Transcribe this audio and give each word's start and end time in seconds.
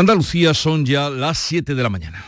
Andalucía 0.00 0.54
son 0.54 0.86
ya 0.86 1.10
las 1.10 1.36
7 1.36 1.74
de 1.74 1.82
la 1.82 1.90
mañana. 1.90 2.24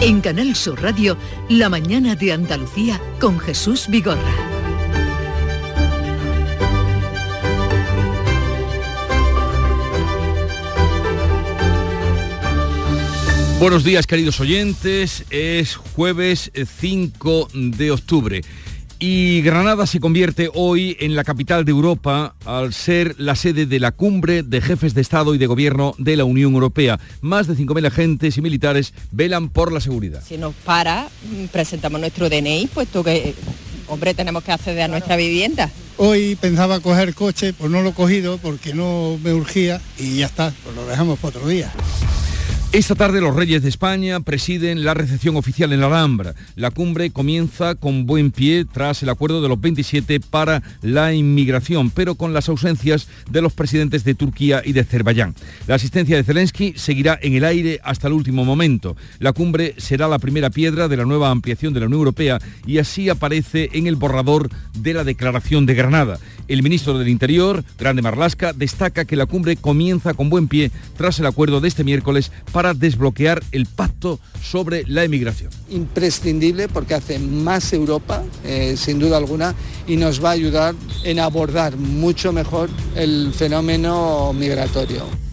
En 0.00 0.20
Canal 0.20 0.54
Sur 0.54 0.80
Radio, 0.80 1.16
La 1.48 1.68
mañana 1.68 2.14
de 2.14 2.32
Andalucía 2.32 3.00
con 3.18 3.40
Jesús 3.40 3.88
Vigorra. 3.88 4.22
Buenos 13.58 13.82
días 13.82 14.06
queridos 14.06 14.38
oyentes, 14.38 15.24
es 15.30 15.74
jueves 15.74 16.52
5 16.54 17.48
de 17.52 17.90
octubre. 17.90 18.42
Y 18.98 19.42
Granada 19.42 19.86
se 19.86 20.00
convierte 20.00 20.48
hoy 20.54 20.96
en 21.00 21.16
la 21.16 21.24
capital 21.24 21.66
de 21.66 21.70
Europa 21.70 22.34
al 22.46 22.72
ser 22.72 23.14
la 23.18 23.36
sede 23.36 23.66
de 23.66 23.78
la 23.78 23.92
cumbre 23.92 24.42
de 24.42 24.62
jefes 24.62 24.94
de 24.94 25.02
Estado 25.02 25.34
y 25.34 25.38
de 25.38 25.46
Gobierno 25.46 25.94
de 25.98 26.16
la 26.16 26.24
Unión 26.24 26.54
Europea. 26.54 26.98
Más 27.20 27.46
de 27.46 27.54
5.000 27.54 27.86
agentes 27.86 28.38
y 28.38 28.40
militares 28.40 28.94
velan 29.12 29.50
por 29.50 29.70
la 29.70 29.80
seguridad. 29.80 30.22
Si 30.26 30.38
nos 30.38 30.54
para, 30.54 31.08
presentamos 31.52 32.00
nuestro 32.00 32.30
DNI, 32.30 32.68
puesto 32.72 33.04
que, 33.04 33.34
hombre, 33.88 34.14
tenemos 34.14 34.42
que 34.42 34.52
acceder 34.52 34.84
a 34.84 34.88
nuestra 34.88 35.16
vivienda. 35.16 35.70
Hoy 35.98 36.36
pensaba 36.40 36.80
coger 36.80 37.14
coche, 37.14 37.52
pues 37.52 37.70
no 37.70 37.82
lo 37.82 37.90
he 37.90 37.94
cogido 37.94 38.38
porque 38.38 38.72
no 38.72 39.18
me 39.22 39.34
urgía 39.34 39.78
y 39.98 40.18
ya 40.18 40.26
está, 40.26 40.54
pues 40.64 40.74
lo 40.74 40.86
dejamos 40.86 41.18
para 41.18 41.36
otro 41.36 41.48
día. 41.48 41.70
Esta 42.72 42.94
tarde 42.94 43.20
los 43.20 43.34
Reyes 43.34 43.62
de 43.62 43.68
España 43.68 44.20
presiden 44.20 44.84
la 44.84 44.92
recepción 44.92 45.36
oficial 45.36 45.72
en 45.72 45.80
la 45.80 45.86
Alhambra. 45.86 46.34
La 46.56 46.70
cumbre 46.72 47.10
comienza 47.10 47.74
con 47.76 48.06
buen 48.06 48.32
pie 48.32 48.66
tras 48.70 49.02
el 49.02 49.08
acuerdo 49.08 49.40
de 49.40 49.48
los 49.48 49.58
27 49.58 50.20
para 50.20 50.62
la 50.82 51.14
inmigración, 51.14 51.90
pero 51.90 52.16
con 52.16 52.34
las 52.34 52.48
ausencias 52.50 53.08
de 53.30 53.40
los 53.40 53.54
presidentes 53.54 54.04
de 54.04 54.14
Turquía 54.14 54.62
y 54.64 54.72
de 54.72 54.80
Azerbaiyán. 54.80 55.34
La 55.66 55.76
asistencia 55.76 56.16
de 56.16 56.24
Zelensky 56.24 56.74
seguirá 56.76 57.18
en 57.22 57.34
el 57.34 57.44
aire 57.44 57.80
hasta 57.82 58.08
el 58.08 58.14
último 58.14 58.44
momento. 58.44 58.96
La 59.20 59.32
cumbre 59.32 59.74
será 59.78 60.08
la 60.08 60.18
primera 60.18 60.50
piedra 60.50 60.88
de 60.88 60.96
la 60.96 61.04
nueva 61.04 61.30
ampliación 61.30 61.72
de 61.72 61.80
la 61.80 61.86
Unión 61.86 62.00
Europea 62.00 62.38
y 62.66 62.78
así 62.78 63.08
aparece 63.08 63.70
en 63.72 63.86
el 63.86 63.96
borrador 63.96 64.50
de 64.74 64.92
la 64.92 65.04
Declaración 65.04 65.66
de 65.66 65.74
Granada. 65.74 66.18
El 66.48 66.62
ministro 66.62 66.98
del 66.98 67.08
Interior, 67.08 67.64
Grande 67.78 68.02
Marlasca, 68.02 68.52
destaca 68.52 69.04
que 69.04 69.16
la 69.16 69.26
cumbre 69.26 69.56
comienza 69.56 70.14
con 70.14 70.30
buen 70.30 70.46
pie 70.46 70.70
tras 70.96 71.18
el 71.18 71.26
acuerdo 71.26 71.60
de 71.60 71.68
este 71.68 71.82
miércoles 71.82 72.30
para 72.56 72.72
desbloquear 72.72 73.42
el 73.52 73.66
pacto 73.66 74.18
sobre 74.42 74.84
la 74.86 75.04
emigración. 75.04 75.50
Imprescindible 75.68 76.68
porque 76.68 76.94
hace 76.94 77.18
más 77.18 77.70
Europa, 77.74 78.24
eh, 78.44 78.76
sin 78.78 78.98
duda 78.98 79.18
alguna, 79.18 79.54
y 79.86 79.96
nos 79.96 80.24
va 80.24 80.30
a 80.30 80.32
ayudar 80.32 80.74
en 81.04 81.20
abordar 81.20 81.76
mucho 81.76 82.32
mejor 82.32 82.70
el 82.94 83.34
fenómeno 83.34 84.32
migratorio. 84.32 85.25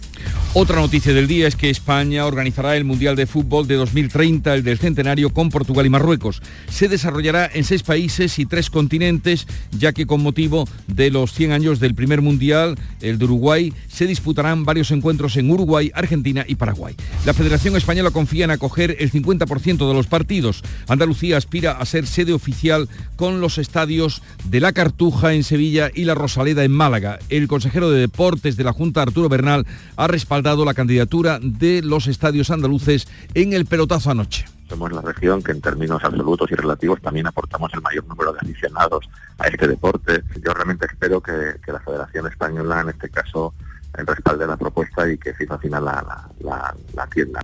Otra 0.56 0.76
noticia 0.76 1.16
del 1.16 1.28
día 1.28 1.48
es 1.48 1.56
que 1.56 1.72
España 1.72 2.28
organizará 2.28 2.78
el 2.78 2.84
Mundial 2.84 3.16
de 3.16 3.26
Fútbol 3.26 3.66
de 3.66 3.74
2030, 3.74 4.54
el 4.54 4.64
del 4.64 4.78
centenario, 4.78 5.32
con 5.32 5.50
Portugal 5.50 5.88
y 5.88 5.90
Marruecos. 5.90 6.44
Se 6.70 6.88
desarrollará 6.88 7.50
en 7.52 7.64
seis 7.64 7.82
países 7.82 8.38
y 8.38 8.46
tres 8.46 8.70
continentes, 8.70 9.48
ya 9.72 9.94
que 9.94 10.06
con 10.06 10.22
motivo 10.22 10.68
de 10.86 11.10
los 11.10 11.34
100 11.34 11.54
años 11.54 11.80
del 11.80 11.96
primer 11.96 12.22
Mundial, 12.22 12.78
el 13.02 13.18
de 13.18 13.26
Uruguay, 13.26 13.74
se 13.88 14.06
disputarán 14.06 14.64
varios 14.64 14.92
encuentros 14.92 15.38
en 15.38 15.50
Uruguay, 15.50 15.92
Argentina 15.96 16.46
y 16.48 16.54
Paraguay. 16.54 16.96
La 17.26 17.34
Federación 17.34 17.76
Española 17.76 18.12
confía 18.12 18.46
en 18.46 18.52
acoger 18.52 18.98
el 19.00 19.12
50% 19.12 19.88
de 19.88 19.94
los 19.96 20.06
partidos. 20.06 20.62
Andalucía 20.88 21.38
aspira 21.38 21.72
a 21.72 21.86
ser 21.88 22.06
sede 22.06 22.32
oficial 22.32 22.90
con 23.16 23.42
los 23.42 23.58
estadios 23.58 24.22
de 24.44 24.60
La 24.60 24.72
Cartuja 24.72 25.34
en 25.34 25.44
Sevilla 25.44 25.90
y 25.92 26.04
La 26.04 26.14
Rosaleda 26.14 26.64
en 26.64 26.74
Málaga. 26.74 27.18
El 27.30 27.48
consejero 27.48 27.90
de 27.90 28.02
Deportes 28.02 28.56
de 28.56 28.64
la 28.64 28.74
Junta, 28.74 29.02
Arturo 29.02 29.30
Bernal, 29.30 29.66
ha 29.96 30.06
respaldado 30.06 30.43
dado 30.44 30.66
la 30.66 30.74
candidatura 30.74 31.40
de 31.42 31.82
los 31.82 32.08
estadios 32.08 32.52
andaluces 32.52 33.08
en 33.34 33.54
el 33.54 33.66
pelotazo 33.66 34.12
anoche. 34.12 34.46
Somos 34.70 34.92
la 34.92 35.02
región 35.02 35.42
que 35.42 35.52
en 35.52 35.62
términos 35.62 36.04
absolutos 36.04 36.52
y 36.52 36.56
relativos 36.56 37.02
también 37.02 37.28
aportamos 37.28 37.74
el 37.74 37.82
mayor 37.82 38.06
número 38.08 38.34
de 38.34 38.40
aficionados 38.40 39.10
a 39.38 39.48
este 39.48 39.68
deporte. 39.68 40.24
Yo 40.44 40.54
realmente 40.54 40.86
espero 40.86 41.22
que, 41.22 41.56
que 41.64 41.72
la 41.72 41.80
Federación 41.80 42.28
Española 42.28 42.82
en 42.82 42.90
este 42.90 43.10
caso 43.10 43.54
respalde 43.94 44.48
la 44.48 44.58
propuesta 44.58 45.10
y 45.12 45.18
que 45.18 45.34
FIFA 45.34 45.58
final 45.60 45.86
la, 45.86 46.28
la, 46.44 46.76
la, 46.96 47.08
tienda. 47.08 47.42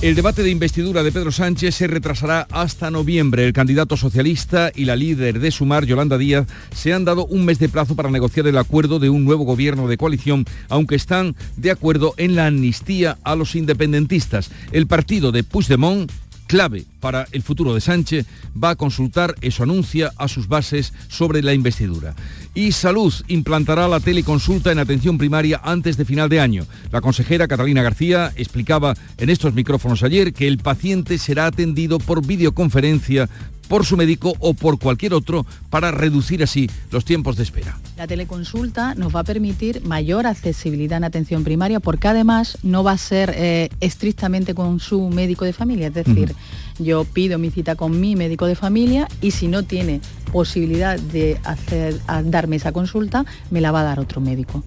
El 0.00 0.14
debate 0.14 0.42
de 0.42 0.50
investidura 0.50 1.02
de 1.02 1.12
Pedro 1.12 1.30
Sánchez 1.30 1.74
se 1.74 1.86
retrasará 1.86 2.46
hasta 2.50 2.90
noviembre. 2.90 3.46
El 3.46 3.52
candidato 3.52 3.96
socialista 3.96 4.72
y 4.74 4.84
la 4.84 4.96
líder 4.96 5.38
de 5.38 5.50
Sumar, 5.50 5.84
Yolanda 5.84 6.18
Díaz, 6.18 6.46
se 6.74 6.92
han 6.92 7.04
dado 7.04 7.26
un 7.26 7.44
mes 7.44 7.58
de 7.58 7.68
plazo 7.68 7.94
para 7.94 8.10
negociar 8.10 8.46
el 8.46 8.58
acuerdo 8.58 8.98
de 8.98 9.10
un 9.10 9.24
nuevo 9.24 9.44
gobierno 9.44 9.86
de 9.86 9.98
coalición, 9.98 10.44
aunque 10.68 10.96
están 10.96 11.36
de 11.56 11.70
acuerdo 11.70 12.14
en 12.16 12.34
la 12.34 12.46
amnistía 12.46 13.18
a 13.22 13.36
los 13.36 13.54
independentistas. 13.54 14.50
El 14.72 14.86
partido 14.86 15.30
de 15.30 15.44
Puigdemont 15.44 16.10
clave 16.52 16.84
para 17.00 17.26
el 17.32 17.42
futuro 17.42 17.72
de 17.72 17.80
Sánchez, 17.80 18.26
va 18.62 18.68
a 18.68 18.76
consultar, 18.76 19.34
eso 19.40 19.62
anuncia, 19.62 20.12
a 20.18 20.28
sus 20.28 20.48
bases 20.48 20.92
sobre 21.08 21.42
la 21.42 21.54
investidura. 21.54 22.14
Y 22.54 22.72
Salud 22.72 23.10
implantará 23.28 23.88
la 23.88 24.00
teleconsulta 24.00 24.70
en 24.70 24.78
atención 24.78 25.16
primaria 25.16 25.62
antes 25.64 25.96
de 25.96 26.04
final 26.04 26.28
de 26.28 26.40
año. 26.40 26.66
La 26.90 27.00
consejera 27.00 27.48
Catalina 27.48 27.82
García 27.82 28.34
explicaba 28.36 28.92
en 29.16 29.30
estos 29.30 29.54
micrófonos 29.54 30.02
ayer 30.02 30.34
que 30.34 30.46
el 30.46 30.58
paciente 30.58 31.16
será 31.16 31.46
atendido 31.46 31.98
por 31.98 32.26
videoconferencia 32.26 33.30
por 33.72 33.86
su 33.86 33.96
médico 33.96 34.34
o 34.38 34.52
por 34.52 34.78
cualquier 34.78 35.14
otro 35.14 35.46
para 35.70 35.90
reducir 35.92 36.42
así 36.42 36.68
los 36.90 37.06
tiempos 37.06 37.36
de 37.38 37.44
espera. 37.44 37.78
La 37.96 38.06
teleconsulta 38.06 38.94
nos 38.96 39.16
va 39.16 39.20
a 39.20 39.24
permitir 39.24 39.82
mayor 39.86 40.26
accesibilidad 40.26 40.98
en 40.98 41.04
atención 41.04 41.42
primaria 41.42 41.80
porque 41.80 42.06
además 42.06 42.58
no 42.62 42.84
va 42.84 42.92
a 42.92 42.98
ser 42.98 43.32
eh, 43.34 43.70
estrictamente 43.80 44.54
con 44.54 44.78
su 44.78 45.08
médico 45.08 45.46
de 45.46 45.54
familia, 45.54 45.86
es 45.86 45.94
decir, 45.94 46.34
yo 46.78 47.04
pido 47.06 47.38
mi 47.38 47.50
cita 47.50 47.74
con 47.74 47.98
mi 47.98 48.14
médico 48.14 48.44
de 48.44 48.56
familia 48.56 49.08
y 49.22 49.30
si 49.30 49.48
no 49.48 49.62
tiene 49.62 50.02
posibilidad 50.30 51.00
de 51.00 51.40
hacer, 51.42 51.98
darme 52.24 52.56
esa 52.56 52.72
consulta, 52.72 53.24
me 53.50 53.62
la 53.62 53.72
va 53.72 53.80
a 53.80 53.84
dar 53.84 54.00
otro 54.00 54.20
médico. 54.20 54.62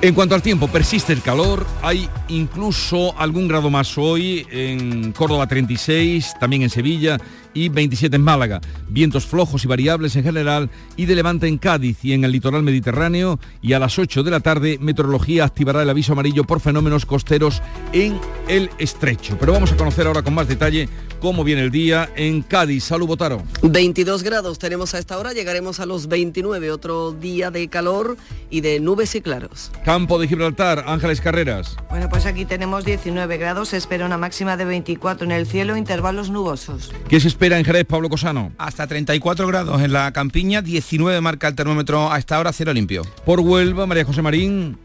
En 0.00 0.14
cuanto 0.14 0.34
al 0.34 0.42
tiempo, 0.42 0.66
persiste 0.66 1.12
el 1.12 1.22
calor, 1.22 1.64
hay 1.80 2.08
incluso 2.26 3.16
algún 3.16 3.46
grado 3.46 3.70
más 3.70 3.96
hoy 3.96 4.44
en 4.50 5.12
Córdoba 5.12 5.46
36, 5.46 6.34
también 6.40 6.62
en 6.62 6.70
Sevilla 6.70 7.18
y 7.54 7.68
27 7.68 8.16
en 8.16 8.22
Málaga. 8.22 8.60
Vientos 8.88 9.26
flojos 9.26 9.64
y 9.64 9.68
variables 9.68 10.16
en 10.16 10.24
general 10.24 10.70
y 10.96 11.06
de 11.06 11.14
levante 11.14 11.46
en 11.46 11.58
Cádiz 11.58 12.04
y 12.04 12.12
en 12.12 12.24
el 12.24 12.32
litoral 12.32 12.62
mediterráneo 12.62 13.38
y 13.60 13.72
a 13.72 13.78
las 13.78 13.98
8 13.98 14.22
de 14.22 14.30
la 14.30 14.40
tarde 14.40 14.78
Meteorología 14.80 15.44
activará 15.44 15.82
el 15.82 15.90
aviso 15.90 16.12
amarillo 16.12 16.44
por 16.44 16.60
fenómenos 16.60 17.06
costeros 17.06 17.62
en 17.92 18.18
el 18.48 18.70
estrecho. 18.78 19.36
Pero 19.38 19.52
vamos 19.52 19.72
a 19.72 19.76
conocer 19.76 20.06
ahora 20.06 20.22
con 20.22 20.34
más 20.34 20.48
detalle 20.48 20.88
cómo 21.20 21.44
viene 21.44 21.62
el 21.62 21.70
día 21.70 22.10
en 22.16 22.42
Cádiz. 22.42 22.84
Salud, 22.84 23.06
Botaro. 23.06 23.42
22 23.62 24.22
grados 24.22 24.58
tenemos 24.58 24.94
a 24.94 24.98
esta 24.98 25.18
hora, 25.18 25.32
llegaremos 25.32 25.80
a 25.80 25.86
los 25.86 26.08
29, 26.08 26.70
otro 26.70 27.12
día 27.12 27.50
de 27.50 27.68
calor 27.68 28.16
y 28.50 28.60
de 28.60 28.80
nubes 28.80 29.14
y 29.14 29.20
claros. 29.20 29.70
Campo 29.84 30.18
de 30.18 30.28
Gibraltar, 30.28 30.84
Ángeles 30.86 31.20
Carreras. 31.20 31.76
Bueno, 31.90 32.08
pues 32.08 32.26
aquí 32.26 32.44
tenemos 32.44 32.84
19 32.84 33.36
grados, 33.36 33.70
se 33.70 33.76
espera 33.76 34.06
una 34.06 34.18
máxima 34.18 34.56
de 34.56 34.64
24 34.64 35.24
en 35.24 35.32
el 35.32 35.46
cielo, 35.46 35.76
intervalos 35.76 36.30
nubosos. 36.30 36.90
¿Qué 37.08 37.20
se 37.20 37.28
espera 37.28 37.41
en 37.50 37.64
Jerez, 37.64 37.84
Pablo 37.84 38.08
Cosano? 38.08 38.52
Hasta 38.56 38.86
34 38.86 39.48
grados 39.48 39.82
en 39.82 39.92
la 39.92 40.12
campiña, 40.12 40.62
19 40.62 41.20
marca 41.20 41.48
el 41.48 41.56
termómetro 41.56 42.12
a 42.12 42.18
esta 42.18 42.38
hora, 42.38 42.52
cielo 42.52 42.72
limpio. 42.72 43.02
Por 43.24 43.40
Huelva, 43.40 43.84
María 43.84 44.04
José 44.04 44.22
Marín. 44.22 44.78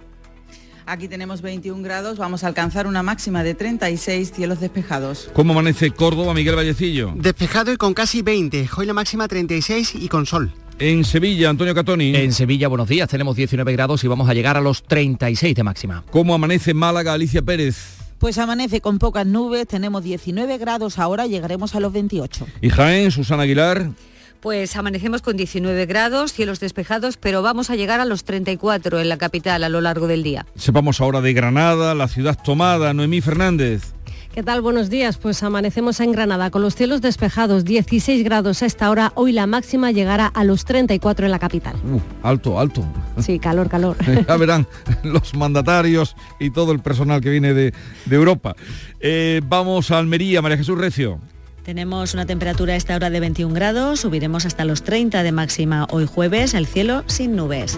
Aquí 0.88 1.08
tenemos 1.08 1.42
21 1.44 1.84
grados, 1.84 2.18
vamos 2.18 2.44
a 2.44 2.48
alcanzar 2.48 2.88
una 2.88 3.04
máxima 3.04 3.44
de 3.44 3.54
36 3.54 4.32
cielos 4.32 4.60
despejados. 4.60 5.30
¿Cómo 5.34 5.54
amanece 5.54 5.92
Córdoba, 5.92 6.34
Miguel 6.34 6.56
Vallecillo? 6.56 7.14
Despejado 7.16 7.72
y 7.72 7.78
con 7.78 7.94
casi 7.94 8.24
20, 8.24 8.70
hoy 8.76 8.86
la 8.88 8.94
máxima 8.94 9.28
36 9.28 9.94
y 9.96 10.08
con 10.08 10.26
sol. 10.26 10.52
En 10.80 11.06
Sevilla, 11.06 11.50
Antonio 11.50 11.76
Catoni. 11.76 12.16
En 12.16 12.32
Sevilla, 12.32 12.70
buenos 12.70 12.88
días, 12.88 13.08
tenemos 13.10 13.36
19 13.36 13.72
grados 13.74 14.04
y 14.04 14.08
vamos 14.08 14.30
a 14.30 14.34
llegar 14.34 14.58
a 14.58 14.62
los 14.62 14.82
36 14.82 15.54
de 15.54 15.64
máxima. 15.64 16.04
¿Cómo 16.10 16.34
amanece 16.34 16.74
Málaga, 16.74 17.14
Alicia 17.14 17.44
Pérez? 17.44 17.97
Pues 18.20 18.38
amanece 18.40 18.82
con 18.82 18.98
pocas 18.98 19.28
nubes, 19.28 19.68
tenemos 19.68 20.04
19 20.04 20.58
grados 20.58 20.98
ahora, 20.98 21.28
llegaremos 21.28 21.76
a 21.76 21.80
los 21.80 21.94
28. 21.94 22.48
¿Y 22.62 22.70
Jaén, 22.70 23.12
Susana 23.12 23.44
Aguilar? 23.44 23.92
Pues 24.40 24.76
amanecemos 24.76 25.22
con 25.22 25.36
19 25.38 25.86
grados, 25.86 26.34
cielos 26.34 26.60
despejados, 26.60 27.18
pero 27.18 27.42
vamos 27.42 27.70
a 27.70 27.76
llegar 27.76 28.00
a 28.00 28.06
los 28.06 28.24
34 28.24 29.00
en 29.00 29.10
la 29.10 29.18
capital 29.18 29.64
a 29.64 29.70
lo 29.70 29.82
largo 29.82 30.08
del 30.08 30.24
día. 30.24 30.46
Sepamos 30.56 31.02
ahora 31.02 31.22
de 31.22 31.34
Granada, 31.34 31.96
la 31.96 32.08
ciudad 32.08 32.38
tomada, 32.44 32.94
Noemí 32.94 33.22
Fernández. 33.22 33.94
¿Qué 34.38 34.44
tal? 34.44 34.62
Buenos 34.62 34.92
días. 34.92 35.18
Pues 35.18 35.42
amanecemos 35.42 36.00
en 36.00 36.12
Granada 36.12 36.52
con 36.52 36.62
los 36.62 36.76
cielos 36.76 37.02
despejados, 37.02 37.66
16 37.66 38.24
grados 38.24 38.62
a 38.62 38.68
esta 38.68 38.92
hora. 38.92 39.12
Hoy 39.16 39.32
la 39.32 39.48
máxima 39.48 39.90
llegará 39.90 40.28
a 40.28 40.44
los 40.44 40.64
34 40.64 41.26
en 41.26 41.32
la 41.32 41.40
capital. 41.40 41.76
Uh, 41.92 42.00
alto, 42.22 42.60
alto. 42.60 42.86
Sí, 43.18 43.40
calor, 43.40 43.68
calor. 43.68 43.98
ya 44.28 44.38
verán 44.38 44.68
los 45.04 45.34
mandatarios 45.34 46.16
y 46.40 46.52
todo 46.52 46.72
el 46.72 46.82
personal 46.82 47.20
que 47.20 47.32
viene 47.32 47.56
de, 47.56 47.74
de 48.06 48.16
Europa. 48.16 48.56
Eh, 49.00 49.42
vamos 49.44 49.90
a 49.90 49.98
Almería, 49.98 50.40
María 50.44 50.58
Jesús 50.58 50.78
Recio. 50.78 51.18
Tenemos 51.64 52.14
una 52.14 52.28
temperatura 52.28 52.74
a 52.74 52.76
esta 52.76 52.96
hora 52.96 53.10
de 53.10 53.20
21 53.20 53.56
grados, 53.56 54.02
subiremos 54.02 54.46
hasta 54.46 54.66
los 54.66 54.84
30 54.84 55.24
de 55.24 55.32
máxima 55.32 55.88
hoy 55.90 56.06
jueves, 56.06 56.54
el 56.54 56.68
cielo 56.68 57.04
sin 57.08 57.36
nubes. 57.36 57.76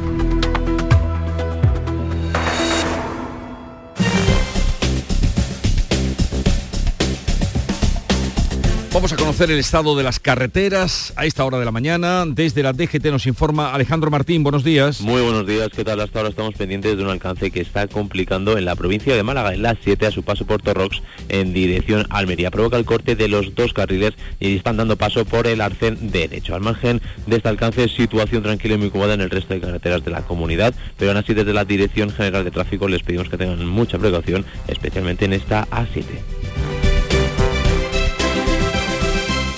Vamos 9.00 9.14
a 9.14 9.16
conocer 9.16 9.50
el 9.50 9.60
estado 9.60 9.96
de 9.96 10.04
las 10.04 10.20
carreteras 10.20 11.14
a 11.16 11.26
esta 11.26 11.46
hora 11.46 11.58
de 11.58 11.64
la 11.64 11.72
mañana. 11.72 12.26
Desde 12.28 12.62
la 12.62 12.74
DGT 12.74 13.06
nos 13.06 13.28
informa 13.28 13.74
Alejandro 13.74 14.12
Martín. 14.12 14.44
Buenos 14.44 14.66
días. 14.66 15.00
Muy 15.00 15.22
buenos 15.22 15.48
días. 15.48 15.70
¿Qué 15.74 15.86
tal? 15.86 16.02
Hasta 16.02 16.20
ahora 16.20 16.32
estamos 16.32 16.54
pendientes 16.56 16.98
de 16.98 17.04
un 17.06 17.10
alcance 17.10 17.50
que 17.50 17.62
está 17.62 17.88
complicando 17.88 18.58
en 18.58 18.66
la 18.66 18.76
provincia 18.76 19.16
de 19.16 19.24
Málaga, 19.24 19.54
en 19.54 19.62
la 19.62 19.78
7 19.82 20.06
a 20.06 20.12
su 20.12 20.24
paso 20.24 20.46
por 20.46 20.62
Torrox 20.62 21.02
en 21.30 21.54
dirección 21.54 22.08
Almería. 22.10 22.52
Provoca 22.52 22.76
el 22.76 22.84
corte 22.84 23.16
de 23.16 23.30
los 23.30 23.56
dos 23.56 23.72
carriles 23.72 24.16
y 24.42 24.58
están 24.58 24.76
dando 24.76 24.98
paso 24.98 25.24
por 25.24 25.48
el 25.48 25.62
arcén 25.62 26.12
derecho. 26.12 26.54
Al 26.54 26.60
margen 26.60 27.02
de 27.26 27.38
este 27.38 27.48
alcance, 27.48 27.88
situación 27.88 28.44
tranquila 28.44 28.74
y 28.74 28.80
muy 28.80 28.90
cómoda 28.90 29.14
en 29.14 29.22
el 29.22 29.30
resto 29.30 29.54
de 29.54 29.62
carreteras 29.62 30.04
de 30.04 30.12
la 30.12 30.24
comunidad, 30.24 30.74
pero 30.98 31.12
aún 31.12 31.20
así 31.20 31.34
desde 31.34 31.54
la 31.54 31.64
Dirección 31.64 32.10
General 32.10 32.44
de 32.44 32.52
Tráfico 32.52 32.90
les 32.90 33.02
pedimos 33.02 33.30
que 33.30 33.38
tengan 33.38 33.66
mucha 33.66 33.98
precaución, 33.98 34.46
especialmente 34.68 35.24
en 35.24 35.32
esta 35.32 35.66
A7. 35.70 36.04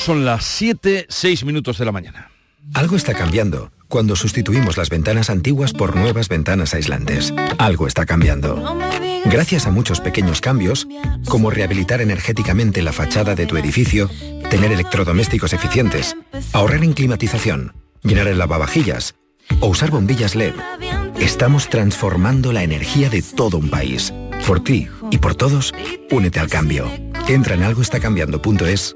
Son 0.04 0.26
las 0.26 0.46
7, 0.46 1.06
6 1.10 1.46
minutos 1.46 1.78
de 1.78 1.86
la 1.86 1.92
mañana. 1.92 2.32
Algo 2.74 2.96
está 2.96 3.14
cambiando 3.14 3.72
cuando 3.88 4.16
sustituimos 4.16 4.76
las 4.76 4.90
ventanas 4.90 5.30
antiguas 5.30 5.74
por 5.74 5.96
nuevas 5.96 6.28
ventanas 6.28 6.74
aislantes. 6.74 7.32
Algo 7.60 7.86
está 7.86 8.08
cambiando. 8.08 8.80
Gracias 9.26 9.68
a 9.68 9.72
muchos 9.72 10.02
pequeños 10.02 10.42
cambios, 10.42 10.88
como 11.28 11.52
rehabilitar 11.52 12.02
energéticamente 12.02 12.82
la 12.82 12.94
fachada 12.94 13.36
de 13.36 13.46
tu 13.46 13.58
edificio, 13.58 14.10
tener 14.50 14.72
electrodomésticos 14.72 15.54
eficientes, 15.54 16.16
ahorrar 16.52 16.84
en 16.84 16.94
climatización, 16.94 17.76
llenar 18.02 18.28
el 18.28 18.40
lavavajillas 18.40 19.14
o 19.60 19.68
usar 19.68 19.92
bombillas 19.92 20.34
LED, 20.34 20.56
estamos 21.20 21.70
transformando 21.70 22.54
la 22.54 22.64
energía 22.64 23.12
de 23.12 23.22
todo 23.22 23.60
un 23.60 23.70
país. 23.70 24.12
Por 24.48 24.64
ti 24.64 24.88
y 25.12 25.20
por 25.20 25.36
todos, 25.36 25.76
únete 26.10 26.40
al 26.40 26.50
cambio. 26.50 26.92
Entra 27.28 27.54
en 27.54 27.62
algoestacambiando.es 27.62 28.96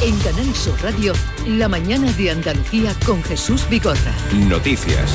En 0.00 0.16
Canal 0.20 0.54
Sur 0.54 0.80
Radio, 0.80 1.12
la 1.44 1.68
mañana 1.68 2.12
de 2.12 2.30
Andalucía 2.30 2.94
con 3.04 3.20
Jesús 3.24 3.68
Bigorra. 3.68 4.14
Noticias. 4.48 5.12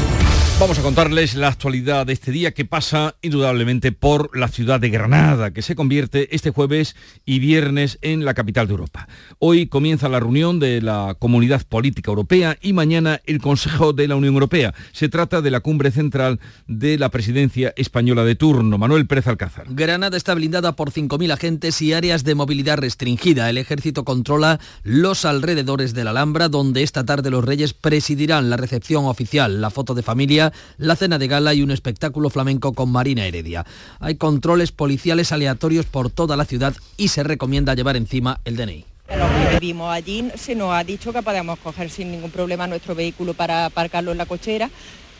Vamos 0.59 0.77
a 0.77 0.83
contarles 0.83 1.35
la 1.35 1.47
actualidad 1.47 2.06
de 2.06 2.13
este 2.13 2.31
día 2.31 2.53
que 2.53 2.63
pasa 2.63 3.15
indudablemente 3.21 3.91
por 3.91 4.38
la 4.38 4.47
ciudad 4.50 4.80
de 4.80 4.89
Granada, 4.89 5.51
que 5.51 5.62
se 5.62 5.75
convierte 5.75 6.35
este 6.35 6.51
jueves 6.51 6.95
y 7.25 7.39
viernes 7.39 7.97
en 8.01 8.24
la 8.24 8.33
capital 8.33 8.68
de 8.68 8.71
Europa. 8.71 9.07
Hoy 9.39 9.68
comienza 9.68 10.09
la 10.09 10.19
reunión 10.19 10.59
de 10.59 10.81
la 10.81 11.15
Comunidad 11.18 11.63
Política 11.68 12.12
Europea 12.12 12.57
y 12.62 12.74
mañana 12.74 13.19
el 13.25 13.39
Consejo 13.41 13.94
de 13.94 14.07
la 14.07 14.15
Unión 14.15 14.35
Europea. 14.35 14.74
Se 14.91 15.09
trata 15.09 15.41
de 15.41 15.50
la 15.50 15.62
cumbre 15.62 15.91
central 15.91 16.39
de 16.68 16.97
la 16.97 17.09
presidencia 17.09 17.74
española 17.75 18.24
de 18.24 18.35
turno. 18.35 18.77
Manuel 18.77 19.07
Pérez 19.07 19.27
Alcázar. 19.27 19.68
Granada 19.69 20.18
está 20.18 20.33
blindada 20.35 20.75
por 20.75 20.91
5.000 20.91 21.33
agentes 21.33 21.81
y 21.81 21.94
áreas 21.94 22.24
de 22.24 22.35
movilidad 22.35 22.77
restringida. 22.77 23.50
El 23.50 23.57
ejército 23.57 24.06
controla 24.06 24.59
los 24.84 25.25
alrededores 25.25 25.94
de 25.94 26.04
la 26.04 26.12
Alhambra, 26.12 26.50
donde 26.50 26.84
esta 26.84 27.04
tarde 27.06 27.30
los 27.30 27.46
reyes 27.46 27.74
presidirán 27.74 28.50
la 28.50 28.58
recepción 28.58 29.06
oficial, 29.06 29.62
la 29.62 29.70
foto 29.70 29.94
de 29.94 30.04
familia, 30.04 30.52
la 30.78 30.96
cena 30.96 31.18
de 31.18 31.28
gala 31.28 31.54
y 31.54 31.62
un 31.62 31.72
espectáculo 31.72 32.30
flamenco 32.30 32.74
con 32.74 32.92
Marina 32.92 33.25
Heredia. 33.25 33.66
Hay 34.00 34.16
controles 34.16 34.72
policiales 34.72 35.31
aleatorios 35.31 35.86
por 35.86 36.10
toda 36.10 36.36
la 36.36 36.46
ciudad 36.46 36.75
y 36.98 37.10
se 37.10 37.24
recomienda 37.24 37.75
llevar 37.75 37.96
encima 37.96 38.40
el 38.46 38.56
DNI. 38.56 38.86
Los 39.10 39.30
que 39.30 39.60
vivimos 39.60 39.92
allí 39.92 40.31
se 40.36 40.56
nos 40.56 40.74
ha 40.74 40.84
dicho 40.84 41.12
que 41.14 41.22
podemos 41.22 41.60
coger 41.60 41.90
sin 41.90 42.12
ningún 42.12 42.31
problema 42.31 42.68
nuestro 42.68 42.96
vehículo 42.96 43.34
para 43.34 43.66
aparcarlo 43.66 44.12
en 44.12 44.18
la 44.18 44.26
cochera 44.26 44.69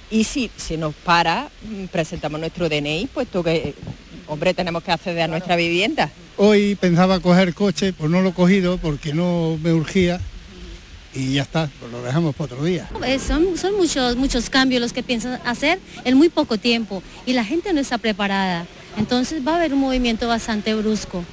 y 0.10 0.24
si 0.24 0.50
se 0.56 0.78
nos 0.78 0.94
para, 0.94 1.50
mm, 1.64 1.86
presentamos 1.86 2.40
nuestro 2.40 2.70
DNI, 2.70 3.10
puesto 3.14 3.44
que, 3.44 3.74
hombre, 4.28 4.54
tenemos 4.54 4.84
que 4.84 4.92
acceder 4.92 5.24
a 5.24 5.28
nuestra 5.28 5.56
vivienda. 5.56 6.10
Hoy 6.38 6.76
pensaba 6.76 7.20
coger 7.20 7.54
coche, 7.54 7.94
pues 7.94 8.10
no 8.10 8.22
lo 8.22 8.30
he 8.30 8.34
cogido 8.34 8.78
porque 8.78 9.14
no 9.14 9.58
me 9.62 9.72
urgía 9.74 10.20
y 11.14 11.34
ya 11.34 11.44
está, 11.44 11.70
pues 11.80 11.92
lo 11.92 12.02
dejamos 12.02 12.36
para 12.36 12.54
otro 12.54 12.66
día. 12.66 12.90
Eh, 13.06 13.20
Son, 13.20 13.58
son 13.58 13.76
muchos, 13.78 14.16
muchos 14.16 14.50
cambios 14.50 14.82
los 14.82 14.94
que 14.94 15.04
piensan 15.04 15.40
hacer 15.46 15.80
en 16.06 16.18
muy 16.18 16.30
poco 16.30 16.58
tiempo 16.58 17.04
y 17.26 17.34
la 17.34 17.46
gente 17.46 17.72
no 17.74 17.80
está 17.80 17.98
preparada. 17.98 18.66
Entonces 18.98 19.46
va 19.46 19.54
a 19.54 19.56
haber 19.58 19.74
un 19.74 19.80
movimiento 19.80 20.28
bastante 20.28 20.74
brusco. 20.74 21.24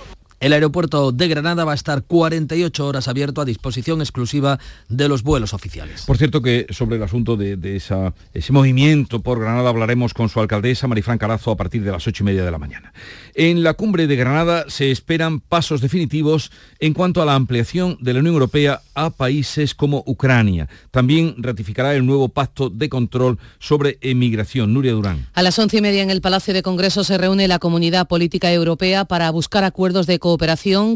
El 0.40 0.54
aeropuerto 0.54 1.12
de 1.12 1.28
Granada 1.28 1.66
va 1.66 1.72
a 1.72 1.74
estar 1.74 2.02
48 2.02 2.86
horas 2.86 3.08
abierto 3.08 3.42
a 3.42 3.44
disposición 3.44 4.00
exclusiva 4.00 4.58
de 4.88 5.06
los 5.06 5.22
vuelos 5.22 5.52
oficiales. 5.52 6.04
Por 6.06 6.16
cierto 6.16 6.40
que 6.40 6.66
sobre 6.70 6.96
el 6.96 7.02
asunto 7.02 7.36
de, 7.36 7.56
de 7.58 7.76
esa- 7.76 8.14
ese 8.32 8.50
movimiento 8.50 9.20
por 9.20 9.38
Granada 9.38 9.68
hablaremos 9.68 10.14
con 10.14 10.30
su 10.30 10.40
alcaldesa 10.40 10.88
Marifran 10.88 11.18
Carazo 11.18 11.50
a 11.50 11.58
partir 11.58 11.84
de 11.84 11.92
las 11.92 12.06
ocho 12.06 12.22
y 12.22 12.26
media 12.26 12.42
de 12.42 12.50
la 12.50 12.58
mañana. 12.58 12.94
En 13.34 13.62
la 13.62 13.74
cumbre 13.74 14.06
de 14.06 14.16
Granada 14.16 14.64
se 14.68 14.90
esperan 14.90 15.40
pasos 15.40 15.82
definitivos 15.82 16.50
en 16.78 16.94
cuanto 16.94 17.20
a 17.20 17.26
la 17.26 17.34
ampliación 17.34 17.98
de 18.00 18.14
la 18.14 18.20
Unión 18.20 18.32
Europea 18.32 18.80
a 18.94 19.10
países 19.10 19.74
como 19.74 20.02
Ucrania. 20.06 20.70
También 20.90 21.34
ratificará 21.36 21.94
el 21.94 22.06
nuevo 22.06 22.30
pacto 22.30 22.70
de 22.70 22.88
control 22.88 23.38
sobre 23.58 23.98
emigración. 24.00 24.72
Nuria 24.72 24.92
Durán. 24.92 25.26
A 25.34 25.42
las 25.42 25.58
once 25.58 25.76
y 25.76 25.80
media 25.82 26.02
en 26.02 26.08
el 26.10 26.22
Palacio 26.22 26.54
de 26.54 26.62
Congreso 26.62 27.04
se 27.04 27.18
reúne 27.18 27.46
la 27.46 27.58
Comunidad 27.58 28.08
Política 28.08 28.50
Europea 28.50 29.04
para 29.04 29.30
buscar 29.30 29.64
acuerdos 29.64 30.06
de 30.06 30.18
cooperación 30.18 30.29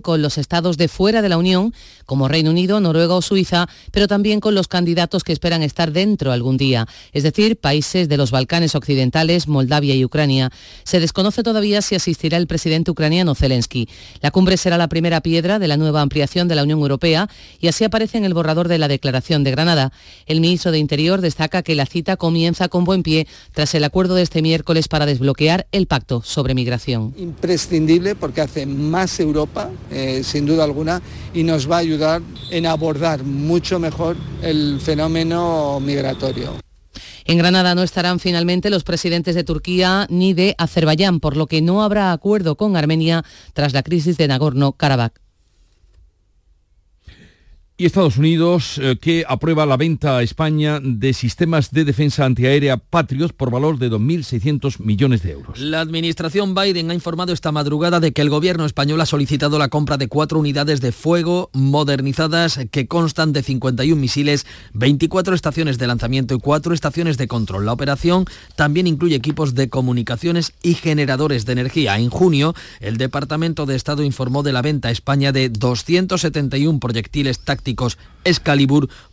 con 0.03 0.23
los 0.23 0.39
estados 0.39 0.77
de 0.77 0.89
fuera 0.89 1.23
de 1.23 1.29
la 1.29 1.39
Unión, 1.39 1.73
como 2.07 2.29
Reino 2.29 2.51
Unido, 2.51 2.81
Noruega 2.81 3.15
o 3.15 3.23
Suiza, 3.23 3.69
pero 3.91 4.07
también 4.07 4.41
con 4.41 4.55
los 4.55 4.69
candidatos 4.69 5.25
que 5.25 5.33
esperan 5.33 5.63
estar 5.63 5.93
dentro 5.93 6.33
algún 6.33 6.57
día, 6.57 6.87
es 7.13 7.23
decir, 7.23 7.57
países 7.57 8.09
de 8.09 8.17
los 8.17 8.31
Balcanes 8.31 8.75
Occidentales, 8.75 9.49
Moldavia 9.49 9.95
y 9.95 10.05
Ucrania. 10.05 10.51
Se 10.85 11.01
desconoce 11.01 11.43
todavía 11.43 11.83
si 11.83 11.95
asistirá 11.95 12.37
el 12.37 12.47
presidente 12.47 12.91
ucraniano 12.91 13.35
Zelensky. 13.35 13.89
La 14.21 14.31
cumbre 14.31 14.57
será 14.57 14.77
la 14.77 14.89
primera 14.89 15.21
piedra 15.21 15.59
de 15.59 15.69
la 15.69 15.77
nueva 15.77 16.01
ampliación 16.01 16.49
de 16.49 16.55
la 16.55 16.63
Unión 16.63 16.81
Europea 16.81 17.29
y 17.61 17.69
así 17.69 17.85
aparece 17.85 18.19
en 18.19 18.25
el 18.25 18.35
borrador 18.35 18.69
de 18.69 18.79
la 18.79 18.89
Declaración 18.89 19.45
de 19.45 19.51
Granada. 19.51 19.93
El 20.27 20.41
ministro 20.41 20.73
de 20.73 20.79
Interior 20.79 21.21
destaca 21.21 21.63
que 21.63 21.75
la 21.75 21.87
cita 21.87 22.17
comienza 22.17 22.69
con 22.69 22.85
buen 22.85 23.03
pie 23.03 23.27
tras 23.53 23.75
el 23.75 23.85
acuerdo 23.85 24.15
de 24.15 24.23
este 24.23 24.43
miércoles 24.43 24.89
para 24.89 25.07
desbloquear 25.07 25.67
el 25.73 25.87
pacto 25.87 26.23
sobre 26.23 26.55
migración. 26.55 27.15
imprescindible 27.17 28.15
porque 28.15 28.41
hace 28.41 28.67
más 28.67 29.21
Europa, 29.25 29.71
eh, 29.91 30.23
sin 30.25 30.47
duda 30.47 30.65
alguna, 30.65 31.03
y 31.33 31.43
nos 31.43 31.71
va 31.71 31.77
a 31.77 31.81
ayudar 31.81 32.23
en 32.51 32.67
abordar 32.67 33.25
mucho 33.25 33.79
mejor 33.79 34.17
el 34.43 34.81
fenómeno 34.81 35.81
migratorio. 35.81 36.53
En 37.27 37.39
Granada 37.39 37.75
no 37.75 37.83
estarán 37.83 38.21
finalmente 38.21 38.69
los 38.69 38.85
presidentes 38.85 39.35
de 39.35 39.45
Turquía 39.45 40.07
ni 40.11 40.35
de 40.35 40.55
Azerbaiyán, 40.59 41.21
por 41.21 41.37
lo 41.37 41.47
que 41.47 41.63
no 41.63 41.83
habrá 41.83 42.13
acuerdo 42.13 42.57
con 42.57 42.77
Armenia 42.77 43.25
tras 43.55 43.73
la 43.73 43.83
crisis 43.83 44.19
de 44.19 44.29
Nagorno-Karabaj. 44.29 45.24
Y 47.77 47.87
Estados 47.87 48.19
Unidos, 48.19 48.79
eh, 48.79 48.97
que 49.01 49.25
aprueba 49.27 49.67
la 49.67 49.77
venta 49.77 50.19
a 50.19 50.23
España 50.23 50.79
de 50.81 51.13
sistemas 51.13 51.73
de 51.73 51.85
defensa 51.85 52.25
antiaérea 52.25 52.77
Patriot 52.77 53.33
por 53.33 53.51
valor 53.51 53.79
de 53.79 53.91
2.600 53.91 54.79
millones 54.79 55.25
de 55.25 55.33
euros. 55.33 55.59
La 55.59 55.81
administración 55.81 56.55
Biden 56.55 56.93
ha 56.93 56.95
informado 56.95 57.33
esta 57.33 57.51
madrugada 57.51 57.99
de 57.99 58.13
que 58.13 58.23
el 58.23 58.31
gobierno 58.31 58.65
español 58.65 59.01
ha 59.01 59.07
solicitado 59.07 59.59
la 59.59 59.71
compra 59.71 59.97
de 59.97 60.07
cuatro 60.07 60.39
unidades 60.39 60.81
de 60.81 60.93
fuego 60.93 61.51
modernizadas 61.53 62.61
que 62.71 62.87
constan 62.87 63.33
de 63.33 63.43
51 63.43 64.01
misiles, 64.01 64.47
24 64.75 65.35
estaciones 65.35 65.77
de 65.77 65.89
lanzamiento 65.89 66.37
y 66.37 66.39
cuatro 66.39 66.75
estaciones 66.75 67.19
de 67.19 67.27
control. 67.27 67.67
La 67.67 67.73
operación 67.73 68.25
también 68.55 68.87
incluye 68.87 69.17
equipos 69.17 69.57
de 69.57 69.69
comunicaciones 69.69 70.53
y 70.63 70.75
generadores 70.75 71.45
de 71.45 71.55
energía. 71.55 71.99
En 71.99 72.11
junio, 72.11 72.55
el 72.79 72.99
Departamento 72.99 73.67
de 73.67 73.75
Estado 73.75 74.05
informó 74.05 74.45
de 74.45 74.53
la 74.53 74.63
venta 74.63 74.91
a 74.91 74.93
España 74.93 75.33
de 75.33 75.49
271 75.49 76.79
proyectiles 76.79 77.41
tácticos 77.41 77.64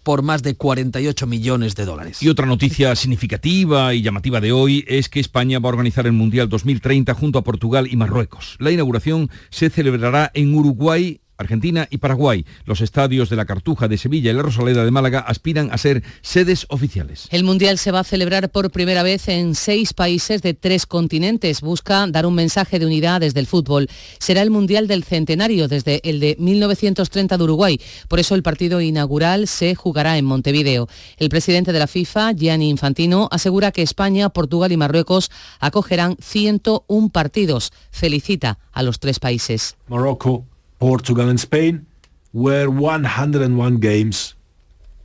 Por 0.04 0.22
más 0.22 0.44
de 0.44 0.56
48 0.56 1.28
millones 1.28 1.76
de 1.76 1.86
dólares. 1.86 2.22
Y 2.22 2.30
otra 2.30 2.46
noticia 2.46 2.96
significativa 2.96 3.94
y 3.94 4.02
llamativa 4.02 4.42
de 4.42 4.52
hoy 4.52 4.86
es 4.88 5.10
que 5.10 5.20
España 5.20 5.60
va 5.60 5.70
a 5.70 5.74
organizar 5.74 6.06
el 6.06 6.14
Mundial 6.14 6.50
2030 6.50 7.14
junto 7.14 7.40
a 7.40 7.44
Portugal 7.44 7.88
y 7.90 7.96
Marruecos. 7.96 8.56
La 8.60 8.72
inauguración 8.72 9.30
se 9.50 9.70
celebrará 9.70 10.32
en 10.34 10.54
Uruguay 10.54 11.20
Argentina 11.42 11.88
y 11.90 11.98
Paraguay. 11.98 12.46
Los 12.66 12.82
estadios 12.82 13.30
de 13.30 13.36
la 13.36 13.46
Cartuja 13.46 13.88
de 13.88 13.98
Sevilla 13.98 14.32
y 14.32 14.34
la 14.34 14.42
Rosaleda 14.42 14.86
de 14.86 14.92
Málaga 14.92 15.20
aspiran 15.20 15.70
a 15.72 15.78
ser 15.78 16.04
sedes 16.22 16.66
oficiales. 16.70 17.28
El 17.32 17.44
Mundial 17.44 17.78
se 17.78 17.92
va 17.92 18.00
a 18.00 18.04
celebrar 18.04 18.50
por 18.50 18.72
primera 18.72 19.04
vez 19.04 19.28
en 19.28 19.56
seis 19.56 19.94
países 19.94 20.42
de 20.42 20.54
tres 20.54 20.86
continentes. 20.86 21.62
Busca 21.62 22.08
dar 22.08 22.26
un 22.26 22.36
mensaje 22.36 22.80
de 22.80 22.86
unidad 22.86 23.22
desde 23.22 23.40
el 23.40 23.48
fútbol. 23.48 23.90
Será 24.20 24.42
el 24.42 24.52
Mundial 24.52 24.88
del 24.88 25.04
Centenario 25.04 25.68
desde 25.68 26.02
el 26.04 26.20
de 26.20 26.36
1930 26.40 27.38
de 27.38 27.44
Uruguay. 27.44 27.82
Por 28.08 28.20
eso 28.20 28.36
el 28.36 28.44
partido 28.44 28.82
inaugural 28.82 29.48
se 29.48 29.76
jugará 29.76 30.18
en 30.18 30.26
Montevideo. 30.26 30.88
El 31.18 31.30
presidente 31.30 31.74
de 31.74 31.80
la 31.80 31.88
FIFA, 31.88 32.34
Gianni 32.34 32.70
Infantino, 32.70 33.28
asegura 33.32 33.72
que 33.72 33.82
España, 33.82 34.30
Portugal 34.30 34.72
y 34.72 34.78
Marruecos 34.78 35.32
acogerán 35.60 36.18
101 36.20 37.10
partidos. 37.10 37.72
Felicita 37.92 38.60
a 38.72 38.84
los 38.84 39.00
tres 39.00 39.20
países. 39.20 39.76
Morocco, 39.88 40.46
Portugal 40.82 41.30
and 41.30 41.40
Spain, 41.40 41.86
where 42.34 42.68
101 42.68 43.78
games 43.78 44.34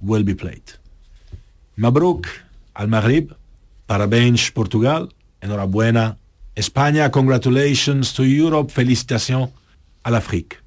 will 0.00 0.24
be 0.24 0.34
played. 0.34 0.64
Mabruk 1.76 2.26
al 2.74 2.88
Maghrib, 2.88 3.32
parabéns 3.86 4.50
Portugal, 4.50 5.12
enhorabuena 5.42 6.16
España, 6.54 7.10
congratulations 7.10 8.14
to 8.14 8.24
Europe, 8.24 8.72
felicitación 8.72 9.52
a 10.02 10.10
l'Afrique. 10.10 10.65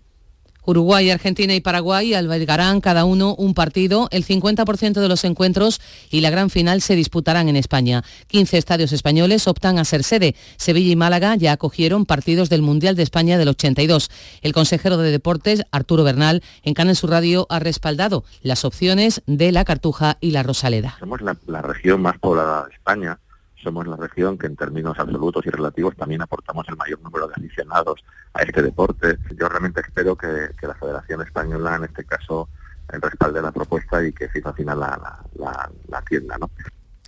Uruguay, 0.66 1.10
Argentina 1.10 1.54
y 1.56 1.62
Paraguay 1.62 2.14
albergarán 2.14 2.82
cada 2.82 3.06
uno 3.06 3.36
un 3.36 3.54
partido. 3.54 4.08
El 4.12 4.26
50% 4.26 5.00
de 5.00 5.08
los 5.08 5.24
encuentros 5.24 5.82
y 6.12 6.22
la 6.22 6.30
gran 6.30 6.50
final 6.50 6.82
se 6.82 6.96
disputarán 6.96 7.50
en 7.50 7.56
España. 7.56 8.04
15 8.28 8.58
estadios 8.58 8.92
españoles 8.92 9.48
optan 9.48 9.80
a 9.80 9.86
ser 9.86 10.04
sede. 10.04 10.36
Sevilla 10.58 10.92
y 10.92 10.96
Málaga 10.96 11.36
ya 11.36 11.54
acogieron 11.54 12.06
partidos 12.06 12.50
del 12.50 12.62
Mundial 12.62 12.96
de 12.96 13.04
España 13.04 13.38
del 13.38 13.50
82. 13.50 14.10
El 14.42 14.54
consejero 14.54 14.98
de 14.98 15.12
Deportes, 15.12 15.64
Arturo 15.72 16.04
Bernal, 16.04 16.44
en 16.64 16.74
Canal 16.74 16.96
Sur 16.96 17.12
Radio 17.12 17.48
ha 17.50 17.60
respaldado 17.60 18.24
las 18.42 18.66
opciones 18.66 19.22
de 19.26 19.52
la 19.52 19.66
Cartuja 19.66 20.18
y 20.22 20.32
la 20.32 20.44
Rosaleda. 20.44 20.98
Somos 21.00 21.22
la, 21.22 21.36
la 21.48 21.62
región 21.62 22.02
más 22.02 22.18
poblada 22.20 22.66
de 22.66 22.74
España 22.76 23.20
somos 23.64 23.88
la 23.88 23.96
región 23.96 24.38
que 24.38 24.48
en 24.48 24.56
términos 24.56 24.98
absolutos 24.98 25.46
y 25.46 25.50
relativos 25.50 25.96
también 25.96 26.22
aportamos 26.22 26.66
el 26.70 26.78
mayor 26.78 27.02
número 27.02 27.28
de 27.28 27.34
aficionados 27.36 28.04
a 28.34 28.42
este 28.42 28.62
deporte. 28.62 29.18
Yo 29.38 29.50
realmente 29.50 29.82
espero 29.82 30.16
que, 30.16 30.28
la 30.62 30.76
Federación 30.76 31.22
Española, 31.22 31.76
en 31.76 31.86
este 31.86 32.04
caso, 32.04 32.50
respalde 32.88 33.42
la 33.42 33.52
propuesta 33.52 34.06
y 34.06 34.14
que 34.14 34.30
FIFA 34.30 34.54
final 34.54 34.80
la, 34.80 35.20
la, 35.36 35.70
la 35.88 36.02
tienda. 36.02 36.38
¿no? 36.40 36.50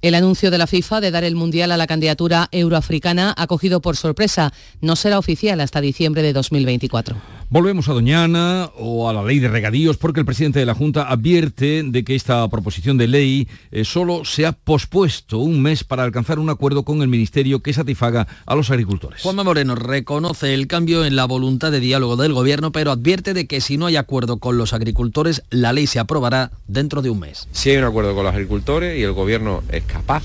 El 0.01 0.15
anuncio 0.15 0.49
de 0.49 0.57
la 0.57 0.67
FIFA 0.67 0.99
de 0.99 1.11
dar 1.11 1.23
el 1.23 1.35
Mundial 1.35 1.71
a 1.71 1.77
la 1.77 1.87
candidatura 1.87 2.47
euroafricana 2.51 3.33
ha 3.37 3.47
cogido 3.47 3.81
por 3.81 3.95
sorpresa. 3.95 4.51
No 4.81 4.95
será 4.95 5.19
oficial 5.19 5.61
hasta 5.61 5.79
diciembre 5.79 6.23
de 6.23 6.33
2024. 6.33 7.40
Volvemos 7.53 7.89
a 7.89 7.93
Doñana 7.93 8.69
o 8.77 9.09
a 9.09 9.13
la 9.13 9.25
ley 9.25 9.39
de 9.39 9.49
regadíos 9.49 9.97
porque 9.97 10.21
el 10.21 10.25
presidente 10.25 10.59
de 10.59 10.65
la 10.65 10.73
Junta 10.73 11.11
advierte 11.11 11.83
de 11.83 12.05
que 12.05 12.15
esta 12.15 12.47
proposición 12.47 12.97
de 12.97 13.09
ley 13.09 13.49
eh, 13.71 13.83
solo 13.83 14.23
se 14.23 14.45
ha 14.45 14.53
pospuesto 14.53 15.39
un 15.39 15.61
mes 15.61 15.83
para 15.83 16.03
alcanzar 16.03 16.39
un 16.39 16.49
acuerdo 16.49 16.83
con 16.83 17.01
el 17.01 17.09
Ministerio 17.09 17.59
que 17.59 17.73
satisfaga 17.73 18.25
a 18.45 18.55
los 18.55 18.71
agricultores. 18.71 19.21
Juanma 19.21 19.43
Moreno 19.43 19.75
reconoce 19.75 20.53
el 20.53 20.67
cambio 20.67 21.03
en 21.03 21.17
la 21.17 21.25
voluntad 21.25 21.73
de 21.73 21.81
diálogo 21.81 22.15
del 22.15 22.31
Gobierno, 22.31 22.71
pero 22.71 22.89
advierte 22.89 23.33
de 23.33 23.47
que 23.47 23.59
si 23.59 23.75
no 23.75 23.87
hay 23.87 23.97
acuerdo 23.97 24.37
con 24.37 24.57
los 24.57 24.71
agricultores, 24.71 25.43
la 25.49 25.73
ley 25.73 25.87
se 25.87 25.99
aprobará 25.99 26.51
dentro 26.69 27.01
de 27.01 27.09
un 27.09 27.19
mes. 27.19 27.49
Si 27.51 27.69
hay 27.69 27.79
un 27.79 27.83
acuerdo 27.83 28.15
con 28.15 28.23
los 28.23 28.33
agricultores 28.33 28.97
y 28.97 29.03
el 29.03 29.11
Gobierno 29.11 29.61
es 29.67 29.83
capaz 29.83 30.23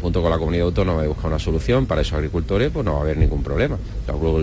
junto 0.00 0.22
con 0.22 0.30
la 0.30 0.38
comunidad 0.38 0.66
autónoma 0.66 1.02
de 1.02 1.08
buscar 1.08 1.26
una 1.26 1.38
solución 1.38 1.86
para 1.86 2.00
esos 2.00 2.14
agricultores, 2.14 2.70
pues 2.72 2.84
no 2.84 2.92
va 2.92 2.98
a 2.98 3.02
haber 3.02 3.16
ningún 3.16 3.42
problema. 3.42 3.78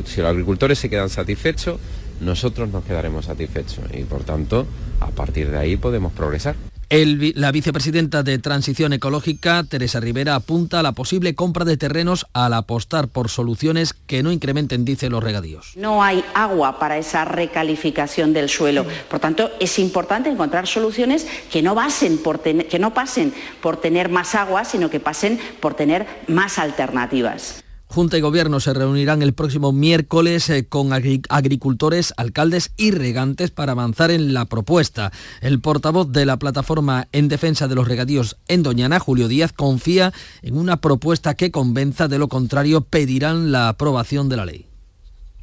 Si 0.06 0.22
los 0.22 0.30
agricultores 0.30 0.80
se 0.80 0.90
quedan 0.90 1.10
satisfechos, 1.10 1.80
nosotros 2.20 2.70
nos 2.70 2.84
quedaremos 2.84 3.26
satisfechos 3.26 3.86
y 3.94 4.04
por 4.04 4.24
tanto, 4.24 4.66
a 5.00 5.08
partir 5.08 5.50
de 5.50 5.58
ahí 5.58 5.78
podemos 5.78 6.14
progresar 6.14 6.56
la 6.92 7.54
vicepresidenta 7.54 8.22
de 8.22 8.38
Transición 8.38 8.92
Ecológica, 8.92 9.64
Teresa 9.64 10.02
Rivera, 10.02 10.36
apunta 10.36 10.82
a 10.82 10.84
la 10.84 10.92
posible 10.92 11.36
compra 11.36 11.64
de 11.64 11.78
terrenos 11.78 12.26
al 12.34 12.54
apostar 12.54 13.08
por 13.08 13.30
soluciones 13.30 13.94
que 13.94 14.24
no 14.24 14.32
incrementen, 14.32 14.84
dice, 14.84 15.10
los 15.10 15.24
regadíos. 15.24 15.72
No 15.78 16.04
hay 16.04 16.22
agua 16.34 16.80
para 16.80 16.98
esa 16.98 17.24
recalificación 17.24 18.34
del 18.34 18.50
suelo. 18.50 18.86
Por 19.10 19.22
tanto, 19.22 19.52
es 19.62 19.80
importante 19.80 20.30
encontrar 20.30 20.68
soluciones 20.68 21.26
que 21.50 21.62
no, 21.62 21.78
por 22.24 22.42
que 22.42 22.80
no 22.80 22.94
pasen 22.94 23.34
por 23.62 23.78
tener 23.78 24.10
más 24.10 24.36
agua, 24.36 24.66
sino 24.66 24.90
que 24.90 25.00
pasen 25.00 25.40
por 25.62 25.76
tener 25.76 26.06
más 26.28 26.60
alternativas. 26.60 27.64
Junta 27.92 28.18
y 28.18 28.22
Gobierno 28.22 28.62
se 28.62 28.74
reunirán 28.74 29.22
el 29.22 29.34
próximo 29.34 29.74
miércoles 29.74 30.50
eh, 30.50 30.66
con 30.66 30.94
agricultores, 30.94 32.14
alcaldes 32.16 32.72
y 32.78 32.92
regantes 32.92 33.52
para 33.52 33.74
avanzar 33.74 34.12
en 34.12 34.34
la 34.34 34.46
propuesta. 34.46 35.12
El 35.42 35.60
portavoz 35.60 36.10
de 36.10 36.26
la 36.26 36.38
plataforma 36.38 37.10
en 37.12 37.28
defensa 37.28 37.68
de 37.68 37.76
los 37.76 37.90
regadíos 37.90 38.38
en 38.48 38.64
Doñana, 38.64 39.00
Julio 39.00 39.28
Díaz, 39.28 39.52
confía 39.52 40.14
en 40.42 40.58
una 40.58 40.78
propuesta 40.78 41.34
que 41.34 41.52
convenza, 41.52 42.08
de 42.08 42.18
lo 42.18 42.30
contrario 42.30 42.80
pedirán 42.80 43.52
la 43.52 43.68
aprobación 43.68 44.30
de 44.30 44.38
la 44.38 44.46
ley 44.46 44.66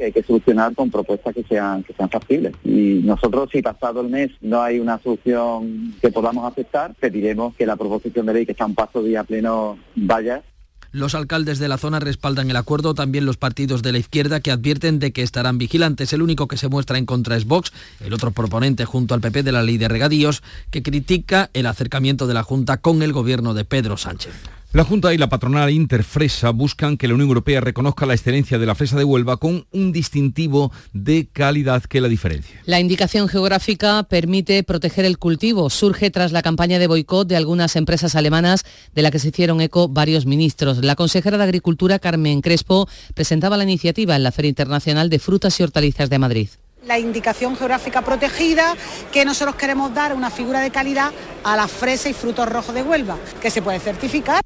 hay 0.00 0.12
que 0.12 0.22
solucionar 0.22 0.76
con 0.76 0.92
propuestas 0.92 1.34
que 1.34 1.42
sean 1.42 1.82
que 1.82 1.92
sean 1.92 2.08
factibles. 2.08 2.54
Y 2.64 3.00
nosotros, 3.02 3.50
si 3.50 3.62
pasado 3.62 4.00
el 4.00 4.08
mes 4.08 4.30
no 4.40 4.62
hay 4.62 4.78
una 4.78 4.96
solución 5.00 5.92
que 6.00 6.12
podamos 6.12 6.50
aceptar, 6.50 6.94
pediremos 7.00 7.56
que 7.56 7.66
la 7.66 7.74
proposición 7.74 8.24
de 8.26 8.34
ley 8.34 8.46
que 8.46 8.52
está 8.52 8.64
en 8.64 8.76
paso 8.76 9.02
día 9.02 9.24
pleno 9.24 9.76
vaya 9.96 10.44
los 10.92 11.14
alcaldes 11.14 11.58
de 11.58 11.68
la 11.68 11.78
zona 11.78 12.00
respaldan 12.00 12.50
el 12.50 12.56
acuerdo, 12.56 12.94
también 12.94 13.26
los 13.26 13.36
partidos 13.36 13.82
de 13.82 13.92
la 13.92 13.98
izquierda 13.98 14.40
que 14.40 14.50
advierten 14.50 14.98
de 14.98 15.12
que 15.12 15.22
estarán 15.22 15.58
vigilantes. 15.58 16.12
El 16.12 16.22
único 16.22 16.48
que 16.48 16.56
se 16.56 16.68
muestra 16.68 16.98
en 16.98 17.06
contra 17.06 17.36
es 17.36 17.44
Vox, 17.44 17.72
el 18.00 18.12
otro 18.12 18.30
proponente 18.30 18.84
junto 18.84 19.14
al 19.14 19.20
PP 19.20 19.42
de 19.42 19.52
la 19.52 19.62
ley 19.62 19.78
de 19.78 19.88
regadíos, 19.88 20.42
que 20.70 20.82
critica 20.82 21.50
el 21.52 21.66
acercamiento 21.66 22.26
de 22.26 22.34
la 22.34 22.42
Junta 22.42 22.78
con 22.78 23.02
el 23.02 23.12
gobierno 23.12 23.54
de 23.54 23.64
Pedro 23.64 23.96
Sánchez. 23.96 24.57
La 24.74 24.84
Junta 24.84 25.14
y 25.14 25.16
la 25.16 25.30
patronal 25.30 25.70
Interfresa 25.70 26.50
buscan 26.50 26.98
que 26.98 27.08
la 27.08 27.14
Unión 27.14 27.30
Europea 27.30 27.62
reconozca 27.62 28.04
la 28.04 28.12
excelencia 28.12 28.58
de 28.58 28.66
la 28.66 28.74
fresa 28.74 28.98
de 28.98 29.04
Huelva 29.04 29.38
con 29.38 29.66
un 29.72 29.92
distintivo 29.92 30.70
de 30.92 31.26
calidad 31.32 31.84
que 31.84 32.02
la 32.02 32.08
diferencia. 32.08 32.60
La 32.66 32.78
indicación 32.78 33.28
geográfica 33.28 34.02
permite 34.02 34.62
proteger 34.64 35.06
el 35.06 35.16
cultivo. 35.16 35.70
Surge 35.70 36.10
tras 36.10 36.32
la 36.32 36.42
campaña 36.42 36.78
de 36.78 36.86
boicot 36.86 37.26
de 37.26 37.36
algunas 37.36 37.76
empresas 37.76 38.14
alemanas 38.14 38.66
de 38.94 39.00
la 39.00 39.10
que 39.10 39.18
se 39.18 39.28
hicieron 39.28 39.62
eco 39.62 39.88
varios 39.88 40.26
ministros. 40.26 40.84
La 40.84 40.96
consejera 40.96 41.38
de 41.38 41.44
Agricultura, 41.44 41.98
Carmen 41.98 42.42
Crespo, 42.42 42.90
presentaba 43.14 43.56
la 43.56 43.64
iniciativa 43.64 44.16
en 44.16 44.22
la 44.22 44.32
Feria 44.32 44.50
Internacional 44.50 45.08
de 45.08 45.18
Frutas 45.18 45.58
y 45.58 45.62
Hortalizas 45.62 46.10
de 46.10 46.18
Madrid 46.18 46.48
la 46.86 46.98
indicación 46.98 47.54
geográfica 47.54 48.00
protegida, 48.00 48.74
que 49.12 49.26
nosotros 49.26 49.56
queremos 49.56 49.92
dar 49.92 50.14
una 50.14 50.30
figura 50.30 50.60
de 50.60 50.70
calidad 50.70 51.12
a 51.44 51.54
la 51.54 51.68
fresa 51.68 52.08
y 52.08 52.14
frutos 52.14 52.48
rojos 52.48 52.74
de 52.74 52.82
Huelva, 52.82 53.18
que 53.42 53.50
se 53.50 53.60
puede 53.60 53.78
certificar. 53.78 54.40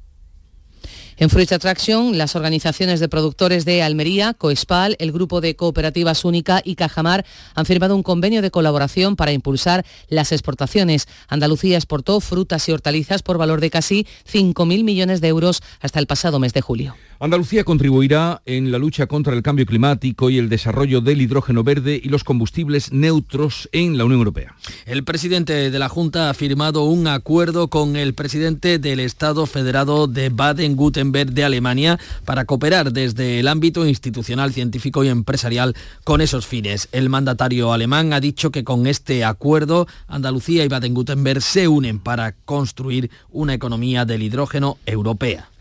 En 1.17 1.29
Fruit 1.29 1.51
Attraction, 1.51 2.17
las 2.17 2.35
organizaciones 2.35 2.99
de 2.99 3.07
productores 3.07 3.65
de 3.65 3.83
Almería, 3.83 4.33
Coespal, 4.33 4.95
el 4.99 5.11
grupo 5.11 5.41
de 5.41 5.55
cooperativas 5.55 6.25
Única 6.25 6.61
y 6.63 6.73
Cajamar 6.75 7.23
han 7.53 7.65
firmado 7.67 7.95
un 7.95 8.01
convenio 8.01 8.41
de 8.41 8.49
colaboración 8.49 9.15
para 9.15 9.31
impulsar 9.31 9.85
las 10.07 10.31
exportaciones. 10.31 11.07
Andalucía 11.27 11.77
exportó 11.77 12.19
frutas 12.19 12.67
y 12.67 12.71
hortalizas 12.71 13.21
por 13.21 13.37
valor 13.37 13.61
de 13.61 13.69
casi 13.69 14.07
5.000 14.31 14.83
millones 14.83 15.21
de 15.21 15.27
euros 15.27 15.61
hasta 15.81 15.99
el 15.99 16.07
pasado 16.07 16.39
mes 16.39 16.53
de 16.53 16.61
julio. 16.61 16.95
Andalucía 17.23 17.63
contribuirá 17.63 18.41
en 18.45 18.69
la 18.69 18.77
lucha 18.77 19.07
contra 19.07 19.33
el 19.33 19.43
cambio 19.43 19.65
climático 19.65 20.29
y 20.29 20.37
el 20.37 20.49
desarrollo 20.49 20.99
del 20.99 21.21
hidrógeno 21.21 21.63
verde 21.63 21.97
y 22.03 22.09
los 22.09 22.25
combustibles 22.25 22.91
neutros 22.91 23.69
en 23.71 23.97
la 23.97 24.03
Unión 24.03 24.19
Europea. 24.19 24.57
El 24.85 25.05
presidente 25.05 25.71
de 25.71 25.79
la 25.79 25.87
Junta 25.87 26.29
ha 26.29 26.33
firmado 26.33 26.83
un 26.83 27.07
acuerdo 27.07 27.69
con 27.69 27.95
el 27.95 28.13
presidente 28.13 28.77
del 28.77 28.99
Estado 28.99 29.45
Federado 29.45 30.07
de 30.07 30.31
Baden-Württemberg 30.31 31.31
de 31.31 31.45
Alemania 31.45 31.97
para 32.25 32.43
cooperar 32.43 32.91
desde 32.91 33.39
el 33.39 33.47
ámbito 33.47 33.87
institucional, 33.87 34.51
científico 34.51 35.05
y 35.05 35.07
empresarial 35.07 35.77
con 36.03 36.19
esos 36.19 36.45
fines. 36.45 36.89
El 36.91 37.07
mandatario 37.07 37.71
alemán 37.71 38.11
ha 38.11 38.19
dicho 38.19 38.51
que 38.51 38.65
con 38.65 38.85
este 38.85 39.23
acuerdo 39.23 39.87
Andalucía 40.09 40.65
y 40.65 40.67
Baden-Württemberg 40.67 41.41
se 41.41 41.69
unen 41.69 41.99
para 41.99 42.33
construir 42.33 43.09
una 43.31 43.53
economía 43.53 44.03
del 44.03 44.23
hidrógeno 44.23 44.77
europea. 44.85 45.52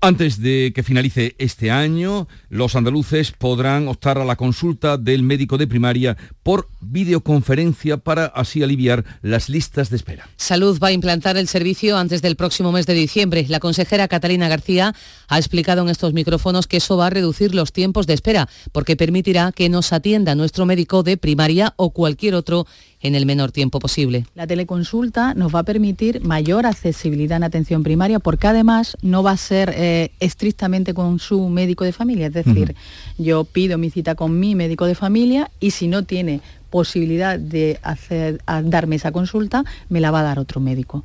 Antes 0.00 0.40
de 0.40 0.72
que 0.74 0.82
finalice 0.82 1.34
este 1.38 1.70
año, 1.70 2.28
los 2.48 2.76
andaluces 2.76 3.32
podrán 3.32 3.88
optar 3.88 4.18
a 4.18 4.24
la 4.24 4.36
consulta 4.36 4.98
del 4.98 5.22
médico 5.22 5.58
de 5.58 5.66
primaria 5.66 6.16
por 6.42 6.68
videoconferencia 6.80 7.96
para 7.96 8.26
así 8.26 8.62
aliviar 8.62 9.04
las 9.22 9.48
listas 9.48 9.90
de 9.90 9.96
espera. 9.96 10.28
Salud 10.36 10.78
va 10.80 10.88
a 10.88 10.92
implantar 10.92 11.36
el 11.36 11.48
servicio 11.48 11.96
antes 11.96 12.22
del 12.22 12.36
próximo 12.36 12.70
mes 12.70 12.86
de 12.86 12.94
diciembre. 12.94 13.46
La 13.48 13.58
consejera 13.58 14.06
Catalina 14.06 14.48
García 14.48 14.94
ha 15.28 15.38
explicado 15.38 15.82
en 15.82 15.88
estos 15.88 16.12
micrófonos 16.12 16.66
que 16.66 16.76
eso 16.76 16.96
va 16.96 17.06
a 17.06 17.10
reducir 17.10 17.54
los 17.54 17.72
tiempos 17.72 18.06
de 18.06 18.14
espera 18.14 18.48
porque 18.72 18.96
permitirá 18.96 19.50
que 19.50 19.68
nos 19.68 19.92
atienda 19.92 20.34
nuestro 20.34 20.66
médico 20.66 21.02
de 21.02 21.16
primaria 21.16 21.74
o 21.76 21.90
cualquier 21.90 22.34
otro 22.34 22.66
en 23.00 23.14
el 23.14 23.26
menor 23.26 23.52
tiempo 23.52 23.78
posible. 23.78 24.26
La 24.34 24.46
teleconsulta 24.46 25.34
nos 25.34 25.54
va 25.54 25.60
a 25.60 25.64
permitir 25.64 26.20
mayor 26.22 26.66
accesibilidad 26.66 27.36
en 27.36 27.44
atención 27.44 27.82
primaria 27.82 28.18
porque 28.18 28.46
además 28.46 28.96
no 29.02 29.22
va 29.22 29.32
a 29.32 29.36
ser 29.36 29.72
eh, 29.76 30.12
estrictamente 30.20 30.94
con 30.94 31.18
su 31.18 31.48
médico 31.48 31.84
de 31.84 31.92
familia. 31.92 32.26
Es 32.26 32.32
decir, 32.32 32.74
yo 33.18 33.44
pido 33.44 33.78
mi 33.78 33.90
cita 33.90 34.14
con 34.14 34.38
mi 34.38 34.54
médico 34.54 34.86
de 34.86 34.94
familia 34.94 35.50
y 35.60 35.72
si 35.72 35.88
no 35.88 36.04
tiene 36.04 36.40
posibilidad 36.70 37.38
de 37.38 37.78
hacer, 37.82 38.40
darme 38.64 38.96
esa 38.96 39.12
consulta, 39.12 39.64
me 39.88 40.00
la 40.00 40.10
va 40.10 40.20
a 40.20 40.24
dar 40.24 40.38
otro 40.38 40.60
médico. 40.60 41.04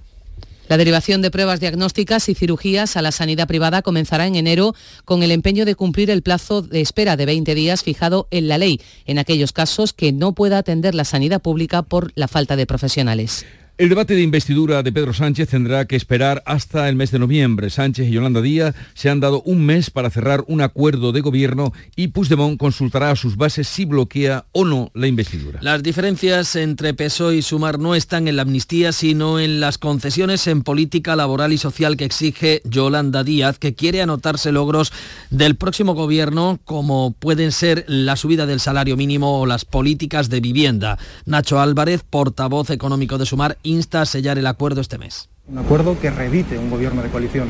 La 0.72 0.78
derivación 0.78 1.22
de 1.22 1.32
pruebas 1.32 1.60
diagnósticas 1.60 2.30
y 2.30 2.34
cirugías 2.34 2.96
a 2.96 3.02
la 3.02 3.12
sanidad 3.12 3.46
privada 3.46 3.82
comenzará 3.82 4.26
en 4.26 4.38
enero 4.38 4.74
con 5.04 5.22
el 5.22 5.32
empeño 5.32 5.66
de 5.66 5.76
cumplir 5.76 6.10
el 6.10 6.22
plazo 6.22 6.62
de 6.62 6.80
espera 6.80 7.18
de 7.18 7.26
20 7.26 7.54
días 7.56 7.84
fijado 7.84 8.30
en 8.32 8.48
la 8.48 8.58
ley, 8.58 8.80
en 9.06 9.20
aquellos 9.20 9.52
casos 9.52 9.92
que 9.92 10.14
no 10.14 10.32
pueda 10.32 10.58
atender 10.58 10.96
la 10.96 11.04
sanidad 11.04 11.42
pública 11.42 11.82
por 11.82 12.14
la 12.16 12.30
falta 12.30 12.56
de 12.56 12.68
profesionales. 12.68 13.46
El 13.78 13.90
debate 13.90 14.14
de 14.14 14.22
investidura 14.22 14.84
de 14.84 14.92
Pedro 14.92 15.12
Sánchez 15.12 15.50
tendrá 15.50 15.86
que 15.86 15.96
esperar 15.96 16.44
hasta 16.46 16.88
el 16.88 16.96
mes 16.96 17.10
de 17.10 17.18
noviembre. 17.18 17.72
Sánchez 17.72 18.08
y 18.08 18.12
Yolanda 18.12 18.42
Díaz 18.42 18.76
se 18.94 19.10
han 19.10 19.20
dado 19.20 19.42
un 19.44 19.66
mes 19.66 19.90
para 19.90 20.12
cerrar 20.12 20.44
un 20.48 20.62
acuerdo 20.62 21.12
de 21.12 21.22
gobierno 21.22 21.74
y 21.96 22.10
Puigdemont 22.10 22.60
consultará 22.60 23.10
a 23.10 23.16
sus 23.16 23.38
bases 23.38 23.68
si 23.68 23.86
bloquea 23.86 24.46
o 24.52 24.66
no 24.66 24.92
la 24.94 25.08
investidura. 25.08 25.60
Las 25.64 25.82
diferencias 25.82 26.56
entre 26.56 26.94
PSOE 26.94 27.38
y 27.38 27.42
Sumar 27.42 27.80
no 27.80 27.96
están 27.96 28.28
en 28.28 28.36
la 28.36 28.44
amnistía, 28.44 28.92
sino 28.92 29.40
en 29.40 29.60
las 29.60 29.80
concesiones 29.80 30.46
en 30.46 30.62
política 30.62 31.16
laboral 31.16 31.52
y 31.52 31.58
social 31.58 31.98
que 31.98 32.06
exige 32.06 32.62
Yolanda 32.66 33.24
Díaz, 33.24 33.58
que 33.58 33.74
quiere 33.74 34.04
anotarse 34.04 34.52
logros 34.52 34.92
del 35.32 35.56
próximo 35.56 35.96
gobierno, 35.96 36.60
como 36.66 37.16
pueden 37.18 37.52
ser 37.52 37.86
la 37.88 38.16
subida 38.16 38.46
del 38.46 38.60
salario 38.60 38.96
mínimo 38.96 39.40
o 39.40 39.48
las 39.48 39.66
políticas 39.66 40.30
de 40.30 40.40
vivienda. 40.40 41.00
Nacho 41.26 41.60
Álvarez, 41.60 42.04
portavoz 42.08 42.70
económico 42.70 43.18
de 43.18 43.26
Sumar, 43.26 43.58
insta 43.72 44.02
a 44.02 44.06
sellar 44.06 44.38
el 44.38 44.48
acuerdo 44.48 44.82
este 44.82 44.98
mes. 44.98 45.30
Un 45.48 45.58
acuerdo 45.58 46.00
que 46.00 46.10
revite 46.12 46.58
un 46.58 46.70
gobierno 46.70 47.02
de 47.02 47.10
coalición, 47.10 47.50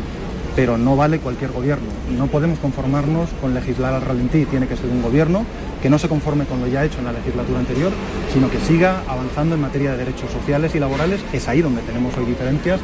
pero 0.56 0.78
no 0.78 0.96
vale 0.96 1.20
cualquier 1.20 1.52
gobierno. 1.52 1.88
No 2.18 2.28
podemos 2.28 2.60
conformarnos 2.60 3.30
con 3.42 3.54
legislar 3.54 3.94
al 3.94 4.02
ralentí. 4.02 4.46
Tiene 4.46 4.68
que 4.68 4.78
ser 4.78 4.88
un 4.88 5.02
gobierno 5.02 5.46
que 5.82 5.90
no 5.90 6.00
se 6.00 6.10
conforme 6.10 6.46
con 6.46 6.62
lo 6.62 6.68
ya 6.68 6.86
hecho 6.86 7.00
en 7.00 7.06
la 7.06 7.14
legislatura 7.14 7.60
anterior, 7.60 7.92
sino 8.34 8.50
que 8.50 8.60
siga 8.60 9.04
avanzando 9.08 9.56
en 9.56 9.62
materia 9.62 9.92
de 9.92 9.98
derechos 9.98 10.32
sociales 10.32 10.74
y 10.76 10.80
laborales. 10.80 11.22
Es 11.34 11.48
ahí 11.48 11.62
donde 11.62 11.82
tenemos 11.82 12.16
hoy 12.18 12.26
diferencias. 12.26 12.80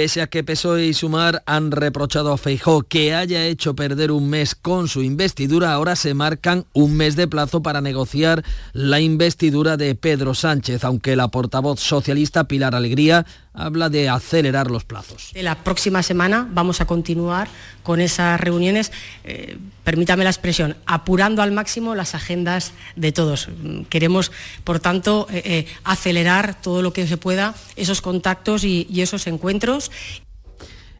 Pese 0.00 0.22
a 0.22 0.28
que 0.28 0.42
PSOE 0.42 0.86
y 0.86 0.94
Sumar 0.94 1.42
han 1.44 1.70
reprochado 1.72 2.32
a 2.32 2.38
Feijó 2.38 2.84
que 2.84 3.14
haya 3.14 3.44
hecho 3.44 3.74
perder 3.74 4.12
un 4.12 4.30
mes 4.30 4.54
con 4.54 4.88
su 4.88 5.02
investidura, 5.02 5.74
ahora 5.74 5.94
se 5.94 6.14
marcan 6.14 6.64
un 6.72 6.96
mes 6.96 7.16
de 7.16 7.28
plazo 7.28 7.62
para 7.62 7.82
negociar 7.82 8.42
la 8.72 9.00
investidura 9.00 9.76
de 9.76 9.94
Pedro 9.94 10.32
Sánchez, 10.32 10.84
aunque 10.84 11.16
la 11.16 11.28
portavoz 11.28 11.80
socialista 11.80 12.44
Pilar 12.44 12.74
Alegría 12.74 13.26
habla 13.52 13.88
de 13.88 14.08
acelerar 14.08 14.70
los 14.70 14.84
plazos. 14.84 15.30
La 15.34 15.56
próxima 15.56 16.02
semana 16.02 16.48
vamos 16.50 16.80
a 16.80 16.86
continuar 16.86 17.48
con 17.82 18.00
esas 18.00 18.40
reuniones, 18.40 18.92
eh, 19.24 19.58
permítame 19.84 20.24
la 20.24 20.30
expresión, 20.30 20.76
apurando 20.86 21.42
al 21.42 21.52
máximo 21.52 21.94
las 21.94 22.14
agendas 22.14 22.72
de 22.96 23.12
todos. 23.12 23.48
Queremos, 23.88 24.30
por 24.64 24.80
tanto, 24.80 25.26
eh, 25.30 25.42
eh, 25.44 25.66
acelerar 25.84 26.60
todo 26.60 26.82
lo 26.82 26.92
que 26.92 27.06
se 27.06 27.16
pueda 27.16 27.54
esos 27.76 28.00
contactos 28.00 28.64
y 28.64 29.00
esos 29.00 29.26
encuentros. 29.26 29.90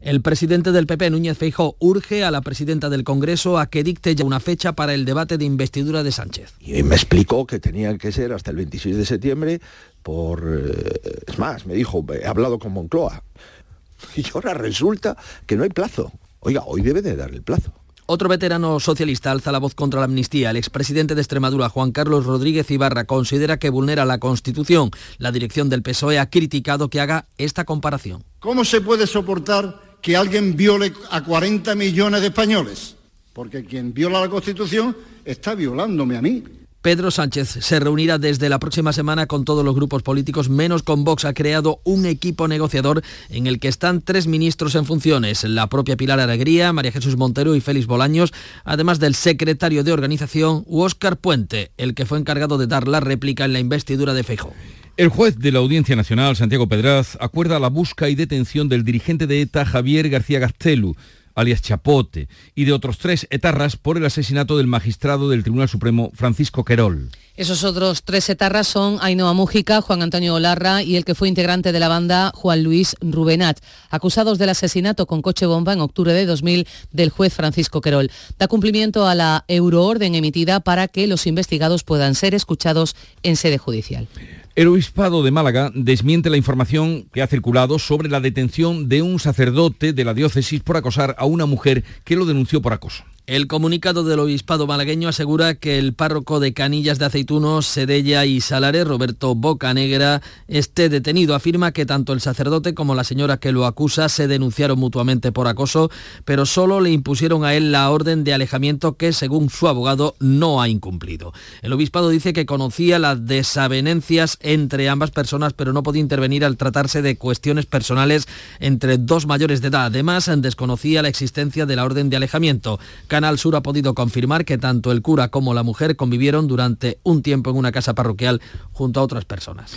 El 0.00 0.22
presidente 0.22 0.72
del 0.72 0.86
PP, 0.86 1.10
Núñez 1.10 1.36
Feijó, 1.36 1.76
urge 1.78 2.24
a 2.24 2.30
la 2.30 2.40
presidenta 2.40 2.88
del 2.88 3.04
Congreso 3.04 3.58
a 3.58 3.66
que 3.66 3.84
dicte 3.84 4.14
ya 4.14 4.24
una 4.24 4.40
fecha 4.40 4.72
para 4.72 4.94
el 4.94 5.04
debate 5.04 5.36
de 5.36 5.44
investidura 5.44 6.02
de 6.02 6.10
Sánchez. 6.10 6.54
Y 6.58 6.82
me 6.82 6.94
explicó 6.94 7.46
que 7.46 7.58
tenía 7.58 7.96
que 7.98 8.10
ser 8.10 8.32
hasta 8.32 8.50
el 8.50 8.56
26 8.56 8.96
de 8.96 9.04
septiembre 9.04 9.60
por... 10.02 10.42
eh, 10.42 11.00
es 11.26 11.38
más, 11.38 11.66
me 11.66 11.74
dijo, 11.74 12.02
he 12.14 12.26
hablado 12.26 12.58
con 12.58 12.72
Moncloa. 12.72 13.22
Y 14.16 14.24
ahora 14.32 14.54
resulta 14.54 15.18
que 15.44 15.56
no 15.56 15.64
hay 15.64 15.68
plazo. 15.68 16.10
Oiga, 16.38 16.62
hoy 16.64 16.80
debe 16.80 17.02
de 17.02 17.16
dar 17.16 17.30
el 17.32 17.42
plazo. 17.42 17.70
Otro 18.06 18.30
veterano 18.30 18.80
socialista 18.80 19.30
alza 19.30 19.52
la 19.52 19.58
voz 19.58 19.74
contra 19.74 20.00
la 20.00 20.06
amnistía. 20.06 20.50
El 20.50 20.56
expresidente 20.56 21.14
de 21.14 21.20
Extremadura, 21.20 21.68
Juan 21.68 21.92
Carlos 21.92 22.24
Rodríguez 22.24 22.70
Ibarra, 22.70 23.04
considera 23.04 23.58
que 23.58 23.68
vulnera 23.68 24.06
la 24.06 24.18
Constitución. 24.18 24.90
La 25.18 25.30
dirección 25.30 25.68
del 25.68 25.82
PSOE 25.82 26.18
ha 26.18 26.30
criticado 26.30 26.88
que 26.88 27.00
haga 27.00 27.26
esta 27.36 27.64
comparación. 27.64 28.24
¿Cómo 28.40 28.64
se 28.64 28.80
puede 28.80 29.06
soportar 29.06 29.89
que 30.00 30.16
alguien 30.16 30.56
viole 30.56 30.92
a 31.10 31.22
40 31.22 31.74
millones 31.74 32.20
de 32.20 32.28
españoles? 32.28 32.96
Porque 33.32 33.64
quien 33.64 33.94
viola 33.94 34.20
la 34.20 34.28
Constitución 34.28 34.96
está 35.24 35.54
violándome 35.54 36.16
a 36.16 36.22
mí. 36.22 36.42
Pedro 36.82 37.10
Sánchez 37.10 37.58
se 37.60 37.78
reunirá 37.78 38.16
desde 38.16 38.48
la 38.48 38.58
próxima 38.58 38.94
semana 38.94 39.26
con 39.26 39.44
todos 39.44 39.62
los 39.62 39.74
grupos 39.74 40.02
políticos, 40.02 40.48
menos 40.48 40.82
con 40.82 41.04
Vox. 41.04 41.26
Ha 41.26 41.34
creado 41.34 41.80
un 41.84 42.06
equipo 42.06 42.48
negociador 42.48 43.02
en 43.28 43.46
el 43.46 43.60
que 43.60 43.68
están 43.68 44.00
tres 44.00 44.26
ministros 44.26 44.74
en 44.74 44.86
funciones, 44.86 45.44
la 45.44 45.66
propia 45.66 45.98
Pilar 45.98 46.20
Alegría, 46.20 46.72
María 46.72 46.92
Jesús 46.92 47.18
Montero 47.18 47.54
y 47.54 47.60
Félix 47.60 47.86
Bolaños, 47.86 48.32
además 48.64 48.98
del 48.98 49.14
secretario 49.14 49.84
de 49.84 49.92
organización, 49.92 50.64
Óscar 50.70 51.18
Puente, 51.18 51.70
el 51.76 51.94
que 51.94 52.06
fue 52.06 52.18
encargado 52.18 52.56
de 52.56 52.66
dar 52.66 52.88
la 52.88 53.00
réplica 53.00 53.44
en 53.44 53.52
la 53.52 53.60
investidura 53.60 54.14
de 54.14 54.24
Feijóo. 54.24 54.54
El 54.96 55.08
juez 55.08 55.38
de 55.38 55.52
la 55.52 55.60
Audiencia 55.60 55.96
Nacional, 55.96 56.36
Santiago 56.36 56.68
Pedraz, 56.68 57.16
acuerda 57.20 57.58
la 57.58 57.68
busca 57.68 58.08
y 58.08 58.14
detención 58.14 58.68
del 58.68 58.84
dirigente 58.84 59.26
de 59.26 59.40
ETA, 59.40 59.64
Javier 59.64 60.10
García 60.10 60.40
Gastelu, 60.40 60.94
alias 61.34 61.62
Chapote, 61.62 62.28
y 62.54 62.64
de 62.64 62.72
otros 62.72 62.98
tres 62.98 63.26
etarras 63.30 63.76
por 63.76 63.96
el 63.96 64.04
asesinato 64.04 64.58
del 64.58 64.66
magistrado 64.66 65.30
del 65.30 65.42
Tribunal 65.42 65.68
Supremo, 65.68 66.10
Francisco 66.14 66.64
Querol. 66.64 67.08
Esos 67.36 67.64
otros 67.64 68.02
tres 68.02 68.28
etarras 68.28 68.68
son 68.68 68.98
Ainhoa 69.00 69.32
Mújica, 69.32 69.80
Juan 69.80 70.02
Antonio 70.02 70.34
Olarra 70.34 70.82
y 70.82 70.96
el 70.96 71.06
que 71.06 71.14
fue 71.14 71.28
integrante 71.28 71.72
de 71.72 71.80
la 71.80 71.88
banda 71.88 72.32
Juan 72.34 72.62
Luis 72.62 72.96
Rubenat, 73.00 73.58
acusados 73.88 74.38
del 74.38 74.50
asesinato 74.50 75.06
con 75.06 75.22
coche 75.22 75.46
bomba 75.46 75.72
en 75.72 75.80
octubre 75.80 76.12
de 76.12 76.26
2000 76.26 76.68
del 76.92 77.08
juez 77.08 77.32
Francisco 77.32 77.80
Querol. 77.80 78.10
Da 78.38 78.48
cumplimiento 78.48 79.06
a 79.06 79.14
la 79.14 79.44
euroorden 79.48 80.14
emitida 80.14 80.60
para 80.60 80.88
que 80.88 81.06
los 81.06 81.26
investigados 81.26 81.84
puedan 81.84 82.14
ser 82.14 82.34
escuchados 82.34 82.94
en 83.22 83.36
sede 83.36 83.56
judicial. 83.56 84.06
El 84.56 84.66
obispado 84.66 85.22
de 85.22 85.30
Málaga 85.30 85.70
desmiente 85.74 86.28
la 86.28 86.36
información 86.36 87.08
que 87.12 87.22
ha 87.22 87.28
circulado 87.28 87.78
sobre 87.78 88.08
la 88.08 88.20
detención 88.20 88.88
de 88.88 89.00
un 89.00 89.20
sacerdote 89.20 89.92
de 89.92 90.04
la 90.04 90.12
diócesis 90.12 90.60
por 90.60 90.76
acosar 90.76 91.14
a 91.18 91.24
una 91.24 91.46
mujer 91.46 91.84
que 92.02 92.16
lo 92.16 92.26
denunció 92.26 92.60
por 92.60 92.72
acoso. 92.72 93.04
El 93.30 93.46
comunicado 93.46 94.02
del 94.02 94.18
obispado 94.18 94.66
malagueño 94.66 95.08
asegura 95.08 95.54
que 95.54 95.78
el 95.78 95.94
párroco 95.94 96.40
de 96.40 96.52
Canillas 96.52 96.98
de 96.98 97.04
Aceitunos, 97.04 97.64
Sedella 97.64 98.24
y 98.24 98.40
Salares, 98.40 98.84
Roberto 98.84 99.36
Bocanegra, 99.36 100.20
esté 100.48 100.88
detenido. 100.88 101.36
Afirma 101.36 101.70
que 101.70 101.86
tanto 101.86 102.12
el 102.12 102.20
sacerdote 102.20 102.74
como 102.74 102.96
la 102.96 103.04
señora 103.04 103.36
que 103.36 103.52
lo 103.52 103.66
acusa 103.66 104.08
se 104.08 104.26
denunciaron 104.26 104.80
mutuamente 104.80 105.30
por 105.30 105.46
acoso, 105.46 105.92
pero 106.24 106.44
solo 106.44 106.80
le 106.80 106.90
impusieron 106.90 107.44
a 107.44 107.54
él 107.54 107.70
la 107.70 107.88
orden 107.90 108.24
de 108.24 108.34
alejamiento 108.34 108.96
que, 108.96 109.12
según 109.12 109.48
su 109.48 109.68
abogado, 109.68 110.16
no 110.18 110.60
ha 110.60 110.68
incumplido. 110.68 111.32
El 111.62 111.72
obispado 111.72 112.08
dice 112.08 112.32
que 112.32 112.46
conocía 112.46 112.98
las 112.98 113.26
desavenencias 113.26 114.38
entre 114.40 114.88
ambas 114.88 115.12
personas, 115.12 115.52
pero 115.52 115.72
no 115.72 115.84
podía 115.84 116.00
intervenir 116.00 116.44
al 116.44 116.56
tratarse 116.56 117.00
de 117.00 117.16
cuestiones 117.16 117.66
personales 117.66 118.26
entre 118.58 118.98
dos 118.98 119.28
mayores 119.28 119.60
de 119.60 119.68
edad. 119.68 119.84
Además, 119.84 120.28
desconocía 120.38 121.02
la 121.02 121.08
existencia 121.08 121.64
de 121.64 121.76
la 121.76 121.84
orden 121.84 122.10
de 122.10 122.16
alejamiento. 122.16 122.80
Canal 123.20 123.38
Sur 123.38 123.54
ha 123.54 123.62
podido 123.62 123.92
confirmar 123.94 124.46
que 124.46 124.56
tanto 124.56 124.92
el 124.92 125.02
cura 125.02 125.28
como 125.28 125.52
la 125.52 125.62
mujer 125.62 125.94
convivieron 125.94 126.48
durante 126.48 127.00
un 127.02 127.20
tiempo 127.20 127.50
en 127.50 127.56
una 127.58 127.70
casa 127.70 127.94
parroquial 127.94 128.40
junto 128.72 128.98
a 128.98 129.02
otras 129.02 129.26
personas. 129.26 129.72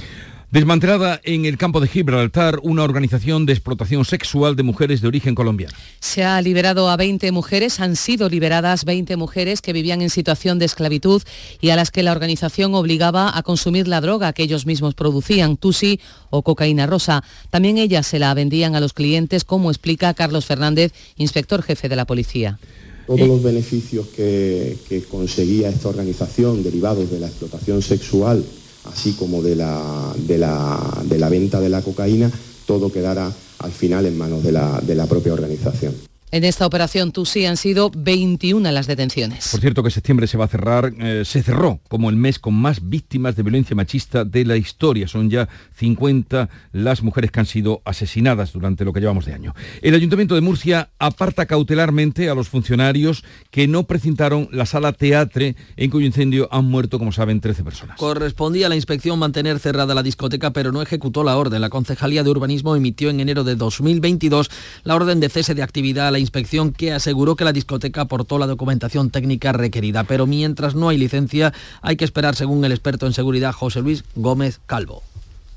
Desmantelada 0.49 1.19
en 1.25 1.43
el 1.43 1.58
campo 1.58 1.82
de 1.82 1.89
Gibraltar 1.89 2.60
una 2.63 2.84
organización 2.84 3.45
de 3.45 3.51
explotación 3.51 4.06
sexual 4.06 4.56
de 4.56 4.63
mujeres 4.63 5.01
de 5.01 5.10
origen 5.10 5.36
colombiano. 5.36 5.73
Se 5.99 6.23
ha 6.23 6.41
liberado 6.41 6.89
a 6.89 6.95
20 6.95 7.34
mujeres, 7.34 7.82
han 7.82 7.97
sido 7.97 8.29
liberadas 8.29 8.86
20 8.86 9.17
mujeres 9.17 9.62
que 9.62 9.73
vivían 9.73 10.01
en 10.01 10.10
situación 10.10 10.58
de 10.58 10.65
esclavitud 10.65 11.21
y 11.60 11.71
a 11.71 11.75
las 11.75 11.91
que 11.91 12.01
la 12.01 12.13
organización 12.13 12.75
obligaba 12.75 13.38
a 13.38 13.43
consumir 13.43 13.89
la 13.89 13.99
droga 13.99 14.32
que 14.32 14.43
ellos 14.43 14.65
mismos 14.65 14.93
producían, 14.93 15.58
tusi 15.58 15.99
o 16.29 16.43
cocaína 16.43 16.88
rosa. 16.88 17.25
También 17.49 17.77
ellas 17.77 18.08
se 18.08 18.19
la 18.19 18.34
vendían 18.34 18.73
a 18.77 18.79
los 18.79 18.93
clientes, 18.93 19.43
como 19.43 19.69
explica 19.69 20.13
Carlos 20.13 20.45
Fernández, 20.45 20.93
inspector 21.17 21.62
jefe 21.62 21.89
de 21.89 21.97
la 21.97 22.06
policía. 22.06 22.58
Todos 23.05 23.27
los 23.27 23.43
beneficios 23.43 24.07
que, 24.07 24.77
que 24.87 25.03
conseguía 25.03 25.69
esta 25.69 25.89
organización 25.89 26.63
derivados 26.63 27.11
de 27.11 27.19
la 27.19 27.27
explotación 27.27 27.81
sexual 27.81 28.43
así 28.85 29.13
como 29.13 29.41
de 29.41 29.55
la, 29.55 30.13
de 30.17 30.37
la, 30.37 31.01
de 31.03 31.17
la 31.17 31.29
venta 31.29 31.59
de 31.59 31.69
la 31.69 31.81
cocaína, 31.81 32.31
todo 32.65 32.91
quedará 32.91 33.31
al 33.59 33.71
final 33.71 34.05
en 34.05 34.17
manos 34.17 34.43
de 34.43 34.51
la, 34.51 34.81
de 34.81 34.95
la 34.95 35.05
propia 35.05 35.33
organización. 35.33 35.93
En 36.34 36.43
esta 36.43 36.65
operación 36.65 37.12
TUSI 37.12 37.46
han 37.46 37.58
sido 37.58 37.91
21 37.96 38.72
las 38.72 38.88
detenciones. 38.88 39.50
Por 39.52 39.60
cierto 39.60 39.84
que 39.84 39.91
septiembre 39.91 40.26
se 40.26 40.36
va 40.36 40.46
a 40.46 40.48
cerrar, 40.48 40.91
eh, 40.98 41.22
se 41.26 41.43
cerró 41.43 41.80
como 41.88 42.10
el 42.10 42.15
mes 42.15 42.39
con 42.39 42.56
más 42.56 42.89
víctimas 42.89 43.36
de 43.36 43.43
violencia 43.43 43.76
machista 43.76 44.26
de 44.26 44.43
la 44.43 44.58
historia. 44.58 45.08
Son 45.08 45.30
ya 45.30 45.48
50 45.76 46.50
las 46.72 47.04
mujeres 47.04 47.30
que 47.30 47.39
han 47.39 47.46
sido 47.46 47.84
asesinadas 47.86 48.52
durante 48.52 48.84
lo 48.84 48.93
que 48.93 49.00
llevamos 49.00 49.28
de 49.28 49.34
año. 49.34 49.54
El 49.84 49.93
Ayuntamiento 49.93 50.34
de 50.34 50.41
Murcia 50.41 50.89
aparta 50.98 51.46
cautelarmente 51.46 52.28
a 52.32 52.34
los 52.34 52.50
funcionarios 52.50 53.24
que 53.52 53.67
no 53.67 53.84
precintaron 53.84 54.50
la 54.52 54.65
sala 54.65 54.91
teatre 54.91 55.56
en 55.78 55.91
cuyo 55.91 56.08
incendio 56.08 56.50
han 56.52 56.65
muerto, 56.65 56.98
como 56.98 57.12
saben, 57.12 57.41
13 57.41 57.63
personas. 57.63 58.00
Correspondía 58.00 58.65
a 58.65 58.69
la 58.69 58.76
inspección 58.76 59.19
mantener 59.19 59.60
cerrada 59.60 59.93
la 59.93 60.02
discoteca, 60.02 60.52
pero 60.52 60.72
no 60.72 60.82
ejecutó 60.82 61.24
la 61.24 61.38
orden. 61.38 61.62
La 61.62 61.69
Concejalía 61.69 62.24
de 62.24 62.32
Urbanismo 62.32 62.76
emitió 62.76 63.12
en 63.12 63.19
enero 63.19 63.43
de 63.43 63.56
2022 63.56 64.50
la 64.84 64.96
orden 64.96 65.19
de 65.19 65.30
cese 65.30 65.54
de 65.54 65.62
actividad 65.62 66.08
a 66.08 66.12
la 66.12 66.22
inspección 66.23 66.73
que 66.73 66.91
aseguró 66.91 67.36
que 67.36 67.43
la 67.43 67.53
discoteca 67.53 68.01
aportó 68.01 68.39
la 68.39 68.47
documentación 68.47 69.12
técnica 69.12 69.51
requerida. 69.51 70.03
Pero 70.03 70.25
mientras 70.25 70.73
no 70.73 70.89
hay 70.89 70.97
licencia, 70.97 71.53
hay 71.81 71.95
que 71.95 72.05
esperar, 72.05 72.36
según 72.36 72.65
el 72.65 72.71
experto 72.71 73.05
en 73.05 73.13
seguridad 73.13 73.53
José 73.53 73.81
Luis 73.81 74.03
Gómez 74.15 74.59
Calvo. 74.65 75.03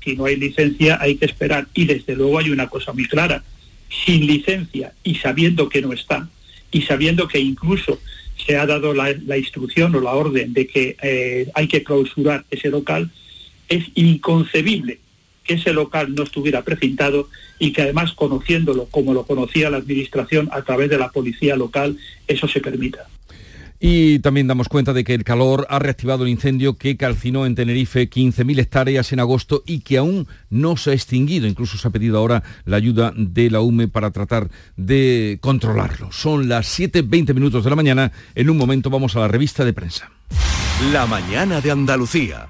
Si 0.03 0.15
no 0.15 0.25
hay 0.25 0.35
licencia, 0.35 0.99
hay 1.01 1.15
que 1.15 1.25
esperar. 1.25 1.67
Y 1.73 1.85
desde 1.85 2.15
luego 2.15 2.37
hay 2.37 2.51
una 2.51 2.67
cosa 2.67 2.93
muy 2.93 3.05
clara. 3.05 3.43
Sin 4.05 4.27
licencia 4.27 4.93
y 5.03 5.15
sabiendo 5.15 5.69
que 5.69 5.81
no 5.81 5.93
está, 5.93 6.29
y 6.71 6.81
sabiendo 6.81 7.27
que 7.27 7.39
incluso 7.39 7.99
se 8.45 8.57
ha 8.57 8.65
dado 8.65 8.93
la, 8.93 9.37
instrucción 9.37 9.95
o 9.95 10.01
la 10.01 10.11
orden 10.11 10.53
de 10.53 10.67
que 10.67 10.95
eh, 11.01 11.49
hay 11.53 11.67
que 11.67 11.83
clausurar 11.83 12.45
ese 12.51 12.69
local, 12.69 13.09
es 13.67 13.85
inconcebible 13.95 14.99
que 15.47 15.55
ese 15.55 15.73
local 15.73 16.13
no 16.13 16.23
estuviera 16.23 16.61
precintado 16.61 17.29
y 17.57 17.71
que 17.71 17.81
además 17.81 18.13
conociéndolo 18.13 18.85
como 18.85 19.13
lo 19.13 19.25
conocía 19.25 19.69
la 19.69 19.77
Administración 19.77 20.49
a 20.51 20.61
través 20.61 20.89
de 20.89 20.97
la 20.97 21.09
policía 21.09 21.55
local, 21.55 21.97
eso 22.27 22.47
se 22.47 22.59
permita. 22.59 23.07
Y 23.79 24.19
también 24.19 24.47
damos 24.47 24.69
cuenta 24.69 24.91
de 24.91 25.03
que 25.03 25.13
el 25.13 25.23
calor 25.23 25.67
ha 25.69 25.77
reactivado 25.77 26.23
el 26.23 26.31
incendio 26.31 26.77
que 26.77 26.97
calcinó 26.97 27.45
en 27.45 27.53
Tenerife 27.53 28.09
15.000 28.09 28.59
hectáreas 28.59 29.13
en 29.13 29.19
agosto 29.19 29.61
y 29.67 29.81
que 29.81 29.99
aún 29.99 30.27
no 30.49 30.77
se 30.77 30.91
ha 30.91 30.93
extinguido. 30.93 31.45
Incluso 31.45 31.77
se 31.77 31.87
ha 31.87 31.91
pedido 31.91 32.17
ahora 32.17 32.41
la 32.65 32.77
ayuda 32.77 33.13
de 33.15 33.51
la 33.51 33.61
UME 33.61 33.87
para 33.87 34.09
tratar 34.09 34.49
de 34.77 35.37
controlarlo. 35.41 36.11
Son 36.11 36.49
las 36.49 36.79
7.20 36.79 37.35
minutos 37.35 37.63
de 37.63 37.69
la 37.69 37.75
mañana. 37.75 38.11
En 38.33 38.49
un 38.49 38.57
momento 38.57 38.89
vamos 38.89 39.15
a 39.15 39.19
la 39.19 39.27
revista 39.27 39.63
de 39.63 39.73
prensa. 39.73 40.09
La 40.91 41.05
mañana 41.05 41.61
de 41.61 41.69
Andalucía. 41.69 42.49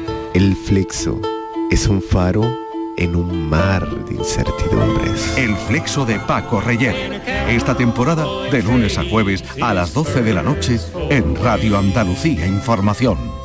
El 0.33 0.55
flexo 0.55 1.19
es 1.71 1.87
un 1.87 2.01
faro 2.01 2.41
en 2.95 3.17
un 3.17 3.49
mar 3.49 3.85
de 4.05 4.15
incertidumbres. 4.15 5.37
El 5.37 5.53
flexo 5.57 6.05
de 6.05 6.19
Paco 6.19 6.61
Reyer. 6.61 7.21
Esta 7.49 7.75
temporada 7.75 8.25
de 8.49 8.63
lunes 8.63 8.97
a 8.97 9.03
jueves 9.03 9.43
a 9.61 9.73
las 9.73 9.93
12 9.93 10.21
de 10.21 10.33
la 10.33 10.41
noche 10.41 10.79
en 11.09 11.35
Radio 11.35 11.77
Andalucía 11.77 12.47
Información. 12.47 13.40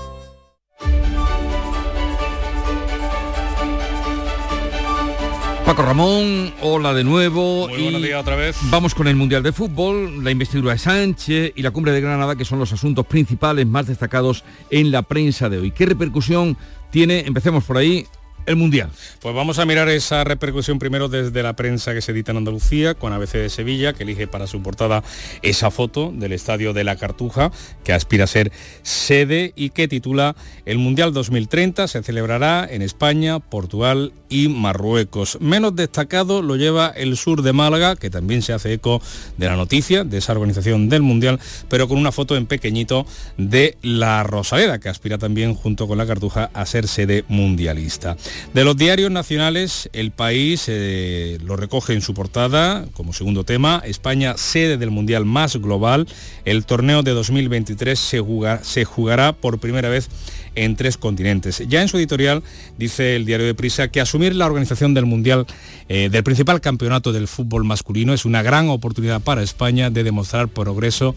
Paco 5.66 5.82
Ramón, 5.82 6.54
hola 6.62 6.94
de 6.94 7.02
nuevo. 7.02 7.66
Muy 7.66 7.82
buenos 7.82 8.00
días 8.00 8.20
otra 8.20 8.36
vez. 8.36 8.56
Vamos 8.70 8.94
con 8.94 9.08
el 9.08 9.16
Mundial 9.16 9.42
de 9.42 9.50
Fútbol, 9.50 10.22
la 10.22 10.30
investidura 10.30 10.74
de 10.74 10.78
Sánchez 10.78 11.54
y 11.56 11.62
la 11.62 11.72
cumbre 11.72 11.90
de 11.90 12.00
Granada, 12.00 12.36
que 12.36 12.44
son 12.44 12.60
los 12.60 12.72
asuntos 12.72 13.04
principales 13.04 13.66
más 13.66 13.88
destacados 13.88 14.44
en 14.70 14.92
la 14.92 15.02
prensa 15.02 15.48
de 15.48 15.58
hoy. 15.58 15.72
¿Qué 15.72 15.84
repercusión 15.84 16.56
tiene, 16.92 17.24
empecemos 17.26 17.64
por 17.64 17.78
ahí, 17.78 18.06
el 18.46 18.56
Mundial. 18.56 18.90
Pues 19.20 19.34
vamos 19.34 19.58
a 19.58 19.66
mirar 19.66 19.88
esa 19.88 20.24
repercusión 20.24 20.78
primero 20.78 21.08
desde 21.08 21.42
la 21.42 21.54
prensa 21.54 21.94
que 21.94 22.00
se 22.00 22.12
edita 22.12 22.32
en 22.32 22.38
Andalucía, 22.38 22.94
con 22.94 23.12
ABC 23.12 23.32
de 23.32 23.50
Sevilla, 23.50 23.92
que 23.92 24.04
elige 24.04 24.26
para 24.26 24.46
su 24.46 24.62
portada 24.62 25.02
esa 25.42 25.70
foto 25.70 26.12
del 26.14 26.32
estadio 26.32 26.72
de 26.72 26.84
la 26.84 26.96
Cartuja, 26.96 27.50
que 27.84 27.92
aspira 27.92 28.24
a 28.24 28.28
ser 28.28 28.52
sede 28.82 29.52
y 29.56 29.70
que 29.70 29.88
titula 29.88 30.36
El 30.64 30.78
Mundial 30.78 31.12
2030 31.12 31.88
se 31.88 32.02
celebrará 32.02 32.66
en 32.70 32.82
España, 32.82 33.40
Portugal 33.40 34.12
y 34.28 34.48
Marruecos. 34.48 35.38
Menos 35.40 35.74
destacado 35.76 36.42
lo 36.42 36.56
lleva 36.56 36.88
el 36.88 37.16
sur 37.16 37.42
de 37.42 37.52
Málaga, 37.52 37.96
que 37.96 38.10
también 38.10 38.42
se 38.42 38.52
hace 38.52 38.72
eco 38.72 39.02
de 39.36 39.46
la 39.46 39.56
noticia 39.56 40.04
de 40.04 40.18
esa 40.18 40.32
organización 40.32 40.88
del 40.88 41.02
Mundial, 41.02 41.40
pero 41.68 41.88
con 41.88 41.98
una 41.98 42.12
foto 42.12 42.36
en 42.36 42.46
pequeñito 42.46 43.06
de 43.36 43.76
la 43.82 44.22
Rosaleda, 44.22 44.78
que 44.78 44.88
aspira 44.88 45.18
también 45.18 45.54
junto 45.54 45.86
con 45.88 45.98
la 45.98 46.06
Cartuja 46.06 46.50
a 46.52 46.66
ser 46.66 46.88
sede 46.88 47.24
mundialista. 47.28 48.16
De 48.54 48.64
los 48.64 48.76
diarios 48.76 49.10
nacionales, 49.10 49.90
el 49.92 50.10
país 50.10 50.64
eh, 50.68 51.38
lo 51.44 51.56
recoge 51.56 51.92
en 51.92 52.00
su 52.00 52.14
portada 52.14 52.86
como 52.94 53.12
segundo 53.12 53.44
tema, 53.44 53.82
España 53.84 54.36
sede 54.36 54.76
del 54.76 54.90
Mundial 54.90 55.24
más 55.24 55.56
global, 55.56 56.06
el 56.44 56.64
torneo 56.64 57.02
de 57.02 57.12
2023 57.12 57.98
se, 57.98 58.22
se 58.62 58.84
jugará 58.84 59.32
por 59.32 59.58
primera 59.58 59.88
vez 59.88 60.08
en 60.54 60.74
tres 60.74 60.96
continentes. 60.96 61.62
Ya 61.68 61.82
en 61.82 61.88
su 61.88 61.98
editorial 61.98 62.42
dice 62.78 63.14
el 63.14 63.26
diario 63.26 63.46
de 63.46 63.54
Prisa 63.54 63.88
que 63.88 64.00
asumir 64.00 64.34
la 64.34 64.46
organización 64.46 64.94
del 64.94 65.06
Mundial, 65.06 65.46
eh, 65.88 66.08
del 66.10 66.24
principal 66.24 66.60
campeonato 66.60 67.12
del 67.12 67.28
fútbol 67.28 67.64
masculino, 67.64 68.14
es 68.14 68.24
una 68.24 68.42
gran 68.42 68.68
oportunidad 68.68 69.20
para 69.20 69.42
España 69.42 69.90
de 69.90 70.02
demostrar 70.02 70.48
progreso 70.48 71.14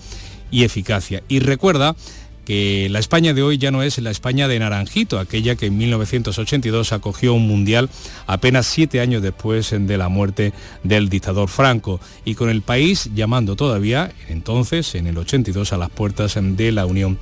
y 0.51 0.63
eficacia. 0.63 1.23
Y 1.27 1.39
recuerda 1.39 1.95
la 2.49 2.97
España 2.97 3.35
de 3.35 3.43
hoy 3.43 3.59
ya 3.59 3.69
no 3.69 3.83
es 3.83 3.99
la 3.99 4.09
España 4.09 4.47
de 4.47 4.57
Naranjito, 4.57 5.19
aquella 5.19 5.55
que 5.55 5.67
en 5.67 5.77
1982 5.77 6.93
acogió 6.93 7.35
un 7.35 7.47
mundial 7.47 7.91
apenas 8.25 8.65
siete 8.65 9.01
años 9.01 9.21
después 9.21 9.69
de 9.71 9.97
la 9.97 10.09
muerte 10.09 10.51
del 10.83 11.09
dictador 11.09 11.47
Franco 11.47 11.99
y 12.25 12.33
con 12.33 12.49
el 12.49 12.63
país 12.63 13.11
llamando 13.13 13.55
todavía 13.55 14.11
entonces 14.29 14.95
en 14.95 15.05
el 15.05 15.19
82 15.19 15.73
a 15.73 15.77
las 15.77 15.91
puertas 15.91 16.39
de 16.41 16.71
la 16.71 16.87
Unión 16.87 17.19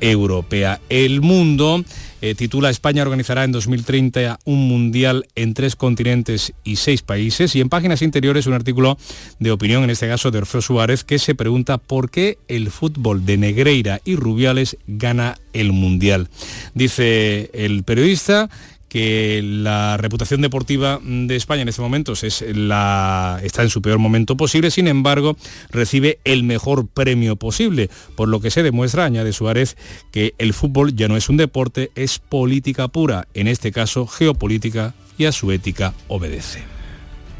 Europea. 0.00 0.80
El 0.88 1.20
mundo 1.20 1.84
eh, 2.24 2.34
titula 2.34 2.70
España 2.70 3.02
organizará 3.02 3.44
en 3.44 3.52
2030 3.52 4.38
un 4.46 4.66
mundial 4.66 5.26
en 5.34 5.52
tres 5.52 5.76
continentes 5.76 6.54
y 6.64 6.76
seis 6.76 7.02
países 7.02 7.54
y 7.54 7.60
en 7.60 7.68
páginas 7.68 8.00
interiores 8.00 8.46
un 8.46 8.54
artículo 8.54 8.96
de 9.40 9.50
opinión, 9.50 9.84
en 9.84 9.90
este 9.90 10.08
caso 10.08 10.30
de 10.30 10.38
Orfeo 10.38 10.62
Suárez, 10.62 11.04
que 11.04 11.18
se 11.18 11.34
pregunta 11.34 11.76
por 11.76 12.10
qué 12.10 12.38
el 12.48 12.70
fútbol 12.70 13.26
de 13.26 13.36
Negreira 13.36 14.00
y 14.06 14.16
Rubiales 14.16 14.78
gana 14.86 15.36
el 15.52 15.72
mundial. 15.72 16.28
Dice 16.72 17.50
el 17.52 17.84
periodista 17.84 18.48
que 18.94 19.42
la 19.42 19.96
reputación 19.96 20.40
deportiva 20.40 21.00
de 21.02 21.34
España 21.34 21.62
en 21.62 21.68
este 21.68 21.82
momento 21.82 22.12
es 22.12 22.44
la, 22.54 23.40
está 23.42 23.64
en 23.64 23.68
su 23.68 23.82
peor 23.82 23.98
momento 23.98 24.36
posible, 24.36 24.70
sin 24.70 24.86
embargo, 24.86 25.36
recibe 25.70 26.20
el 26.22 26.44
mejor 26.44 26.86
premio 26.86 27.34
posible, 27.34 27.90
por 28.14 28.28
lo 28.28 28.38
que 28.38 28.52
se 28.52 28.62
demuestra, 28.62 29.04
añade 29.04 29.32
Suárez, 29.32 29.76
que 30.12 30.34
el 30.38 30.54
fútbol 30.54 30.94
ya 30.94 31.08
no 31.08 31.16
es 31.16 31.28
un 31.28 31.38
deporte, 31.38 31.90
es 31.96 32.20
política 32.20 32.86
pura, 32.86 33.26
en 33.34 33.48
este 33.48 33.72
caso 33.72 34.06
geopolítica, 34.06 34.94
y 35.18 35.24
a 35.24 35.32
su 35.32 35.50
ética 35.50 35.92
obedece 36.06 36.73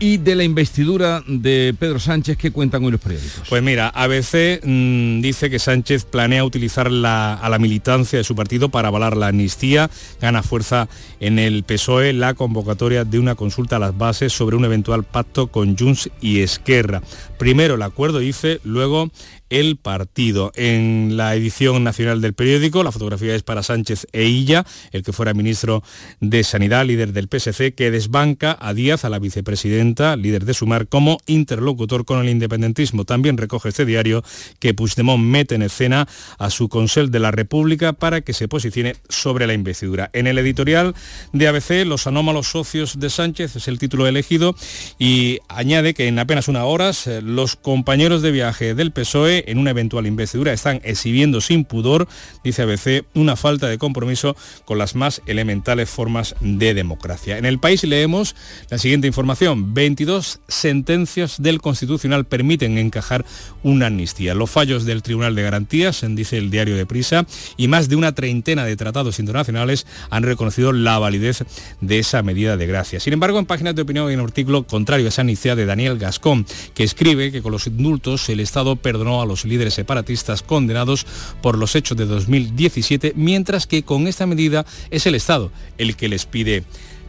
y 0.05 0.19
de 0.19 0.35
la 0.35 0.45
investidura 0.45 1.25
de 1.27 1.75
Pedro 1.79 1.99
Sánchez 1.99 2.37
que 2.37 2.51
cuentan 2.51 2.85
hoy 2.85 2.91
los 2.91 3.01
periódicos. 3.01 3.49
Pues 3.49 3.63
mira, 3.63 3.89
ABC 3.89 4.61
mmm, 4.63 5.23
dice 5.23 5.49
que 5.49 5.59
Sánchez 5.59 6.05
planea 6.05 6.45
utilizar 6.45 6.91
la, 6.91 7.33
a 7.33 7.49
la 7.49 7.59
militancia 7.59 8.19
de 8.19 8.25
su 8.25 8.37
partido 8.37 8.69
para 8.69 8.89
avalar 8.89 9.17
la 9.17 9.29
amnistía, 9.29 9.89
gana 10.21 10.43
fuerza 10.43 10.89
en 11.21 11.39
el 11.39 11.63
PSOE 11.63 12.13
la 12.13 12.35
convocatoria 12.35 13.07
de 13.07 13.19
una 13.19 13.35
consulta 13.35 13.77
a 13.77 13.79
las 13.79 13.97
bases 13.97 14.35
sobre 14.35 14.57
un 14.57 14.67
eventual 14.67 15.05
pacto 15.05 15.47
con 15.47 15.75
Junts 15.75 16.11
y 16.21 16.41
Esquerra. 16.41 17.01
Primero 17.39 17.77
el 17.77 17.83
acuerdo 17.83 18.19
dice, 18.19 18.61
luego 18.63 19.11
el 19.55 19.77
partido. 19.77 20.51
En 20.57 21.17
la 21.17 21.37
edición 21.37 21.85
nacional 21.85 22.21
del 22.21 22.35
periódico, 22.35 22.83
la 22.83 22.91
fotografía 22.91 23.37
es 23.37 23.45
para 23.45 23.63
Sánchez 23.63 24.09
e 24.13 24.25
Illa, 24.25 24.67
el 24.91 25.05
que 25.05 25.13
fuera 25.13 25.33
ministro 25.33 25.85
de 26.21 26.43
Sanidad, 26.43 26.85
líder 26.85 27.13
del 27.13 27.29
PSC, 27.29 27.73
que 27.73 27.93
desbanca 27.93 28.59
a 28.61 28.75
Díaz, 28.75 29.05
a 29.05 29.09
la 29.09 29.21
vicepresidenta, 29.21 30.17
líder 30.17 30.45
de 30.45 30.55
Sumar, 30.55 30.89
como 30.89 31.19
interlocutor 31.27 32.05
con 32.05 32.21
el 32.21 32.31
independentismo. 32.31 33.05
También 33.05 33.37
recoge 33.37 33.69
este 33.69 33.87
diario 33.87 34.25
que 34.59 34.75
Puigdemont 34.75 35.23
mete 35.23 35.55
en 35.55 35.63
escena 35.63 36.09
a 36.39 36.51
su 36.51 36.69
Consell 36.69 37.13
de 37.13 37.21
la 37.21 37.31
República 37.31 37.93
para 37.93 38.23
que 38.23 38.33
se 38.33 38.49
posicione 38.49 38.97
sobre 39.09 39.47
la 39.47 39.55
investidura. 39.55 40.11
En 40.15 40.27
el 40.27 40.39
editorial 40.39 40.97
de 41.33 41.47
ABC, 41.47 41.87
Los 41.87 42.09
anómalos 42.09 42.49
socios 42.49 42.99
de 42.99 43.09
Sánchez 43.09 43.55
es 43.55 43.69
el 43.69 43.79
título 43.79 44.09
elegido 44.09 44.57
y 44.99 45.39
añade 45.49 45.95
que 45.95 46.09
en 46.09 46.19
apenas 46.19 46.49
unas 46.49 46.65
horas 46.65 47.07
eh, 47.07 47.23
los 47.23 47.55
compañeros 47.55 48.21
de 48.21 48.33
viaje 48.33 48.75
del 48.75 48.91
PSOE 48.91 49.44
en 49.47 49.59
una 49.59 49.71
eventual 49.71 50.07
investidura 50.07 50.53
están 50.53 50.81
exhibiendo 50.85 51.41
sin 51.41 51.65
pudor, 51.65 52.09
dice 52.43 52.63
ABC, 52.63 53.05
una 53.15 53.37
falta 53.37 53.69
de 53.69 53.79
compromiso 53.79 54.37
con 54.65 54.79
las 54.79 54.95
más 54.95 55.23
elementales 55.27 55.89
formas 55.91 56.35
de 56.41 56.75
democracia. 56.75 57.39
En 57.39 57.45
el 57.45 57.59
país 57.59 57.85
leemos 57.85 58.35
la 58.71 58.79
siguiente 58.79 59.07
información. 59.07 59.75
22 59.75 60.41
sentencias 60.49 61.41
del 61.41 61.61
Constitucional 61.61 62.25
permiten 62.25 62.79
encajar 62.79 63.25
una 63.63 63.87
amnistía. 63.87 64.35
Los 64.35 64.51
fallos 64.51 64.85
del 64.85 65.03
Tribunal 65.03 65.35
de 65.35 65.43
Garantías, 65.43 66.05
dice 66.09 66.39
el 66.39 66.51
diario 66.51 66.77
de 66.77 66.87
Prisa, 66.87 67.27
y 67.57 67.69
más 67.69 67.89
de 67.89 67.97
una 67.97 68.15
treintena 68.15 68.65
de 68.65 68.77
tratados 68.77 69.19
internacionales 69.19 69.87
han 70.11 70.23
reconocido 70.23 70.73
la 70.73 70.99
validez 70.99 71.45
de 71.81 71.99
esa 71.99 72.23
medida 72.23 72.57
de 72.57 72.67
gracia. 72.67 73.01
Sin 73.01 73.13
embargo, 73.13 73.39
en 73.39 73.47
páginas 73.47 73.75
de 73.75 73.83
opinión 73.83 74.09
hay 74.09 74.15
un 74.15 74.21
artículo 74.21 74.65
contrario 74.67 75.07
a 75.07 75.09
esa 75.09 75.23
amnistía 75.23 75.57
de 75.57 75.67
Daniel 75.67 75.99
Gascón, 75.99 76.47
que 76.75 76.85
escribe 76.85 77.33
que 77.33 77.43
con 77.43 77.53
los 77.53 77.67
indultos 77.67 78.29
el 78.29 78.41
Estado 78.41 78.77
perdonó 78.77 79.21
a 79.21 79.24
los 79.27 79.45
líderes 79.45 79.75
separatistas 79.75 80.43
condenados 80.43 81.07
por 81.43 81.59
los 81.59 81.75
hechos 81.75 81.97
de 81.97 82.07
2017, 82.07 83.13
mientras 83.17 83.67
que 83.67 83.83
con 83.83 84.07
esta 84.07 84.27
medida 84.27 84.65
es 84.91 85.07
el 85.07 85.15
Estado 85.15 85.51
el 85.79 85.97
que 85.97 86.09
les 86.09 86.27
pide 86.27 86.65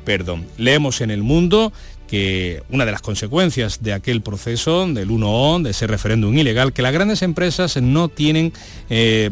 perdón. 0.06 0.45
Leemos 0.58 1.01
en 1.01 1.12
el 1.12 1.23
mundo 1.23 1.73
que 2.07 2.63
una 2.69 2.85
de 2.85 2.91
las 2.91 3.01
consecuencias 3.01 3.81
de 3.81 3.93
aquel 3.93 4.21
proceso, 4.21 4.87
del 4.87 5.09
1ON, 5.09 5.63
de 5.63 5.71
ese 5.71 5.87
referéndum 5.87 6.37
ilegal, 6.37 6.73
que 6.73 6.81
las 6.81 6.93
grandes 6.93 7.21
empresas 7.21 7.77
no 7.81 8.09
tienen 8.09 8.53
eh, 8.89 9.31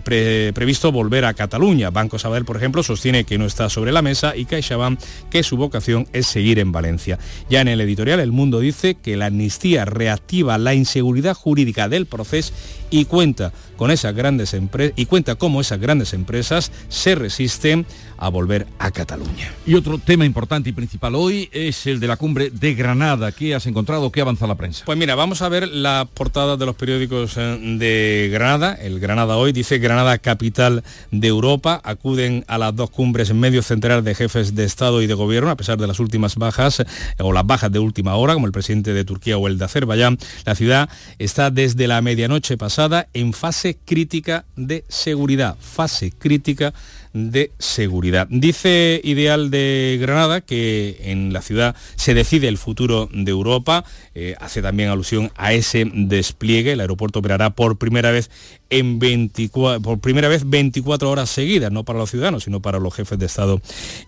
previsto 0.53 0.91
volver 0.91 1.25
a 1.25 1.33
Cataluña. 1.33 1.89
Banco 1.89 2.19
Sabadell, 2.19 2.45
por 2.45 2.57
ejemplo, 2.57 2.83
sostiene 2.83 3.23
que 3.23 3.37
no 3.37 3.45
está 3.45 3.69
sobre 3.69 3.91
la 3.91 4.01
mesa 4.01 4.35
y 4.35 4.45
CaixaBank 4.45 4.99
que 5.29 5.43
su 5.43 5.57
vocación 5.57 6.07
es 6.13 6.27
seguir 6.27 6.59
en 6.59 6.71
Valencia. 6.71 7.19
Ya 7.49 7.61
en 7.61 7.67
el 7.67 7.81
editorial 7.81 8.19
El 8.19 8.31
Mundo 8.31 8.59
dice 8.59 8.95
que 8.95 9.17
la 9.17 9.27
amnistía 9.27 9.85
reactiva 9.85 10.57
la 10.57 10.73
inseguridad 10.73 11.35
jurídica 11.35 11.89
del 11.89 12.05
proceso 12.05 12.53
y 12.93 13.05
cuenta 13.05 13.51
con 13.75 13.89
esas 13.89 14.13
grandes 14.13 14.53
empresas 14.53 14.93
y 14.95 15.07
cuenta 15.07 15.33
cómo 15.33 15.59
esas 15.59 15.79
grandes 15.79 16.13
empresas 16.13 16.71
se 16.89 17.15
resisten 17.15 17.87
a 18.17 18.29
volver 18.29 18.67
a 18.77 18.91
Cataluña. 18.91 19.51
Y 19.65 19.73
otro 19.73 19.97
tema 19.97 20.25
importante 20.25 20.69
y 20.69 20.73
principal 20.73 21.15
hoy 21.15 21.49
es 21.51 21.87
el 21.87 21.99
de 21.99 22.07
la 22.07 22.17
cumbre 22.17 22.51
de 22.51 22.75
Granada. 22.75 23.31
¿Qué 23.31 23.55
has 23.55 23.65
encontrado? 23.65 24.11
¿Qué 24.11 24.21
avanza 24.21 24.45
la 24.45 24.53
prensa? 24.53 24.85
Pues 24.85 24.95
mira, 24.95 25.15
vamos 25.15 25.41
a 25.41 25.49
ver 25.49 25.67
la 25.67 26.07
portada 26.13 26.55
de 26.55 26.67
los 26.67 26.75
periódicos 26.75 27.33
eh, 27.35 27.57
de 27.79 28.29
Granada. 28.31 28.75
El 28.75 28.99
Granada 28.99 29.37
hoy 29.37 29.53
dice 29.53 29.79
Granada 29.79 30.19
capital 30.19 30.83
de 31.09 31.27
Europa. 31.27 31.81
Acuden 31.83 32.45
a 32.47 32.59
las 32.59 32.75
dos 32.75 32.91
cumbres 32.91 33.31
en 33.31 33.39
medio 33.39 33.63
centenar 33.63 34.03
de 34.03 34.13
jefes 34.13 34.53
de 34.53 34.65
Estado 34.65 35.01
y 35.01 35.07
de 35.07 35.15
Gobierno, 35.15 35.49
a 35.49 35.57
pesar 35.57 35.79
de 35.79 35.87
las 35.87 35.99
últimas 35.99 36.35
bajas 36.35 36.85
o 37.17 37.33
las 37.33 37.45
bajas 37.45 37.71
de 37.71 37.79
última 37.79 38.13
hora, 38.15 38.35
como 38.35 38.45
el 38.45 38.51
presidente 38.51 38.93
de 38.93 39.03
Turquía 39.03 39.39
o 39.39 39.47
el 39.47 39.57
de 39.57 39.65
Azerbaiyán. 39.65 40.19
La 40.45 40.53
ciudad 40.53 40.89
está 41.17 41.49
desde 41.49 41.87
la 41.87 41.99
medianoche 42.03 42.55
pasada 42.55 42.82
en 43.13 43.33
fase 43.33 43.77
crítica 43.85 44.45
de 44.55 44.83
seguridad. 44.89 45.55
Fase 45.59 46.11
crítica 46.11 46.73
de 47.13 47.51
seguridad. 47.59 48.27
Dice 48.29 48.99
Ideal 49.03 49.51
de 49.51 49.97
Granada 50.01 50.41
que 50.41 50.97
en 51.03 51.31
la 51.31 51.41
ciudad 51.41 51.75
se 51.95 52.13
decide 52.13 52.47
el 52.47 52.57
futuro 52.57 53.07
de 53.13 53.31
Europa, 53.31 53.85
eh, 54.15 54.35
hace 54.39 54.61
también 54.61 54.89
alusión 54.89 55.31
a 55.35 55.53
ese 55.53 55.89
despliegue, 55.93 56.73
el 56.73 56.81
aeropuerto 56.81 57.19
operará 57.19 57.51
por 57.51 57.77
primera 57.77 58.11
vez 58.11 58.31
en 58.73 58.97
24, 58.97 59.81
por 59.81 59.99
primera 59.99 60.27
vez 60.27 60.49
24 60.49 61.09
horas 61.09 61.29
seguidas, 61.29 61.71
no 61.71 61.83
para 61.83 61.99
los 61.99 62.09
ciudadanos, 62.09 62.45
sino 62.45 62.59
para 62.59 62.79
los 62.79 62.93
jefes 62.93 63.19
de 63.19 63.27
Estado 63.27 63.61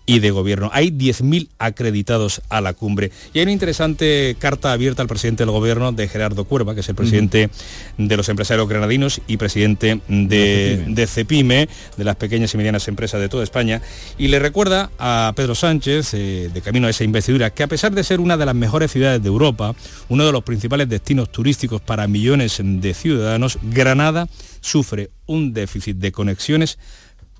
y 0.06 0.18
de 0.18 0.32
Gobierno. 0.32 0.70
Hay 0.72 0.90
10.000 0.90 1.48
acreditados 1.58 2.42
a 2.48 2.60
la 2.60 2.74
cumbre. 2.74 3.12
Y 3.32 3.38
hay 3.38 3.44
una 3.44 3.52
interesante 3.52 4.36
carta 4.40 4.72
abierta 4.72 5.02
al 5.02 5.08
presidente 5.08 5.44
del 5.44 5.52
Gobierno 5.52 5.92
de 5.92 6.08
Gerardo 6.08 6.44
Cuerva, 6.46 6.74
que 6.74 6.80
es 6.80 6.88
el 6.88 6.96
presidente 6.96 7.48
de 7.96 8.16
los 8.16 8.28
empresarios 8.28 8.68
granadinos 8.68 9.20
y 9.28 9.36
presidente 9.36 10.00
de, 10.08 10.84
de 10.88 11.06
Cepime, 11.06 11.68
de 11.96 12.04
las 12.04 12.16
pequeñas 12.16 12.52
y 12.52 12.56
medianas 12.56 12.88
empresas 12.88 13.20
de 13.20 13.28
toda 13.28 13.44
España, 13.44 13.82
y 14.18 14.26
le 14.28 14.40
recuerda 14.40 14.90
a 14.98 15.32
Pedro 15.36 15.54
Sánchez, 15.54 16.14
eh, 16.14 16.50
de 16.52 16.60
camino 16.60 16.88
a 16.88 16.90
esa 16.90 17.04
investidura, 17.04 17.50
que 17.50 17.62
a 17.62 17.68
pesar 17.68 17.92
de 17.92 18.02
ser 18.02 18.18
una 18.18 18.36
de 18.36 18.46
las 18.46 18.54
mejores 18.56 18.90
ciudades 18.90 19.22
de 19.22 19.28
Europa, 19.28 19.76
uno 20.08 20.26
de 20.26 20.32
los 20.32 20.42
principales 20.42 20.88
destinos 20.88 21.30
turísticos 21.30 21.80
para 21.80 22.08
millones 22.08 22.60
de 22.60 22.94
ciudadanos, 22.94 23.58
Granada 23.62 24.28
sufre 24.60 25.08
un 25.28 25.46
déficit 25.46 25.98
de 25.98 26.10
conexiones 26.10 26.66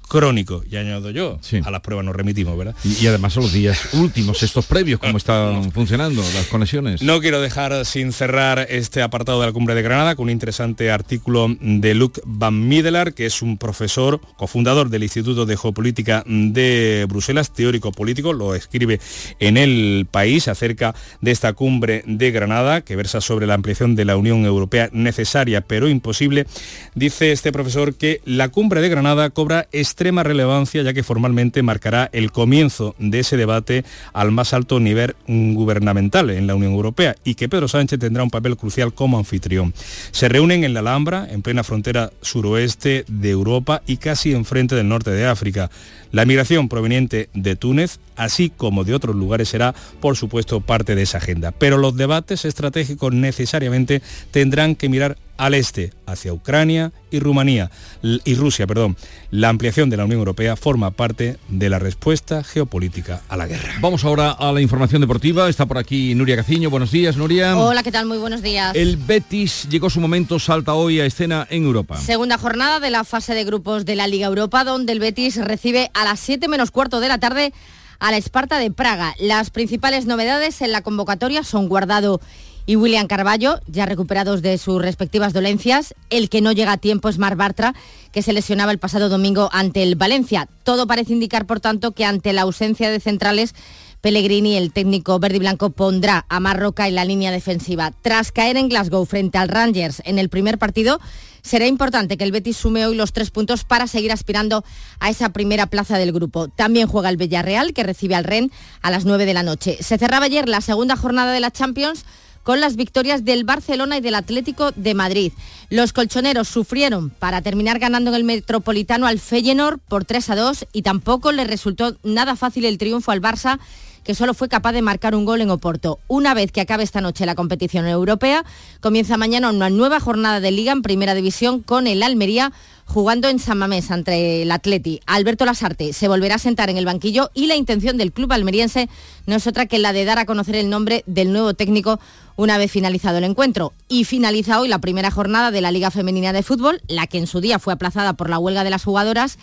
crónico, 0.09 0.63
y 0.71 0.77
añado 0.77 1.11
yo, 1.11 1.39
a 1.65 1.71
las 1.71 1.81
pruebas 1.81 2.05
nos 2.05 2.15
remitimos, 2.15 2.57
¿verdad? 2.57 2.75
Y, 2.85 3.07
además 3.07 3.33
son 3.33 3.45
los 3.45 3.53
días 3.53 3.95
últimos, 3.95 4.43
estos 4.43 4.67
previos, 4.67 5.01
cómo 5.01 5.19
están 5.19 5.73
funcionando 5.73 6.23
las 6.35 6.47
conexiones. 6.47 7.03
No 7.03 7.21
quiero 7.21 7.41
dejar 7.41 7.85
sin 7.85 8.13
cerrar 8.13 8.67
este 8.71 9.03
apartado 9.03 9.41
de 9.41 9.47
la 9.47 9.53
Cumbre 9.53 9.75
de 9.75 9.83
Granada 9.83 10.15
con 10.15 10.25
un 10.25 10.31
interesante 10.31 10.91
artículo 10.91 11.49
de 11.61 11.95
Luc 11.95 12.21
Van 12.25 12.69
Middelaar, 12.69 13.15
que 13.15 13.27
es 13.27 13.43
un 13.43 13.59
profesor, 13.59 14.21
cofundador 14.37 14.91
del 14.91 15.03
Instituto 15.03 15.47
de 15.47 15.57
Geopolítica 15.57 16.25
de 16.27 17.07
Bruselas, 17.09 17.53
teórico 17.53 17.93
político, 17.93 18.33
lo 18.33 18.55
escribe 18.55 19.01
en 19.39 19.57
el 19.57 20.07
país 20.11 20.49
acerca 20.49 20.95
de 21.21 21.31
esta 21.31 21.53
Cumbre 21.53 22.03
de 22.07 22.31
Granada, 22.31 22.81
que 22.81 22.97
versa 22.97 23.21
sobre 23.21 23.47
la 23.47 23.55
ampliación 23.55 23.95
de 23.95 24.05
la 24.05 24.17
Unión 24.17 24.45
Europea 24.45 24.89
necesaria 24.93 25.61
pero 25.61 25.89
imposible. 25.89 26.47
Dice 26.95 27.33
este 27.33 27.53
profesor 27.53 27.95
que 27.95 28.21
la 28.25 28.49
Cumbre 28.49 28.81
de 28.81 28.89
Granada 28.89 29.31
cobra 29.31 29.69
extrema 29.97 30.23
relevancia 30.23 30.83
ya 30.83 30.93
que 30.93 31.03
formalmente 31.03 31.63
marcará 31.63 32.11
el 32.13 32.31
comienzo 32.31 32.95
de 32.99 33.21
ese 33.21 33.39
debate 33.39 33.83
al 34.13 34.31
más 34.31 34.53
alto 34.53 34.79
nivel 34.79 35.17
gubernamental 35.27 36.29
en 36.29 36.47
la 36.47 36.55
Unión 36.55 36.73
Europea 36.73 37.17
y 37.25 37.35
que 37.35 37.49
Pedro 37.49 37.67
Sánchez 37.67 37.99
tendrá 37.99 38.23
un 38.23 38.29
papel 38.29 38.59
crucial 38.59 38.93
como 38.93 39.17
anfitrión. 39.17 39.73
Se 40.11 40.29
reúnen 40.29 40.65
en 40.65 40.75
la 40.75 40.81
Alhambra, 40.81 41.27
en 41.31 41.41
plena 41.41 41.65
frontera 41.65 42.13
suroeste 42.21 43.07
de 43.09 43.31
Europa 43.31 43.81
y 43.87 43.97
casi 43.97 44.35
enfrente 44.35 44.75
del 44.75 44.87
norte 44.87 45.13
de 45.13 45.25
África. 45.25 45.71
La 46.13 46.25
migración 46.25 46.69
proveniente 46.69 47.29
de 47.35 47.57
Túnez, 47.57 47.99
así 48.17 48.51
como 48.51 48.85
de 48.85 48.95
otros 48.95 49.17
lugares, 49.17 49.49
será, 49.49 49.75
por 50.01 50.17
supuesto, 50.17 50.61
parte 50.61 50.95
de 50.95 51.03
esa 51.03 51.19
agenda. 51.19 51.53
Pero 51.53 51.77
los 51.79 51.97
debates 51.97 52.45
estratégicos 52.45 53.13
necesariamente 53.13 54.03
tendrán 54.31 54.77
que 54.77 54.89
mirar 54.89 55.17
al 55.37 55.55
este, 55.55 55.93
hacia 56.07 56.33
Ucrania 56.33 56.93
y 57.11 57.21
Rumanía 57.21 57.71
y 58.03 58.35
Rusia, 58.35 58.67
perdón. 58.67 58.97
La 59.31 59.49
ampliación 59.49 59.91
de 59.91 59.97
la 59.97 60.05
Unión 60.05 60.19
Europea 60.19 60.57
forma 60.57 60.91
parte 60.91 61.37
de 61.49 61.69
la 61.69 61.79
respuesta 61.79 62.43
geopolítica 62.43 63.23
a 63.29 63.37
la 63.37 63.47
guerra. 63.47 63.75
Vamos 63.81 64.05
ahora 64.05 64.31
a 64.31 64.53
la 64.53 64.61
información 64.61 65.01
deportiva. 65.01 65.49
Está 65.49 65.67
por 65.67 65.79
aquí 65.79 66.15
Nuria 66.15 66.37
Caciño. 66.37 66.71
Buenos 66.71 66.91
días, 66.91 67.17
Nuria. 67.17 67.57
Hola, 67.57 67.83
¿qué 67.83 67.93
tal? 67.93 68.07
Muy 68.07 68.19
buenos 68.19 68.43
días. 68.43 68.75
El 68.75 68.97
Betis 68.97 69.69
llegó 69.69 69.91
su 69.91 70.01
momento, 70.01 70.39
salta 70.39 70.75
hoy 70.75 71.01
a 71.01 71.07
escena 71.07 71.47
en 71.51 71.65
Europa. 71.65 71.99
Segunda 71.99 72.39
jornada 72.39 72.81
de 72.81 72.91
la 72.91 73.05
fase 73.05 73.35
de 73.35 73.45
grupos 73.45 73.85
de 73.85 73.97
la 73.97 74.07
Liga 74.07 74.27
Europa, 74.27 74.65
donde 74.65 74.93
el 74.93 75.01
Betis 75.01 75.37
recibe 75.37 75.91
a 75.97 76.05
las 76.05 76.21
7 76.21 76.47
menos 76.49 76.71
cuarto 76.71 77.01
de 77.01 77.09
la 77.09 77.19
tarde 77.19 77.53
a 77.99 78.11
la 78.11 78.19
Esparta 78.19 78.59
de 78.59 78.71
Praga. 78.71 79.15
Las 79.19 79.51
principales 79.51 80.07
novedades 80.07 80.61
en 80.61 80.73
la 80.73 80.83
convocatoria 80.83 81.43
son 81.43 81.69
Guardado 81.69 82.21
y 82.67 82.77
William 82.77 83.07
Carballo, 83.07 83.61
ya 83.69 83.87
recuperados 83.87 84.43
de 84.43 84.59
sus 84.59 84.83
respectivas 84.83 85.33
dolencias. 85.33 85.95
El 86.11 86.29
que 86.29 86.41
no 86.41 86.53
llega 86.53 86.73
a 86.73 86.77
tiempo 86.77 87.09
es 87.09 87.19
Mar 87.19 87.37
Bartra, 87.37 87.75
que 88.13 88.23
se 88.23 88.33
lesionaba 88.33 88.73
el 88.73 88.79
pasado 88.79 89.09
domingo 89.09 89.49
ante 89.53 89.83
el 89.83 89.95
Valencia. 89.95 90.49
Todo 90.65 90.87
parece 90.87 91.13
indicar, 91.13 91.47
por 91.47 91.61
tanto, 91.61 91.93
que 91.93 92.05
ante 92.05 92.33
la 92.33 92.43
ausencia 92.43 92.91
de 92.91 93.01
centrales, 93.01 93.55
Pellegrini, 94.01 94.57
el 94.57 94.73
técnico 94.73 95.19
verde 95.19 95.37
y 95.37 95.41
blanco, 95.41 95.71
pondrá 95.71 96.27
a 96.29 96.41
Marroca 96.41 96.87
en 96.89 96.95
la 96.95 97.05
línea 97.05 97.31
defensiva. 97.31 97.93
Tras 98.03 98.33
caer 98.33 98.57
en 98.57 98.69
Glasgow 98.69 99.05
frente 99.05 99.39
al 99.39 99.49
Rangers 99.49 100.03
en 100.05 100.19
el 100.19 100.29
primer 100.29 100.59
partido, 100.59 101.01
será 101.43 101.67
importante 101.67 102.17
que 102.17 102.25
el 102.25 102.33
Betis 102.33 102.57
sume 102.57 102.87
hoy 102.87 102.97
los 102.97 103.13
tres 103.13 103.31
puntos 103.31 103.65
para 103.65 103.87
seguir 103.87 104.13
aspirando 104.13 104.65
a 104.99 105.11
esa 105.11 105.31
primera 105.31 105.67
plaza 105.67 105.99
del 105.99 106.13
grupo. 106.13 106.49
También 106.49 106.89
juega 106.89 107.09
el 107.09 107.17
Villarreal, 107.17 107.73
que 107.73 107.85
recibe 107.85 108.15
al 108.15 108.25
Ren 108.25 108.51
a 108.83 108.91
las 108.91 109.05
9 109.05 109.27
de 109.27 109.35
la 109.35 109.43
noche. 109.43 109.79
Se 109.81 109.97
cerraba 109.97 110.27
ayer 110.27 110.49
la 110.49 110.61
segunda 110.61 110.97
jornada 110.97 111.33
de 111.33 111.41
la 111.41 111.51
Champions 111.51 112.05
con 112.47 112.61
las 112.61 112.77
victorias 112.77 113.25
del 113.25 113.43
Barcelona 113.43 113.97
y 113.97 114.01
del 114.01 114.15
Atlético 114.15 114.71
de 114.71 114.95
Madrid. 114.95 115.33
Los 115.69 115.93
colchoneros 115.93 116.47
sufrieron 116.47 117.11
para 117.11 117.43
terminar 117.43 117.81
ganando 117.81 118.11
en 118.11 118.17
el 118.17 118.23
Metropolitano 118.23 119.09
al 119.09 119.19
Feyenoord 119.19 119.81
por 119.81 120.05
3 120.05 120.31
a 120.31 120.37
2 120.37 120.67
y 120.73 120.83
tampoco 120.83 121.33
les 121.33 121.49
resultó 121.49 121.97
nada 122.05 122.37
fácil 122.37 122.65
el 122.65 122.79
triunfo 122.79 123.11
al 123.11 123.21
Barça 123.21 123.59
que 124.07 124.15
solo 124.15 124.35
fue 124.35 124.49
capaz 124.49 124.73
de 124.73 124.83
marcar 124.83 125.17
un 125.17 125.25
gol 125.25 125.41
en 125.41 125.51
Oporto. 125.51 125.99
Una 126.07 126.33
vez 126.33 126.53
que 126.53 126.61
acabe 126.61 126.85
esta 126.85 127.01
noche 127.01 127.27
la 127.27 127.35
competición 127.35 127.89
europea, 127.89 128.45
comienza 128.81 129.17
mañana 129.17 129.51
una 129.51 129.69
nueva 129.69 129.99
jornada 129.99 130.39
de 130.39 130.53
liga 130.53 130.71
en 130.71 130.83
primera 130.83 131.15
división 131.15 131.61
con 131.61 131.89
el 131.89 132.05
Almería 132.05 132.53
jugando 132.85 133.29
en 133.29 133.41
San 133.41 133.59
Mamés 133.59 133.91
ante 133.91 134.43
el 134.43 134.53
Atleti. 134.53 135.01
Alberto 135.07 135.45
Lasarte 135.45 135.93
se 135.93 136.07
volverá 136.07 136.37
a 136.37 136.39
sentar 136.39 136.71
en 136.71 136.77
el 136.77 136.85
banquillo 136.85 137.31
y 137.35 137.49
la 137.49 137.57
intención 137.57 137.97
del 137.97 138.13
club 138.13 138.33
almeriense 138.33 138.89
no 139.27 139.35
es 139.35 139.47
otra 139.49 139.67
que 139.67 139.81
la 139.81 139.93
de 139.93 140.05
dar 140.05 140.21
a 140.21 140.25
conocer 140.25 140.55
el 140.55 140.71
nombre 140.71 141.03
del 141.07 141.33
nuevo 141.33 141.55
técnico 141.55 141.99
una 142.37 142.59
vez 142.59 142.71
finalizado 142.71 143.19
el 143.19 143.25
encuentro. 143.25 143.73
Y 143.89 144.05
finaliza 144.05 144.61
hoy 144.61 144.69
la 144.69 144.79
primera 144.79 145.11
jornada 145.11 145.51
de 145.51 145.61
la 145.61 145.73
Liga 145.73 145.91
Femenina 145.91 146.33
de 146.33 146.45
Fútbol, 146.45 146.81
la 146.87 147.09
que 147.09 147.19
en 147.19 147.27
su 147.27 147.41
día 147.41 147.59
fue 147.59 147.73
aplazada 147.73 148.13
por 148.13 148.31
la 148.31 148.39
huelga 148.39 148.63
de 148.63 148.71
las 148.71 148.85
jugadoras. 148.85 149.37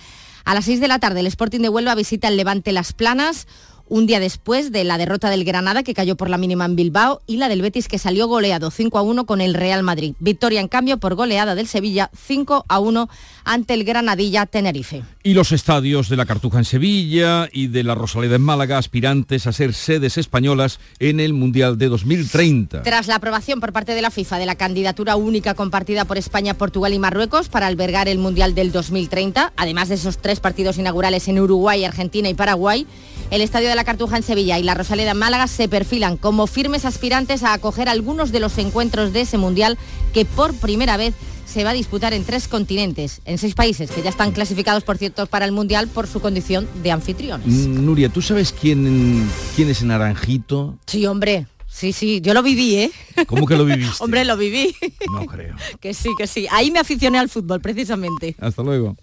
A 0.45 0.53
las 0.53 0.65
6 0.65 0.79
de 0.79 0.87
la 0.87 0.99
tarde 0.99 1.19
el 1.21 1.27
Sporting 1.27 1.61
de 1.61 1.69
Huelva 1.69 1.95
visita 1.95 2.27
el 2.27 2.37
Levante 2.37 2.71
Las 2.71 2.93
Planas, 2.93 3.47
un 3.87 4.05
día 4.05 4.19
después 4.19 4.71
de 4.71 4.83
la 4.83 4.97
derrota 4.97 5.29
del 5.29 5.43
Granada 5.43 5.83
que 5.83 5.93
cayó 5.93 6.15
por 6.15 6.29
la 6.29 6.37
mínima 6.37 6.65
en 6.65 6.75
Bilbao 6.75 7.21
y 7.27 7.37
la 7.37 7.49
del 7.49 7.61
Betis 7.61 7.87
que 7.87 7.99
salió 7.99 8.27
goleado 8.27 8.71
5 8.71 8.97
a 8.97 9.01
1 9.01 9.25
con 9.25 9.41
el 9.41 9.53
Real 9.53 9.83
Madrid. 9.83 10.15
Victoria 10.19 10.61
en 10.61 10.67
cambio 10.67 10.97
por 10.97 11.15
goleada 11.15 11.55
del 11.55 11.67
Sevilla 11.67 12.09
5 12.15 12.65
a 12.67 12.79
1 12.79 13.09
ante 13.43 13.73
el 13.73 13.83
Granadilla 13.83 14.45
Tenerife. 14.45 15.03
Y 15.25 15.35
los 15.35 15.53
estadios 15.53 16.09
de 16.09 16.17
la 16.17 16.25
Cartuja 16.25 16.57
en 16.57 16.65
Sevilla 16.65 17.47
y 17.49 17.67
de 17.67 17.83
la 17.83 17.95
Rosaleda 17.95 18.35
en 18.35 18.41
Málaga 18.41 18.77
aspirantes 18.77 19.47
a 19.47 19.53
ser 19.53 19.73
sedes 19.73 20.17
españolas 20.17 20.81
en 20.99 21.21
el 21.21 21.31
Mundial 21.31 21.77
de 21.77 21.87
2030. 21.87 22.83
Tras 22.83 23.07
la 23.07 23.15
aprobación 23.15 23.61
por 23.61 23.71
parte 23.71 23.95
de 23.95 24.01
la 24.01 24.11
FIFA 24.11 24.39
de 24.39 24.45
la 24.45 24.55
candidatura 24.55 25.15
única 25.15 25.53
compartida 25.53 26.03
por 26.03 26.17
España, 26.17 26.55
Portugal 26.55 26.93
y 26.93 26.99
Marruecos 26.99 27.47
para 27.47 27.67
albergar 27.67 28.09
el 28.09 28.17
Mundial 28.17 28.53
del 28.53 28.73
2030, 28.73 29.53
además 29.55 29.87
de 29.87 29.95
esos 29.95 30.17
tres 30.17 30.41
partidos 30.41 30.77
inaugurales 30.77 31.25
en 31.29 31.39
Uruguay, 31.39 31.85
Argentina 31.85 32.27
y 32.27 32.33
Paraguay, 32.33 32.85
el 33.31 33.41
Estadio 33.41 33.69
de 33.69 33.75
la 33.75 33.85
Cartuja 33.85 34.17
en 34.17 34.23
Sevilla 34.23 34.59
y 34.59 34.63
la 34.63 34.73
Rosaleda 34.75 35.11
en 35.11 35.19
Málaga 35.19 35.47
se 35.47 35.69
perfilan 35.69 36.17
como 36.17 36.47
firmes 36.47 36.83
aspirantes 36.83 37.43
a 37.43 37.53
acoger 37.53 37.87
algunos 37.87 38.33
de 38.33 38.41
los 38.41 38.57
encuentros 38.57 39.13
de 39.13 39.21
ese 39.21 39.37
Mundial 39.37 39.77
que 40.13 40.25
por 40.25 40.53
primera 40.53 40.97
vez 40.97 41.15
se 41.45 41.63
va 41.63 41.71
a 41.71 41.73
disputar 41.73 42.13
en 42.13 42.23
tres 42.23 42.47
continentes, 42.47 43.21
en 43.25 43.37
seis 43.37 43.53
países 43.55 43.91
que 43.91 44.01
ya 44.01 44.09
están 44.09 44.31
clasificados, 44.31 44.83
por 44.83 44.97
cierto, 44.97 45.25
para 45.27 45.45
el 45.45 45.51
Mundial 45.51 45.87
por 45.87 46.07
su 46.07 46.19
condición 46.19 46.67
de 46.83 46.91
anfitriones. 46.91 47.47
Mm, 47.47 47.85
Nuria, 47.85 48.09
¿tú 48.09 48.21
sabes 48.21 48.53
quién, 48.53 49.29
quién 49.55 49.69
es 49.69 49.83
Naranjito? 49.83 50.77
Sí, 50.87 51.05
hombre. 51.05 51.47
Sí, 51.67 51.91
sí, 51.91 52.21
yo 52.21 52.35
lo 52.35 52.43
viví, 52.43 52.75
¿eh? 52.75 52.91
¿Cómo 53.25 53.47
que 53.47 53.55
lo 53.57 53.65
viviste? 53.65 54.03
hombre, 54.03 54.23
lo 54.25 54.37
viví. 54.37 54.75
No 55.11 55.25
creo. 55.25 55.55
que 55.79 55.93
sí, 55.93 56.09
que 56.17 56.27
sí. 56.27 56.45
Ahí 56.51 56.69
me 56.69 56.79
aficioné 56.79 57.17
al 57.17 57.29
fútbol, 57.29 57.61
precisamente. 57.61 58.35
Hasta 58.39 58.61
luego. 58.61 58.95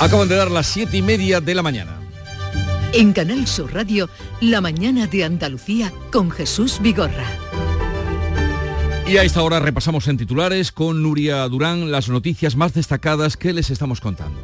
Acaban 0.00 0.28
de 0.28 0.36
dar 0.36 0.50
las 0.50 0.66
siete 0.66 0.96
y 0.98 1.02
media 1.02 1.40
de 1.40 1.54
la 1.54 1.62
mañana. 1.62 1.98
En 2.92 3.12
Canal 3.14 3.46
Sur 3.46 3.72
Radio, 3.72 4.10
La 4.42 4.60
mañana 4.60 5.06
de 5.06 5.24
Andalucía 5.24 5.90
con 6.12 6.30
Jesús 6.30 6.78
Vigorra. 6.82 7.24
Y 9.12 9.18
a 9.18 9.24
esta 9.24 9.42
hora 9.42 9.60
repasamos 9.60 10.08
en 10.08 10.16
titulares 10.16 10.72
con 10.72 11.02
Nuria 11.02 11.46
Durán 11.46 11.92
las 11.92 12.08
noticias 12.08 12.56
más 12.56 12.72
destacadas 12.72 13.36
que 13.36 13.52
les 13.52 13.68
estamos 13.68 14.00
contando. 14.00 14.42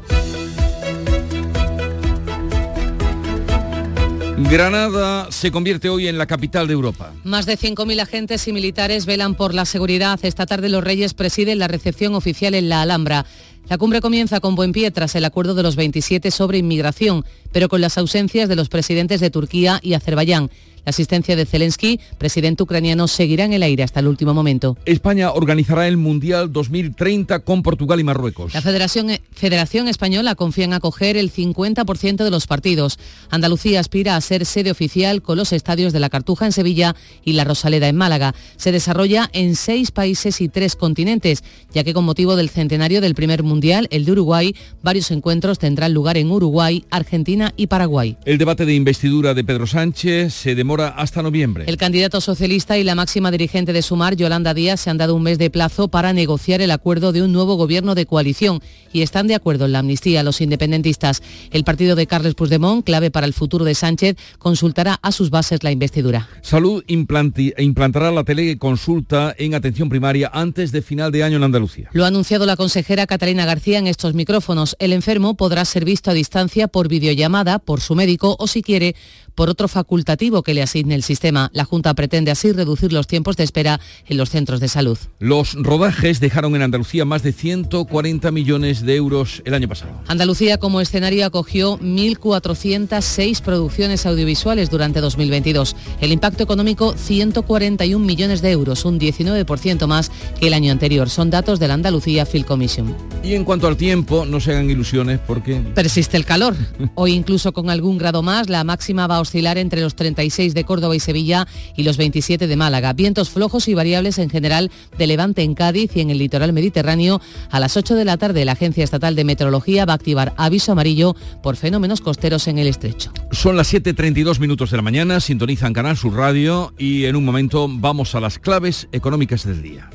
Granada 4.51 5.29
se 5.31 5.51
convierte 5.51 5.89
hoy 5.89 6.07
en 6.07 6.19
la 6.19 6.27
capital 6.27 6.67
de 6.67 6.75
Europa. 6.75 7.15
Más 7.25 7.47
de 7.47 7.57
5.000 7.57 8.03
agentes 8.03 8.47
y 8.47 8.53
militares 8.53 9.07
velan 9.07 9.37
por 9.37 9.55
la 9.55 9.65
seguridad. 9.65 10.21
Esta 10.23 10.45
tarde 10.45 10.69
los 10.69 10.85
Reyes 10.85 11.15
presiden 11.15 11.59
la 11.59 11.69
recepción 11.69 12.15
oficial 12.15 12.53
en 12.55 12.69
la 12.69 12.83
Alhambra. 12.83 13.25
La 13.71 13.79
cumbre 13.79 14.03
comienza 14.03 14.41
con 14.41 14.55
buen 14.55 14.73
pie 14.73 14.91
tras 14.91 15.15
el 15.15 15.25
acuerdo 15.25 15.55
de 15.55 15.63
los 15.63 15.77
27 15.77 16.31
sobre 16.31 16.59
inmigración, 16.59 17.25
pero 17.53 17.69
con 17.69 17.81
las 17.81 17.99
ausencias 17.99 18.49
de 18.49 18.57
los 18.57 18.69
presidentes 18.69 19.21
de 19.21 19.31
Turquía 19.31 19.81
y 19.83 19.95
Azerbaiyán. 19.95 20.51
La 20.89 20.91
asistencia 20.91 21.37
de 21.37 21.45
Zelensky, 21.45 22.01
presidente 22.17 22.63
ucraniano, 22.63 23.09
seguirá 23.09 23.45
en 23.45 23.53
el 23.53 23.63
aire 23.63 23.83
hasta 23.83 24.01
el 24.01 24.09
último 24.09 24.33
momento. 24.33 24.79
España 24.87 25.33
organizará 25.33 25.87
el 25.87 25.99
Mundial 25.99 26.51
2030 26.51 27.41
con 27.41 27.63
Portugal 27.63 28.01
y 28.01 28.05
Marruecos. 28.05 28.55
La 28.55 28.63
Federación, 28.63 29.09
Federación 29.33 29.87
Española 29.87 30.35
confía 30.35 30.65
en 30.65 30.73
acoger 30.73 31.19
el 31.19 31.31
50% 31.31 32.25
de 32.25 32.31
los 32.31 32.47
partidos. 32.47 32.99
Andalucía 33.29 33.81
aspira 33.81 34.17
a 34.17 34.21
ser 34.23 34.47
sede 34.47 34.71
oficial 34.71 35.21
con 35.21 35.37
los 35.37 35.53
estadios 35.53 35.93
de 35.93 36.01
la 36.01 36.09
Cartuja 36.09 36.47
en 36.47 36.53
Sevilla 36.53 36.97
y 37.23 37.35
la 37.35 37.45
Rosaleda 37.45 37.89
en 37.89 37.97
Málaga. 37.97 38.35
Se 38.57 38.73
desarrolla 38.73 39.29
en 39.35 39.57
seis 39.57 39.91
países 39.91 40.41
y 40.41 40.49
tres 40.49 40.75
continentes, 40.75 41.45
ya 41.71 41.85
que 41.85 41.93
con 41.93 42.07
motivo 42.07 42.35
del 42.35 42.49
centenario 42.49 43.03
del 43.03 43.15
primer 43.15 43.43
Mundial, 43.43 43.89
el 43.91 44.07
de 44.07 44.13
Uruguay, 44.13 44.57
varios 44.83 45.11
encuentros 45.11 45.59
tendrán 45.59 45.93
lugar 45.93 46.17
en 46.17 46.31
Uruguay, 46.31 46.87
Argentina 46.91 47.38
y 47.57 47.69
Paraguay. 47.69 48.17
El 48.25 48.39
debate 48.39 48.67
de 48.67 48.75
investidura 48.75 49.35
de 49.35 49.45
Pedro 49.45 49.67
Sánchez 49.67 50.35
se 50.35 50.55
demora 50.55 50.89
hasta 50.89 51.23
noviembre. 51.23 51.65
El 51.67 51.77
candidato 51.77 52.21
socialista 52.21 52.77
y 52.79 52.85
la 52.85 52.95
máxima 52.95 53.31
dirigente 53.31 53.73
de 53.73 53.83
Sumar, 53.83 54.17
Yolanda 54.17 54.55
Díaz, 54.55 54.81
se 54.81 54.91
han 54.91 54.99
dado 54.99 55.15
un 55.15 55.23
mes 55.23 55.39
de 55.39 55.51
plazo 55.51 55.89
para 55.89 56.13
negociar 56.13 56.61
el 56.61 56.71
acuerdo 56.71 57.13
de 57.13 57.23
un 57.23 57.33
nuevo 57.33 57.55
gobierno 57.55 57.95
de 57.95 58.07
coalición 58.07 58.61
y 58.93 59.03
están 59.03 59.27
de 59.29 59.35
acuerdo 59.35 59.67
en 59.67 59.73
la 59.73 59.79
amnistía 59.81 60.21
a 60.21 60.23
los 60.23 60.41
independentistas. 60.41 61.23
El 61.51 61.65
partido 61.65 61.95
de 61.95 62.07
Carles 62.07 62.35
Puigdemont, 62.35 62.85
clave 62.85 63.11
para 63.11 63.27
el 63.27 63.33
futuro 63.33 63.65
de 63.65 63.75
Sánchez, 63.75 64.17
consultará 64.39 64.99
a 65.03 65.13
sus 65.13 65.31
bases 65.31 65.63
la 65.63 65.71
investidura. 65.71 66.29
Salud 66.43 66.83
implantará 66.89 68.11
la 68.11 68.25
teleconsulta 68.25 69.35
en 69.39 69.55
atención 69.55 69.89
primaria 69.89 70.31
antes 70.33 70.73
de 70.73 70.83
final 70.83 71.13
de 71.13 71.23
año 71.23 71.37
en 71.37 71.45
Andalucía. 71.45 71.91
Lo 71.93 72.05
ha 72.05 72.09
anunciado 72.09 72.47
la 72.47 72.57
consejera 72.57 73.07
Catalina 73.07 73.47
García 73.47 73.79
en 73.79 73.87
estos 73.87 74.15
micrófonos. 74.15 74.77
El 74.79 74.93
enfermo 74.93 75.37
podrá 75.37 75.65
ser 75.65 75.85
visto 75.85 76.11
a 76.11 76.15
distancia 76.15 76.69
por 76.69 76.89
videollamada 76.89 77.28
por 77.59 77.81
su 77.81 77.95
médico 77.95 78.37
o 78.39 78.47
si 78.47 78.63
quiere 78.63 78.95
por 79.39 79.51
otro 79.51 79.69
facultativo 79.69 80.43
que 80.43 80.53
le 80.53 80.63
asigne 80.63 80.97
el 80.97 81.05
sistema. 81.05 81.49
La 81.53 81.65
Junta 81.65 81.95
pretende 81.95 82.33
así 82.33 82.51
reducir 82.51 82.93
los 82.93 83.07
tiempos 83.07 83.37
de 83.37 83.45
espera 83.45 83.79
en 84.09 84.17
los 84.17 84.31
centros 84.31 84.59
de 84.59 84.67
salud. 84.67 84.99
Los 85.21 85.55
rodajes 85.55 86.19
dejaron 86.19 86.57
en 86.57 86.63
Andalucía 86.63 87.05
más 87.05 87.23
de 87.23 87.31
140 87.33 88.33
millones 88.33 88.85
de 88.85 88.97
euros 88.97 89.41
el 89.45 89.55
año 89.55 89.69
pasado. 89.69 89.93
Andalucía 90.09 90.59
como 90.59 90.81
escenario 90.81 91.25
acogió 91.25 91.79
1.406 91.79 93.41
producciones 93.41 94.07
audiovisuales 94.07 94.71
durante 94.71 95.01
2022. 95.01 95.77
El 96.01 96.11
impacto 96.11 96.43
económico 96.43 96.95
141 96.97 98.05
millones 98.05 98.43
de 98.43 98.51
euros, 98.51 98.85
un 98.85 98.99
19% 98.99 99.87
más 99.87 100.11
que 100.41 100.49
el 100.49 100.55
año 100.55 100.73
anterior. 100.73 101.11
Son 101.11 101.31
datos 101.31 101.61
de 101.61 101.69
la 101.69 101.75
Andalucía 101.75 102.27
Film 102.27 102.43
Commission. 102.43 102.93
Y 103.23 103.35
en 103.35 103.45
cuanto 103.45 103.69
al 103.69 103.77
tiempo, 103.77 104.25
no 104.25 104.41
se 104.41 104.51
hagan 104.51 104.69
ilusiones 104.69 105.21
porque... 105.25 105.61
Persiste 105.77 106.17
el 106.17 106.25
calor. 106.25 106.57
Hoy 106.97 107.13
incluso 107.13 107.53
con 107.53 107.71
algún 107.71 107.99
grado 107.99 108.25
más, 108.25 108.49
la 108.49 108.65
máxima 108.65 109.07
va 109.07 109.19
a 109.19 109.28
oscilar 109.29 109.59
entre 109.59 109.83
los 109.83 109.95
36 109.95 110.55
de 110.55 110.65
Córdoba 110.65 110.97
y 110.97 111.01
Sevilla 111.01 111.47
y 111.77 111.83
los 111.83 111.97
27 111.99 112.47
de 112.47 112.57
Málaga. 112.57 112.95
Vientos 112.95 113.29
flojos 113.31 113.69
y 113.69 113.75
variables 113.75 114.19
en 114.19 114.31
general 114.31 114.71
de 114.97 115.07
levante 115.07 115.43
en 115.43 115.55
Cádiz 115.55 115.95
y 115.95 116.01
en 116.01 116.11
el 116.11 116.19
litoral 116.19 116.53
mediterráneo. 116.53 117.21
A 117.51 117.61
las 117.61 117.77
8 117.77 117.95
de 117.95 118.05
la 118.05 118.17
tarde 118.17 118.45
la 118.45 118.53
Agencia 118.53 118.85
Estatal 118.85 119.15
de 119.15 119.25
Meteorología 119.25 119.85
va 119.85 119.93
a 119.93 119.97
activar 119.97 120.33
aviso 120.37 120.73
amarillo 120.73 121.15
por 121.43 121.57
fenómenos 121.57 122.01
costeros 122.01 122.49
en 122.49 122.59
el 122.59 122.67
estrecho. 122.67 123.13
Son 123.31 123.57
las 123.57 123.73
7.32 123.73 124.41
minutos 124.41 124.71
de 124.71 124.79
la 124.79 124.83
mañana, 124.83 125.21
sintonizan 125.21 125.75
Canal 125.75 125.97
Sur 125.97 126.15
Radio 126.15 126.73
y 126.79 127.05
en 127.05 127.17
un 127.17 127.25
momento 127.25 127.69
vamos 127.71 128.15
a 128.15 128.21
las 128.21 128.39
claves 128.39 128.89
económicas 128.93 129.45
del 129.45 129.63
día. 129.63 129.91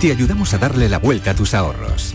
Te 0.00 0.12
ayudamos 0.12 0.52
a 0.52 0.58
darle 0.58 0.88
la 0.88 0.98
vuelta 0.98 1.30
a 1.30 1.34
tus 1.34 1.54
ahorros. 1.54 2.14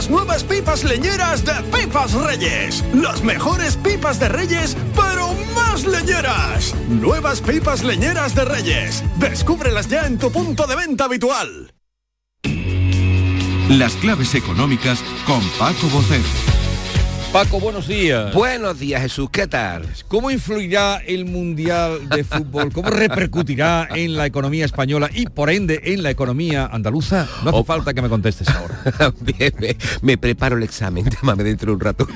las 0.00 0.08
nuevas 0.08 0.44
pipas 0.44 0.82
leñeras 0.82 1.44
de 1.44 1.52
Pipas 1.64 2.14
Reyes. 2.14 2.82
Las 2.94 3.22
mejores 3.22 3.76
pipas 3.76 4.18
de 4.18 4.30
Reyes, 4.30 4.74
pero 4.96 5.34
más 5.54 5.84
leñeras. 5.84 6.74
Nuevas 6.88 7.42
pipas 7.42 7.84
leñeras 7.84 8.34
de 8.34 8.46
Reyes. 8.46 9.04
Descúbrelas 9.16 9.88
ya 9.88 10.06
en 10.06 10.16
tu 10.18 10.32
punto 10.32 10.66
de 10.66 10.74
venta 10.74 11.04
habitual. 11.04 11.74
Las 13.68 13.92
claves 13.96 14.34
económicas 14.34 15.04
con 15.26 15.46
Paco 15.58 15.86
Bocero. 15.92 16.59
Paco, 17.32 17.60
buenos 17.60 17.86
días. 17.86 18.34
Buenos 18.34 18.80
días, 18.80 19.02
Jesús. 19.02 19.28
¿Qué 19.30 19.46
tal? 19.46 19.86
¿Cómo 20.08 20.32
influirá 20.32 20.96
el 20.96 21.26
Mundial 21.26 22.08
de 22.08 22.24
Fútbol? 22.24 22.72
¿Cómo 22.72 22.90
repercutirá 22.90 23.88
en 23.94 24.16
la 24.16 24.26
economía 24.26 24.64
española 24.64 25.08
y 25.14 25.26
por 25.26 25.48
ende 25.48 25.80
en 25.84 26.02
la 26.02 26.10
economía 26.10 26.66
andaluza? 26.66 27.28
No 27.44 27.50
hace 27.50 27.62
falta 27.64 27.94
que 27.94 28.02
me 28.02 28.08
contestes 28.08 28.48
ahora. 28.48 28.82
Bien, 29.20 29.52
me, 29.60 29.76
me 30.02 30.18
preparo 30.18 30.56
el 30.56 30.64
examen, 30.64 31.04
llámame 31.22 31.44
dentro 31.44 31.66
de 31.66 31.74
un 31.74 31.80
rato. 31.80 32.08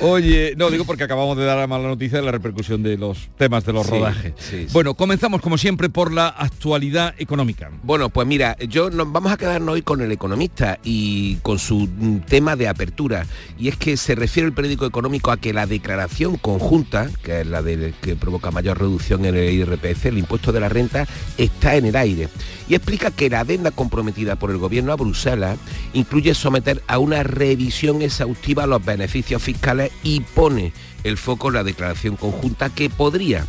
Oye, 0.00 0.54
no 0.56 0.70
digo 0.70 0.86
porque 0.86 1.04
acabamos 1.04 1.36
de 1.36 1.44
dar 1.44 1.58
la 1.58 1.66
mala 1.66 1.86
noticia 1.88 2.18
de 2.18 2.24
la 2.24 2.32
repercusión 2.32 2.82
de 2.82 2.96
los 2.96 3.28
temas 3.36 3.66
de 3.66 3.74
los 3.74 3.84
Sí, 3.86 3.92
rodajes. 3.92 4.32
sí, 4.38 4.56
sí. 4.60 4.66
Bueno, 4.72 4.94
comenzamos 4.94 5.42
como 5.42 5.58
siempre 5.58 5.90
por 5.90 6.10
la 6.10 6.28
actualidad 6.28 7.14
económica. 7.18 7.70
Bueno, 7.82 8.08
pues 8.08 8.26
mira, 8.26 8.56
yo 8.66 8.88
nos 8.88 9.12
vamos 9.12 9.30
a 9.30 9.36
quedarnos 9.36 9.74
hoy 9.74 9.82
con 9.82 10.00
el 10.00 10.10
economista 10.10 10.78
y 10.82 11.36
con 11.36 11.58
su 11.58 11.80
mm, 11.86 12.20
tema 12.20 12.56
de 12.56 12.66
apertura. 12.66 13.26
Y 13.58 13.68
es 13.68 13.73
que 13.76 13.96
se 13.96 14.14
refiere 14.14 14.46
el 14.46 14.52
periódico 14.54 14.86
económico 14.86 15.30
a 15.30 15.36
que 15.36 15.52
la 15.52 15.66
declaración 15.66 16.36
conjunta, 16.36 17.10
que 17.22 17.40
es 17.42 17.46
la 17.46 17.62
de, 17.62 17.94
que 18.00 18.16
provoca 18.16 18.50
mayor 18.50 18.78
reducción 18.78 19.24
en 19.24 19.36
el 19.36 19.52
IRPF, 19.52 20.06
el 20.06 20.18
impuesto 20.18 20.52
de 20.52 20.60
la 20.60 20.68
renta, 20.68 21.06
está 21.38 21.76
en 21.76 21.86
el 21.86 21.96
aire. 21.96 22.28
Y 22.68 22.74
explica 22.74 23.10
que 23.10 23.30
la 23.30 23.40
adenda 23.40 23.70
comprometida 23.70 24.36
por 24.36 24.50
el 24.50 24.58
gobierno 24.58 24.92
a 24.92 24.96
Bruselas 24.96 25.58
incluye 25.92 26.34
someter 26.34 26.82
a 26.86 26.98
una 26.98 27.22
revisión 27.22 28.02
exhaustiva 28.02 28.66
los 28.66 28.84
beneficios 28.84 29.42
fiscales 29.42 29.90
y 30.02 30.20
pone 30.20 30.72
el 31.04 31.16
foco 31.18 31.48
en 31.48 31.54
la 31.54 31.64
declaración 31.64 32.16
conjunta 32.16 32.70
que 32.70 32.88
podría 32.90 33.46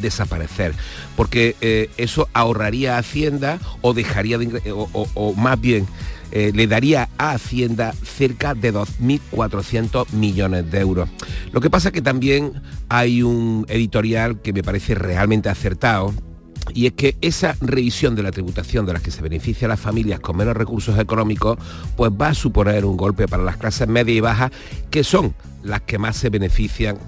desaparecer 0.00 0.74
porque 1.16 1.54
eh, 1.60 1.88
eso 1.98 2.28
ahorraría 2.32 2.98
Hacienda 2.98 3.60
o 3.80 3.94
dejaría 3.94 4.38
de 4.38 4.72
o- 4.72 5.08
o 5.14 5.34
más 5.34 5.60
bien 5.60 5.86
eh, 6.32 6.52
le 6.54 6.66
daría 6.66 7.08
a 7.18 7.32
Hacienda 7.32 7.92
cerca 7.92 8.54
de 8.54 8.72
2.400 8.72 10.10
millones 10.12 10.70
de 10.70 10.80
euros. 10.80 11.08
Lo 11.52 11.60
que 11.60 11.70
pasa 11.70 11.92
que 11.92 12.02
también 12.02 12.62
hay 12.88 13.22
un 13.22 13.66
editorial 13.68 14.40
que 14.40 14.52
me 14.52 14.62
parece 14.62 14.94
realmente 14.94 15.48
acertado 15.48 16.12
y 16.72 16.86
es 16.86 16.92
que 16.92 17.16
esa 17.20 17.56
revisión 17.60 18.14
de 18.14 18.22
la 18.22 18.30
tributación 18.30 18.86
de 18.86 18.94
las 18.94 19.02
que 19.02 19.10
se 19.10 19.22
beneficia 19.22 19.66
a 19.66 19.68
las 19.68 19.80
familias 19.80 20.20
con 20.20 20.36
menos 20.36 20.56
recursos 20.56 20.98
económicos, 20.98 21.58
pues 21.96 22.10
va 22.10 22.28
a 22.28 22.34
suponer 22.34 22.84
un 22.84 22.96
golpe 22.96 23.28
para 23.28 23.42
las 23.42 23.56
clases 23.58 23.86
medias 23.86 24.16
y 24.16 24.20
bajas, 24.20 24.50
que 24.90 25.04
son 25.04 25.34
las 25.62 25.82
que 25.82 25.98
más 25.98 26.16
se 26.16 26.30
benefician 26.30 26.98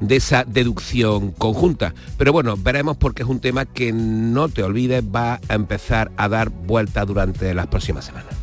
de 0.00 0.16
esa 0.16 0.44
deducción 0.44 1.32
conjunta. 1.32 1.94
Pero 2.18 2.32
bueno, 2.32 2.56
veremos 2.56 2.96
porque 2.96 3.22
es 3.22 3.28
un 3.28 3.40
tema 3.40 3.64
que 3.64 3.92
no 3.92 4.48
te 4.48 4.62
olvides 4.62 5.02
va 5.04 5.40
a 5.48 5.54
empezar 5.54 6.10
a 6.16 6.28
dar 6.28 6.50
vuelta 6.50 7.04
durante 7.04 7.54
las 7.54 7.66
próximas 7.66 8.04
semanas. 8.04 8.34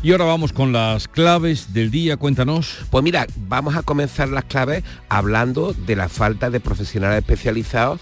Y 0.00 0.12
ahora 0.12 0.26
vamos 0.26 0.52
con 0.52 0.72
las 0.72 1.08
claves 1.08 1.72
del 1.72 1.90
día, 1.90 2.16
cuéntanos. 2.16 2.86
Pues 2.90 3.02
mira, 3.02 3.26
vamos 3.48 3.74
a 3.74 3.82
comenzar 3.82 4.28
las 4.28 4.44
claves 4.44 4.84
hablando 5.08 5.74
de 5.74 5.96
la 5.96 6.08
falta 6.08 6.50
de 6.50 6.60
profesionales 6.60 7.18
especializados 7.18 8.00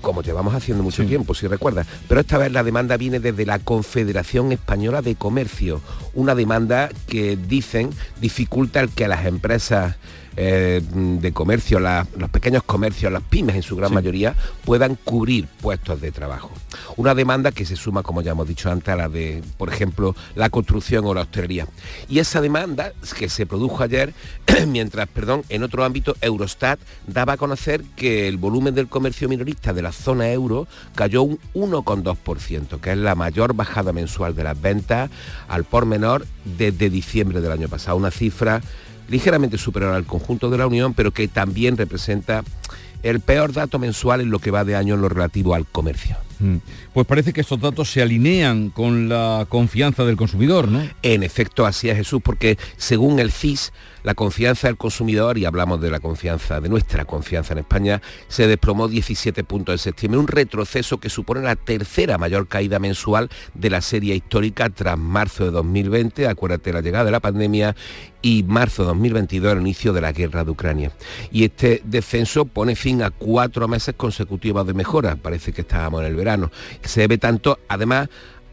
como 0.00 0.22
llevamos 0.22 0.54
haciendo 0.54 0.82
mucho 0.82 1.04
tiempo, 1.04 1.34
si 1.34 1.46
recuerdas. 1.46 1.86
Pero 2.08 2.20
esta 2.20 2.38
vez 2.38 2.52
la 2.52 2.62
demanda 2.62 2.96
viene 2.96 3.20
desde 3.20 3.46
la 3.46 3.58
Confederación 3.58 4.52
Española 4.52 5.02
de 5.02 5.16
Comercio, 5.16 5.80
una 6.14 6.34
demanda 6.34 6.88
que 7.06 7.36
dicen 7.36 7.90
dificulta 8.20 8.80
el 8.80 8.90
que 8.90 9.08
las 9.08 9.26
empresas 9.26 9.96
eh, 10.40 10.80
de 10.92 11.32
comercio, 11.32 11.80
la- 11.80 12.06
los 12.16 12.30
pequeños 12.30 12.62
comercios, 12.62 13.10
las 13.12 13.22
pymes 13.24 13.56
en 13.56 13.62
su 13.62 13.74
gran 13.74 13.92
mayoría, 13.92 14.36
puedan 14.64 14.94
cubrir 14.94 15.46
puestos 15.60 16.00
de 16.00 16.12
trabajo. 16.12 16.52
Una 16.96 17.12
demanda 17.16 17.50
que 17.50 17.64
se 17.64 17.74
suma, 17.74 18.04
como 18.04 18.22
ya 18.22 18.30
hemos 18.32 18.46
dicho 18.46 18.70
antes, 18.70 18.88
a 18.88 18.96
la 18.96 19.08
de, 19.08 19.42
por 19.56 19.68
ejemplo, 19.72 20.14
la 20.36 20.48
construcción 20.48 21.04
o 21.06 21.12
la 21.14 21.22
hostelería. 21.22 21.66
Y 22.08 22.20
esa 22.20 22.40
demanda 22.40 22.92
que 23.18 23.28
se 23.28 23.46
produjo 23.46 23.82
ayer, 23.82 24.14
mientras, 24.68 25.08
perdón, 25.08 25.42
en 25.48 25.64
otro 25.64 25.84
ámbito, 25.84 26.14
Eurostat 26.20 26.78
daba 27.08 27.32
a 27.32 27.36
conocer 27.36 27.82
que 27.96 28.28
el 28.28 28.36
volumen 28.36 28.76
del 28.76 28.86
comercio 28.88 29.28
minorista 29.28 29.72
de 29.72 29.82
la 29.82 29.90
zona 29.90 30.30
euro 30.30 30.68
cayó 30.94 31.22
un 31.22 31.38
1,2%, 31.54 32.78
que 32.80 32.92
es 32.92 32.98
la 32.98 33.14
mayor 33.16 33.54
bajada 33.54 33.92
mensual 33.92 34.36
de 34.36 34.44
las 34.44 34.60
ventas 34.60 35.10
al 35.48 35.64
por 35.64 35.84
menor 35.86 36.26
desde 36.44 36.90
diciembre 36.90 37.40
del 37.40 37.50
año 37.52 37.68
pasado. 37.68 37.96
Una 37.96 38.10
cifra 38.12 38.60
ligeramente 39.08 39.58
superior 39.58 39.92
al 39.92 40.04
conjunto 40.04 40.50
de 40.50 40.58
la 40.58 40.66
Unión, 40.66 40.94
pero 40.94 41.10
que 41.12 41.28
también 41.28 41.76
representa 41.76 42.44
el 43.02 43.20
peor 43.20 43.52
dato 43.52 43.78
mensual 43.78 44.20
en 44.20 44.30
lo 44.30 44.38
que 44.38 44.50
va 44.50 44.64
de 44.64 44.76
año 44.76 44.94
en 44.94 45.00
lo 45.00 45.08
relativo 45.08 45.54
al 45.54 45.66
comercio. 45.66 46.16
Mm. 46.40 46.56
Pues 46.92 47.06
parece 47.06 47.32
que 47.32 47.40
estos 47.40 47.60
datos 47.60 47.90
se 47.90 48.02
alinean 48.02 48.70
con 48.70 49.08
la 49.08 49.46
confianza 49.48 50.04
del 50.04 50.16
consumidor, 50.16 50.68
¿no? 50.68 50.82
En 51.02 51.22
efecto, 51.22 51.66
así 51.66 51.88
es 51.88 51.96
Jesús, 51.96 52.20
porque 52.22 52.58
según 52.76 53.18
el 53.18 53.32
CIS, 53.32 53.72
la 54.04 54.14
confianza 54.14 54.68
del 54.68 54.76
consumidor, 54.76 55.38
y 55.38 55.44
hablamos 55.44 55.80
de 55.80 55.90
la 55.90 56.00
confianza, 56.00 56.60
de 56.60 56.68
nuestra 56.68 57.04
confianza 57.04 57.52
en 57.52 57.58
España, 57.58 58.00
se 58.28 58.46
desplomó 58.46 58.88
17 58.88 59.44
puntos 59.44 59.74
en 59.74 59.78
septiembre, 59.78 60.20
un 60.20 60.28
retroceso 60.28 60.98
que 60.98 61.10
supone 61.10 61.42
la 61.42 61.56
tercera 61.56 62.16
mayor 62.18 62.48
caída 62.48 62.78
mensual 62.78 63.28
de 63.54 63.70
la 63.70 63.80
serie 63.80 64.14
histórica 64.14 64.70
tras 64.70 64.98
marzo 64.98 65.44
de 65.44 65.50
2020, 65.50 66.26
acuérdate 66.26 66.72
la 66.72 66.80
llegada 66.80 67.04
de 67.04 67.10
la 67.10 67.20
pandemia, 67.20 67.74
y 68.20 68.42
marzo 68.42 68.82
de 68.82 68.88
2022, 68.88 69.52
el 69.52 69.60
inicio 69.60 69.92
de 69.92 70.00
la 70.00 70.12
guerra 70.12 70.44
de 70.44 70.50
Ucrania. 70.50 70.92
Y 71.30 71.44
este 71.44 71.82
descenso 71.84 72.46
pone 72.46 72.74
fin 72.74 73.02
a 73.02 73.10
cuatro 73.10 73.68
meses 73.68 73.94
consecutivos 73.96 74.66
de 74.66 74.74
mejora, 74.74 75.16
parece 75.16 75.52
que 75.52 75.60
estábamos 75.60 76.00
en 76.00 76.08
el 76.08 76.14
verano. 76.14 76.27
Se 76.82 77.00
debe 77.00 77.18
tanto, 77.18 77.58
además, 77.68 78.08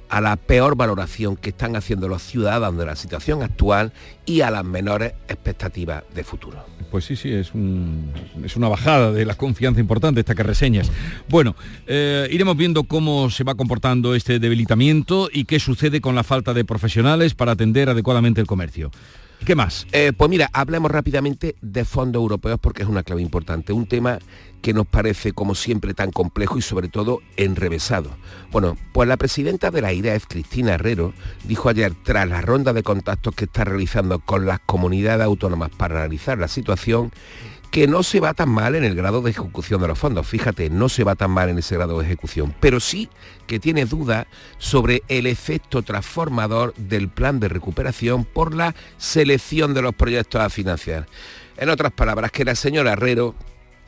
a 0.08 0.22
la 0.22 0.36
peor 0.36 0.76
valoración 0.78 1.36
que 1.36 1.50
están 1.50 1.76
haciendo 1.76 2.08
los 2.08 2.22
ciudadanos 2.22 2.78
de 2.80 2.86
la 2.86 2.96
situación 2.96 3.42
actual 3.42 3.92
y 4.26 4.42
a 4.42 4.52
las 4.52 4.64
menores 4.64 5.14
expectativas 5.28 6.04
de 6.14 6.24
futuro. 6.24 6.64
Pues 6.92 7.06
sí, 7.06 7.16
sí, 7.16 7.34
es, 7.34 7.54
un- 7.56 8.12
es 8.44 8.56
una 8.56 8.68
bajada 8.68 9.12
de 9.12 9.26
la 9.26 9.34
confianza 9.34 9.80
importante 9.82 10.20
esta 10.20 10.36
que 10.36 10.44
reseñas. 10.44 10.92
Bueno, 11.28 11.56
eh, 11.88 12.28
iremos 12.32 12.56
viendo 12.56 12.84
cómo 12.84 13.32
se 13.32 13.44
va 13.44 13.56
comportando 13.56 14.14
este 14.14 14.38
debilitamiento 14.40 15.28
y 15.34 15.46
qué 15.46 15.60
sucede 15.60 16.02
con 16.02 16.14
la 16.16 16.24
falta 16.24 16.54
de 16.54 16.64
profesionales 16.66 17.34
para 17.34 17.54
atender 17.54 17.90
adecuadamente 17.90 18.40
el 18.40 18.48
comercio. 18.48 18.92
¿Qué 19.44 19.56
más? 19.56 19.86
Eh, 19.92 20.12
pues 20.16 20.30
mira, 20.30 20.50
hablemos 20.54 20.90
rápidamente 20.90 21.56
de 21.62 21.86
fondos 21.86 22.20
europeos 22.22 22.60
porque 22.60 22.84
es 22.84 22.90
una 22.90 23.04
clave 23.04 23.22
importante, 23.22 23.74
un 23.74 23.86
tema 23.86 24.20
que 24.62 24.74
nos 24.74 24.88
parece 24.88 25.34
como 25.34 25.54
siempre 25.54 25.94
tan 25.94 26.12
complejo 26.12 26.58
y 26.58 26.62
sobre 26.64 26.88
todo 26.88 27.20
enrevesado. 27.38 28.10
Bueno, 28.52 28.76
pues 28.94 29.08
la 29.08 29.18
presidenta 29.18 29.70
de 29.70 29.82
la 29.82 29.94
IREF, 29.94 30.26
Cristina 30.28 30.74
Herrero, 30.74 31.14
dijo 31.44 31.70
ayer, 31.70 31.94
tras 32.04 32.28
la 32.28 32.42
ronda 32.42 32.74
de 32.74 32.82
contactos 32.82 33.36
que 33.36 33.46
está 33.46 33.64
realizando 33.64 34.18
con 34.18 34.48
las 34.48 34.60
comunidades 34.62 35.24
autónomas 35.24 35.70
para 35.70 36.00
analizar 36.00 36.40
la 36.40 36.48
situación, 36.48 37.12
que 37.72 37.88
no 37.88 38.04
se 38.04 38.20
va 38.20 38.34
tan 38.34 38.50
mal 38.50 38.76
en 38.76 38.84
el 38.84 38.96
grado 38.96 39.22
de 39.22 39.32
ejecución 39.32 39.82
de 39.82 39.88
los 39.88 40.00
fondos. 40.00 40.28
Fíjate, 40.28 40.70
no 40.70 40.90
se 40.90 41.04
va 41.04 41.16
tan 41.16 41.32
mal 41.32 41.50
en 41.50 41.58
ese 41.58 41.76
grado 41.76 42.00
de 42.00 42.06
ejecución, 42.06 42.54
pero 42.60 42.80
sí 42.80 43.10
que 43.48 43.60
tiene 43.60 43.86
dudas 43.86 44.28
sobre 44.58 45.04
el 45.08 45.28
efecto 45.28 45.82
transformador 45.82 46.74
del 46.76 47.10
plan 47.10 47.40
de 47.40 47.50
recuperación 47.50 48.26
por 48.26 48.56
la 48.56 48.76
selección 48.98 49.74
de 49.74 49.82
los 49.82 49.94
proyectos 49.94 50.42
a 50.42 50.50
financiar. 50.50 51.08
En 51.58 51.70
otras 51.70 51.92
palabras, 51.92 52.32
que 52.32 52.46
la 52.46 52.56
señora 52.56 52.94
Herrero 52.94 53.36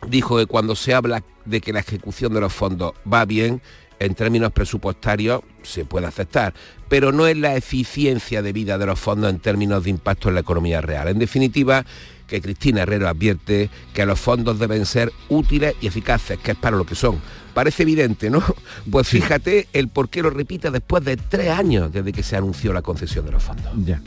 dijo 0.08 0.38
que 0.38 0.46
cuando 0.46 0.76
se 0.76 0.94
habla 0.94 1.24
de 1.46 1.62
que 1.62 1.74
la 1.74 1.80
ejecución 1.80 2.34
de 2.34 2.42
los 2.42 2.54
fondos 2.54 2.94
va 3.12 3.26
bien, 3.26 3.62
en 4.00 4.14
términos 4.14 4.52
presupuestarios 4.52 5.42
se 5.64 5.86
puede 5.86 6.08
aceptar, 6.08 6.54
pero 6.88 7.12
no 7.12 7.28
es 7.28 7.36
la 7.36 7.56
eficiencia 7.56 8.42
de 8.42 8.54
vida 8.54 8.78
de 8.78 8.86
los 8.86 9.00
fondos 9.00 9.30
en 9.30 9.40
términos 9.40 9.84
de 9.84 9.90
impacto 9.90 10.30
en 10.30 10.36
la 10.36 10.42
economía 10.42 10.82
real. 10.82 11.08
En 11.08 11.20
definitiva, 11.20 11.84
que 12.28 12.42
Cristina 12.42 12.82
Herrero 12.84 13.08
advierte 13.08 13.70
que 13.94 14.06
los 14.06 14.20
fondos 14.20 14.60
deben 14.60 14.86
ser 14.86 15.12
útiles 15.30 15.76
y 15.82 15.88
eficaces, 15.88 16.38
que 16.38 16.52
es 16.52 16.58
para 16.58 16.78
lo 16.78 16.86
que 16.86 16.96
son. 16.96 17.20
Parece 17.54 17.84
evidente, 17.84 18.30
¿no? 18.30 18.44
Pues 18.92 19.08
fíjate 19.08 19.68
el 19.74 19.88
por 19.88 20.10
qué 20.10 20.22
lo 20.22 20.30
repite 20.30 20.70
después 20.70 21.04
de 21.04 21.18
tres 21.18 21.50
años 21.50 21.92
desde 21.92 22.14
que 22.14 22.22
se 22.24 22.36
anunció 22.36 22.72
la 22.74 22.82
concesión 22.82 23.26
de 23.26 23.32
los 23.32 23.42
fondos. 23.44 23.72
Ya. 23.86 24.02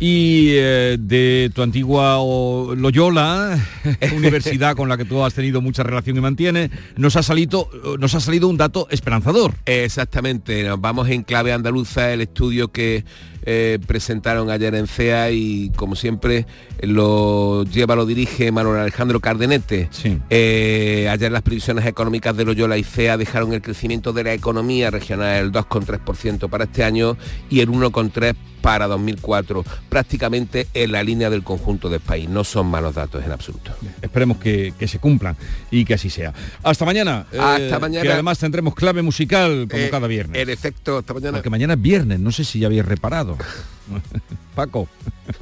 Y 0.00 0.48
eh, 0.54 0.96
de 0.98 1.52
tu 1.54 1.62
antigua 1.62 2.18
o- 2.18 2.74
Loyola, 2.74 3.56
universidad 4.16 4.74
con 4.74 4.88
la 4.88 4.96
que 4.96 5.04
tú 5.04 5.22
has 5.24 5.34
tenido 5.34 5.60
mucha 5.60 5.84
relación 5.84 6.16
y 6.16 6.20
mantienes, 6.20 6.70
nos 6.96 7.14
ha 7.16 7.22
salido, 7.22 7.70
nos 8.00 8.12
ha 8.14 8.20
salido 8.20 8.48
un 8.48 8.56
dato 8.56 8.88
esperanzador. 8.90 9.54
Exactamente, 9.66 10.64
nos 10.64 10.80
vamos 10.80 11.08
en 11.10 11.22
clave 11.22 11.52
andaluza, 11.52 12.12
el 12.12 12.22
estudio 12.22 12.72
que 12.72 13.04
eh, 13.44 13.78
presentaron 13.86 14.50
ayer 14.50 14.74
en 14.74 14.86
CEA 14.86 15.30
y 15.30 15.70
como 15.76 15.96
siempre 15.96 16.46
lo 16.80 17.64
lleva, 17.64 17.96
lo 17.96 18.06
dirige 18.06 18.50
Manuel 18.52 18.80
Alejandro 18.80 19.20
Cardenete. 19.20 19.88
Eh, 20.30 21.08
ayer 21.10 21.30
las 21.32 21.42
previsiones 21.42 21.86
económicas 21.86 22.36
de 22.36 22.44
Loyola 22.44 22.76
y 22.78 22.84
CEA 22.84 23.16
dejaron 23.16 23.52
el 23.52 23.62
crecimiento 23.62 24.12
de 24.12 24.24
la 24.24 24.32
economía 24.34 24.90
regional 24.90 25.44
el 25.44 25.52
2,3% 25.52 26.48
para 26.48 26.64
este 26.64 26.84
año 26.84 27.16
y 27.50 27.60
el 27.60 27.68
1,3% 27.70 28.34
para 28.64 28.86
2004, 28.86 29.62
prácticamente 29.90 30.66
en 30.72 30.92
la 30.92 31.02
línea 31.02 31.28
del 31.28 31.42
conjunto 31.42 31.90
del 31.90 32.00
país. 32.00 32.30
No 32.30 32.44
son 32.44 32.66
malos 32.68 32.94
datos 32.94 33.22
en 33.22 33.30
absoluto. 33.30 33.72
Esperemos 34.00 34.38
que, 34.38 34.72
que 34.78 34.88
se 34.88 34.98
cumplan 34.98 35.36
y 35.70 35.84
que 35.84 35.92
así 35.92 36.08
sea. 36.08 36.32
Hasta 36.62 36.86
mañana. 36.86 37.26
eh, 37.30 37.38
Hasta 37.38 37.78
mañana. 37.78 38.02
Que 38.02 38.12
además 38.12 38.38
tendremos 38.38 38.74
clave 38.74 39.02
musical 39.02 39.66
como 39.70 39.82
Eh, 39.82 39.90
cada 39.90 40.06
viernes. 40.06 40.40
En 40.40 40.48
efecto, 40.48 40.96
hasta 40.96 41.12
mañana. 41.12 41.32
Porque 41.36 41.50
mañana 41.50 41.74
es 41.74 41.82
viernes, 41.82 42.18
no 42.20 42.32
sé 42.32 42.42
si 42.44 42.58
ya 42.60 42.68
habéis 42.68 42.86
reparado. 42.86 43.33
Paco. 44.54 44.88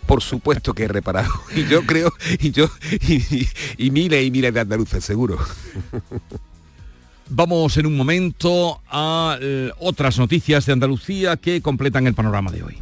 por 0.06 0.22
supuesto 0.22 0.74
que 0.74 0.84
he 0.84 0.88
reparado. 0.88 1.30
Y 1.54 1.66
yo 1.66 1.84
creo, 1.86 2.12
y 2.40 2.50
yo, 2.50 2.68
y, 3.08 3.48
y 3.76 3.90
miles 3.90 4.24
y 4.24 4.30
miles 4.30 4.54
de 4.54 4.60
andaluces, 4.60 5.04
seguro. 5.04 5.38
Vamos 7.28 7.76
en 7.78 7.86
un 7.86 7.96
momento 7.96 8.82
a 8.90 9.38
eh, 9.40 9.70
otras 9.78 10.18
noticias 10.18 10.66
de 10.66 10.72
Andalucía 10.74 11.36
que 11.36 11.62
completan 11.62 12.06
el 12.06 12.14
panorama 12.14 12.50
de 12.50 12.62
hoy. 12.62 12.81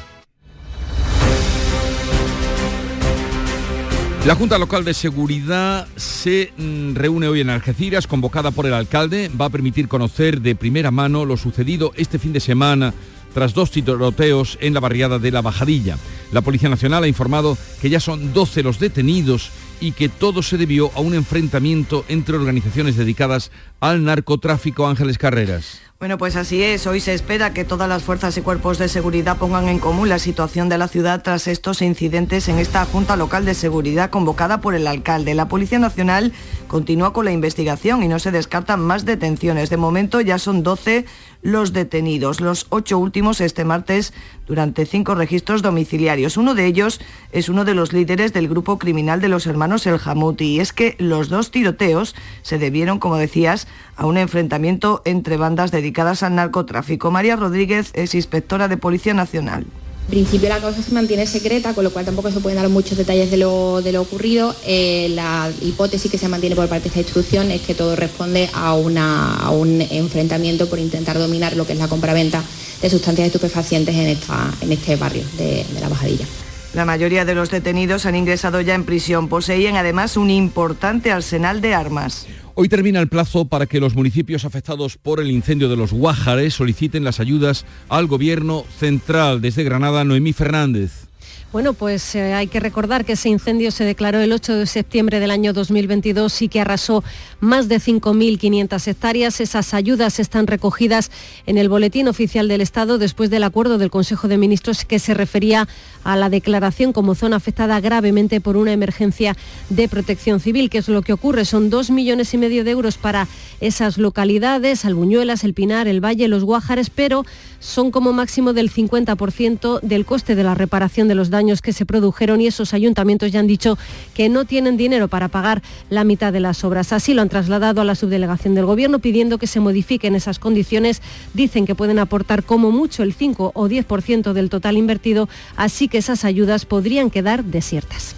La 4.23 4.35
Junta 4.35 4.59
Local 4.59 4.85
de 4.85 4.93
Seguridad 4.93 5.87
se 5.95 6.53
mm, 6.55 6.93
reúne 6.93 7.27
hoy 7.27 7.41
en 7.41 7.49
Algeciras, 7.49 8.05
convocada 8.05 8.51
por 8.51 8.67
el 8.67 8.73
alcalde. 8.75 9.29
Va 9.29 9.45
a 9.45 9.49
permitir 9.49 9.87
conocer 9.87 10.41
de 10.41 10.53
primera 10.53 10.91
mano 10.91 11.25
lo 11.25 11.37
sucedido 11.37 11.91
este 11.95 12.19
fin 12.19 12.31
de 12.31 12.39
semana 12.39 12.93
tras 13.33 13.55
dos 13.55 13.71
tiroteos 13.71 14.59
en 14.61 14.75
la 14.75 14.79
barriada 14.79 15.17
de 15.17 15.31
La 15.31 15.41
Bajadilla. 15.41 15.97
La 16.31 16.41
Policía 16.41 16.69
Nacional 16.69 17.03
ha 17.03 17.07
informado 17.07 17.57
que 17.81 17.89
ya 17.89 17.99
son 17.99 18.31
12 18.31 18.61
los 18.61 18.77
detenidos 18.77 19.49
y 19.79 19.93
que 19.93 20.07
todo 20.07 20.43
se 20.43 20.57
debió 20.57 20.91
a 20.93 20.99
un 20.99 21.15
enfrentamiento 21.15 22.05
entre 22.07 22.35
organizaciones 22.35 22.97
dedicadas 22.97 23.49
al 23.79 24.03
narcotráfico 24.03 24.87
Ángeles 24.87 25.17
Carreras. 25.17 25.81
Bueno, 26.01 26.17
pues 26.17 26.35
así 26.35 26.63
es. 26.63 26.87
Hoy 26.87 26.99
se 26.99 27.13
espera 27.13 27.53
que 27.53 27.63
todas 27.63 27.87
las 27.87 28.01
fuerzas 28.01 28.35
y 28.35 28.41
cuerpos 28.41 28.79
de 28.79 28.87
seguridad 28.87 29.37
pongan 29.37 29.69
en 29.69 29.77
común 29.77 30.09
la 30.09 30.17
situación 30.17 30.67
de 30.67 30.79
la 30.79 30.87
ciudad 30.87 31.21
tras 31.21 31.45
estos 31.45 31.83
incidentes 31.83 32.49
en 32.49 32.57
esta 32.57 32.83
Junta 32.85 33.15
Local 33.15 33.45
de 33.45 33.53
Seguridad 33.53 34.09
convocada 34.09 34.61
por 34.61 34.73
el 34.73 34.87
alcalde. 34.87 35.35
La 35.35 35.47
Policía 35.47 35.77
Nacional 35.77 36.33
continúa 36.67 37.13
con 37.13 37.25
la 37.25 37.31
investigación 37.31 38.01
y 38.01 38.07
no 38.07 38.17
se 38.17 38.31
descartan 38.31 38.79
más 38.79 39.05
detenciones. 39.05 39.69
De 39.69 39.77
momento 39.77 40.21
ya 40.21 40.39
son 40.39 40.63
12 40.63 41.05
los 41.41 41.73
detenidos, 41.73 42.41
los 42.41 42.67
ocho 42.69 42.97
últimos 42.97 43.41
este 43.41 43.65
martes 43.65 44.13
durante 44.47 44.85
cinco 44.85 45.15
registros 45.15 45.61
domiciliarios. 45.61 46.37
Uno 46.37 46.53
de 46.53 46.65
ellos 46.65 46.99
es 47.31 47.49
uno 47.49 47.65
de 47.65 47.73
los 47.73 47.93
líderes 47.93 48.33
del 48.33 48.47
grupo 48.47 48.77
criminal 48.77 49.21
de 49.21 49.29
los 49.29 49.47
hermanos 49.47 49.85
El 49.87 49.99
Hamuti 50.03 50.55
y 50.55 50.59
es 50.59 50.73
que 50.73 50.95
los 50.99 51.29
dos 51.29 51.51
tiroteos 51.51 52.15
se 52.41 52.57
debieron, 52.57 52.99
como 52.99 53.17
decías, 53.17 53.67
a 53.95 54.05
un 54.05 54.17
enfrentamiento 54.17 55.01
entre 55.05 55.37
bandas 55.37 55.71
dedicadas 55.71 56.23
al 56.23 56.35
narcotráfico. 56.35 57.11
María 57.11 57.35
Rodríguez 57.35 57.91
es 57.93 58.15
inspectora 58.15 58.67
de 58.67 58.77
Policía 58.77 59.13
Nacional. 59.13 59.65
En 60.07 60.17
principio 60.25 60.49
la 60.49 60.59
causa 60.59 60.81
se 60.83 60.91
mantiene 60.91 61.25
secreta, 61.25 61.73
con 61.73 61.85
lo 61.85 61.91
cual 61.91 62.03
tampoco 62.03 62.31
se 62.31 62.41
pueden 62.41 62.59
dar 62.59 62.67
muchos 62.67 62.97
detalles 62.97 63.31
de 63.31 63.37
lo, 63.37 63.81
de 63.81 63.93
lo 63.93 64.01
ocurrido. 64.01 64.53
Eh, 64.65 65.09
la 65.15 65.49
hipótesis 65.61 66.11
que 66.11 66.17
se 66.17 66.27
mantiene 66.27 66.55
por 66.55 66.67
parte 66.67 66.83
de 66.83 66.87
esta 66.89 66.99
instrucción 66.99 67.49
es 67.49 67.61
que 67.61 67.75
todo 67.75 67.95
responde 67.95 68.49
a, 68.53 68.73
una, 68.73 69.35
a 69.35 69.51
un 69.51 69.79
enfrentamiento 69.79 70.67
por 70.67 70.79
intentar 70.79 71.17
dominar 71.17 71.55
lo 71.55 71.65
que 71.65 71.73
es 71.73 71.79
la 71.79 71.87
compraventa 71.87 72.43
de 72.81 72.89
sustancias 72.89 73.27
estupefacientes 73.27 73.95
en, 73.95 74.07
esta, 74.07 74.51
en 74.59 74.71
este 74.73 74.97
barrio 74.97 75.23
de, 75.37 75.63
de 75.71 75.79
la 75.79 75.87
Bajadilla. 75.87 76.25
La 76.73 76.85
mayoría 76.85 77.25
de 77.25 77.35
los 77.35 77.49
detenidos 77.49 78.05
han 78.05 78.15
ingresado 78.15 78.59
ya 78.61 78.75
en 78.75 78.85
prisión. 78.85 79.27
Poseían 79.29 79.75
además 79.75 80.17
un 80.17 80.29
importante 80.29 81.11
arsenal 81.11 81.61
de 81.61 81.73
armas. 81.73 82.27
Hoy 82.53 82.67
termina 82.67 82.99
el 82.99 83.07
plazo 83.07 83.45
para 83.45 83.65
que 83.65 83.79
los 83.79 83.95
municipios 83.95 84.43
afectados 84.43 84.97
por 84.97 85.21
el 85.21 85.31
incendio 85.31 85.69
de 85.69 85.77
los 85.77 85.93
Guájares 85.93 86.53
soliciten 86.53 87.05
las 87.05 87.21
ayudas 87.21 87.65
al 87.87 88.07
gobierno 88.07 88.65
central. 88.77 89.39
Desde 89.39 89.63
Granada, 89.63 90.03
Noemí 90.03 90.33
Fernández. 90.33 91.10
Bueno, 91.51 91.73
pues 91.73 92.15
eh, 92.15 92.33
hay 92.33 92.47
que 92.47 92.61
recordar 92.61 93.03
que 93.03 93.11
ese 93.13 93.27
incendio 93.27 93.71
se 93.71 93.83
declaró 93.83 94.21
el 94.21 94.31
8 94.31 94.55
de 94.55 94.65
septiembre 94.65 95.19
del 95.19 95.31
año 95.31 95.51
2022 95.51 96.43
y 96.43 96.47
que 96.47 96.61
arrasó 96.61 97.03
más 97.41 97.67
de 97.67 97.75
5.500 97.75 98.87
hectáreas. 98.87 99.41
Esas 99.41 99.73
ayudas 99.73 100.21
están 100.21 100.47
recogidas 100.47 101.11
en 101.45 101.57
el 101.57 101.67
Boletín 101.67 102.07
Oficial 102.07 102.47
del 102.47 102.61
Estado 102.61 102.97
después 102.97 103.29
del 103.29 103.43
acuerdo 103.43 103.77
del 103.77 103.91
Consejo 103.91 104.29
de 104.29 104.37
Ministros 104.37 104.85
que 104.85 104.97
se 104.97 105.13
refería 105.13 105.67
a 106.05 106.15
la 106.15 106.29
declaración 106.29 106.93
como 106.93 107.15
zona 107.15 107.35
afectada 107.35 107.81
gravemente 107.81 108.39
por 108.39 108.55
una 108.55 108.71
emergencia 108.71 109.35
de 109.69 109.89
protección 109.89 110.39
civil. 110.39 110.69
¿Qué 110.69 110.77
es 110.77 110.87
lo 110.87 111.01
que 111.01 111.11
ocurre? 111.11 111.43
Son 111.43 111.69
dos 111.69 111.91
millones 111.91 112.33
y 112.33 112.37
medio 112.37 112.63
de 112.63 112.71
euros 112.71 112.97
para 112.97 113.27
esas 113.59 113.97
localidades, 113.97 114.85
Albuñuelas, 114.85 115.43
El 115.43 115.53
Pinar, 115.53 115.89
El 115.89 115.99
Valle, 115.99 116.29
Los 116.29 116.45
Guájares, 116.45 116.89
pero 116.89 117.25
son 117.59 117.91
como 117.91 118.13
máximo 118.13 118.53
del 118.53 118.71
50% 118.71 119.81
del 119.81 120.05
coste 120.05 120.33
de 120.35 120.43
la 120.43 120.55
reparación 120.55 121.09
de 121.09 121.15
los 121.15 121.29
daños 121.29 121.40
que 121.61 121.73
se 121.73 121.85
produjeron 121.85 122.39
y 122.39 122.47
esos 122.47 122.73
ayuntamientos 122.73 123.31
ya 123.31 123.39
han 123.39 123.47
dicho 123.47 123.77
que 124.13 124.29
no 124.29 124.45
tienen 124.45 124.77
dinero 124.77 125.07
para 125.07 125.27
pagar 125.27 125.63
la 125.89 126.03
mitad 126.03 126.31
de 126.31 126.39
las 126.39 126.63
obras. 126.63 126.93
Así 126.93 127.13
lo 127.13 127.21
han 127.21 127.29
trasladado 127.29 127.81
a 127.81 127.83
la 127.83 127.95
subdelegación 127.95 128.53
del 128.53 128.65
Gobierno 128.65 128.99
pidiendo 128.99 129.39
que 129.39 129.47
se 129.47 129.59
modifiquen 129.59 130.13
esas 130.13 130.37
condiciones. 130.37 131.01
Dicen 131.33 131.65
que 131.65 131.75
pueden 131.75 131.99
aportar 131.99 132.43
como 132.43 132.71
mucho 132.71 133.01
el 133.01 133.13
5 133.13 133.51
o 133.55 133.67
10% 133.67 134.33
del 134.33 134.49
total 134.49 134.77
invertido, 134.77 135.27
así 135.55 135.87
que 135.87 135.97
esas 135.97 136.25
ayudas 136.25 136.65
podrían 136.65 137.09
quedar 137.09 137.43
desiertas. 137.43 138.15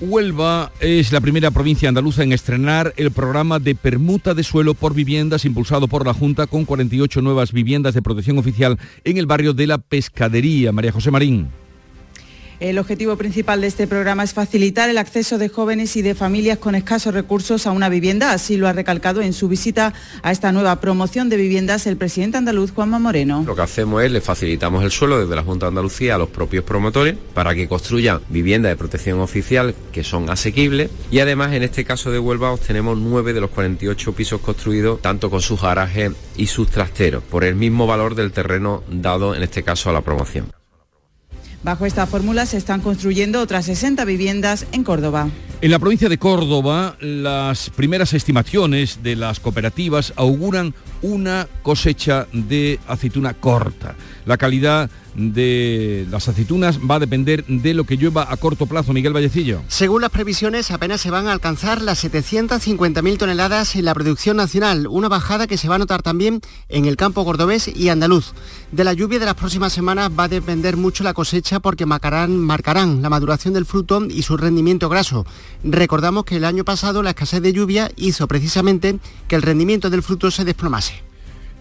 Huelva 0.00 0.72
es 0.80 1.12
la 1.12 1.20
primera 1.20 1.50
provincia 1.50 1.90
andaluza 1.90 2.22
en 2.22 2.32
estrenar 2.32 2.94
el 2.96 3.10
programa 3.10 3.58
de 3.58 3.74
permuta 3.74 4.32
de 4.32 4.42
suelo 4.42 4.72
por 4.72 4.94
viviendas 4.94 5.44
impulsado 5.44 5.88
por 5.88 6.06
la 6.06 6.14
Junta 6.14 6.46
con 6.46 6.64
48 6.64 7.20
nuevas 7.20 7.52
viviendas 7.52 7.92
de 7.92 8.00
protección 8.00 8.38
oficial 8.38 8.78
en 9.04 9.18
el 9.18 9.26
barrio 9.26 9.52
de 9.52 9.66
la 9.66 9.76
Pescadería. 9.76 10.72
María 10.72 10.92
José 10.92 11.10
Marín. 11.10 11.48
El 12.60 12.78
objetivo 12.78 13.16
principal 13.16 13.62
de 13.62 13.68
este 13.68 13.86
programa 13.86 14.22
es 14.22 14.34
facilitar 14.34 14.90
el 14.90 14.98
acceso 14.98 15.38
de 15.38 15.48
jóvenes 15.48 15.96
y 15.96 16.02
de 16.02 16.14
familias 16.14 16.58
con 16.58 16.74
escasos 16.74 17.14
recursos 17.14 17.66
a 17.66 17.70
una 17.70 17.88
vivienda. 17.88 18.32
Así 18.32 18.58
lo 18.58 18.68
ha 18.68 18.74
recalcado 18.74 19.22
en 19.22 19.32
su 19.32 19.48
visita 19.48 19.94
a 20.22 20.30
esta 20.30 20.52
nueva 20.52 20.78
promoción 20.78 21.30
de 21.30 21.38
viviendas 21.38 21.86
el 21.86 21.96
presidente 21.96 22.36
andaluz 22.36 22.72
Juanma 22.72 22.98
Moreno. 22.98 23.44
Lo 23.46 23.56
que 23.56 23.62
hacemos 23.62 24.02
es 24.02 24.12
le 24.12 24.20
facilitamos 24.20 24.84
el 24.84 24.90
suelo 24.90 25.18
desde 25.18 25.34
la 25.34 25.42
Junta 25.42 25.64
de 25.64 25.68
Andalucía 25.68 26.16
a 26.16 26.18
los 26.18 26.28
propios 26.28 26.62
promotores 26.64 27.16
para 27.32 27.54
que 27.54 27.66
construyan 27.66 28.20
viviendas 28.28 28.72
de 28.72 28.76
protección 28.76 29.20
oficial 29.20 29.74
que 29.90 30.04
son 30.04 30.28
asequibles 30.28 30.90
y 31.10 31.20
además 31.20 31.54
en 31.54 31.62
este 31.62 31.86
caso 31.86 32.10
de 32.10 32.18
Huelva 32.18 32.52
obtenemos 32.52 32.98
nueve 32.98 33.32
de 33.32 33.40
los 33.40 33.48
48 33.52 34.12
pisos 34.12 34.42
construidos 34.42 35.00
tanto 35.00 35.30
con 35.30 35.40
sus 35.40 35.62
garajes 35.62 36.12
y 36.36 36.46
sus 36.46 36.68
trasteros 36.68 37.22
por 37.22 37.42
el 37.42 37.54
mismo 37.54 37.86
valor 37.86 38.14
del 38.14 38.32
terreno 38.32 38.82
dado 38.90 39.34
en 39.34 39.42
este 39.42 39.62
caso 39.62 39.88
a 39.88 39.94
la 39.94 40.02
promoción. 40.02 40.59
Bajo 41.62 41.84
esta 41.84 42.06
fórmula 42.06 42.46
se 42.46 42.56
están 42.56 42.80
construyendo 42.80 43.40
otras 43.40 43.66
60 43.66 44.04
viviendas 44.06 44.66
en 44.72 44.82
Córdoba. 44.82 45.28
En 45.60 45.70
la 45.70 45.78
provincia 45.78 46.08
de 46.08 46.16
Córdoba, 46.16 46.96
las 47.00 47.68
primeras 47.68 48.14
estimaciones 48.14 49.02
de 49.02 49.14
las 49.14 49.40
cooperativas 49.40 50.14
auguran 50.16 50.74
una 51.02 51.48
cosecha 51.62 52.26
de 52.32 52.78
aceituna 52.86 53.34
corta. 53.34 53.94
La 54.26 54.36
calidad 54.36 54.90
de 55.14 56.06
las 56.10 56.28
aceitunas 56.28 56.78
va 56.78 56.96
a 56.96 56.98
depender 57.00 57.44
de 57.46 57.74
lo 57.74 57.84
que 57.84 57.96
llueva 57.96 58.30
a 58.30 58.36
corto 58.36 58.66
plazo. 58.66 58.92
Miguel 58.92 59.12
Vallecillo. 59.12 59.62
Según 59.68 60.02
las 60.02 60.10
previsiones, 60.10 60.70
apenas 60.70 61.00
se 61.00 61.10
van 61.10 61.26
a 61.26 61.32
alcanzar 61.32 61.82
las 61.82 62.04
750.000 62.04 63.18
toneladas 63.18 63.76
en 63.76 63.84
la 63.84 63.94
producción 63.94 64.36
nacional, 64.36 64.86
una 64.86 65.08
bajada 65.08 65.46
que 65.46 65.56
se 65.56 65.68
va 65.68 65.76
a 65.76 65.78
notar 65.78 66.02
también 66.02 66.40
en 66.68 66.86
el 66.86 66.96
campo 66.96 67.24
cordobés 67.24 67.68
y 67.68 67.88
andaluz. 67.88 68.32
De 68.72 68.84
la 68.84 68.92
lluvia 68.92 69.18
de 69.18 69.26
las 69.26 69.34
próximas 69.34 69.72
semanas 69.72 70.10
va 70.18 70.24
a 70.24 70.28
depender 70.28 70.76
mucho 70.76 71.04
la 71.04 71.14
cosecha 71.14 71.60
porque 71.60 71.86
marcarán, 71.86 72.38
marcarán 72.38 73.02
la 73.02 73.10
maduración 73.10 73.54
del 73.54 73.66
fruto 73.66 74.04
y 74.08 74.22
su 74.22 74.36
rendimiento 74.36 74.88
graso. 74.88 75.26
Recordamos 75.64 76.24
que 76.24 76.36
el 76.36 76.44
año 76.44 76.64
pasado 76.64 77.02
la 77.02 77.10
escasez 77.10 77.42
de 77.42 77.52
lluvia 77.52 77.90
hizo 77.96 78.28
precisamente 78.28 78.98
que 79.28 79.36
el 79.36 79.42
rendimiento 79.42 79.90
del 79.90 80.02
fruto 80.02 80.30
se 80.30 80.44
desplomase 80.44 80.89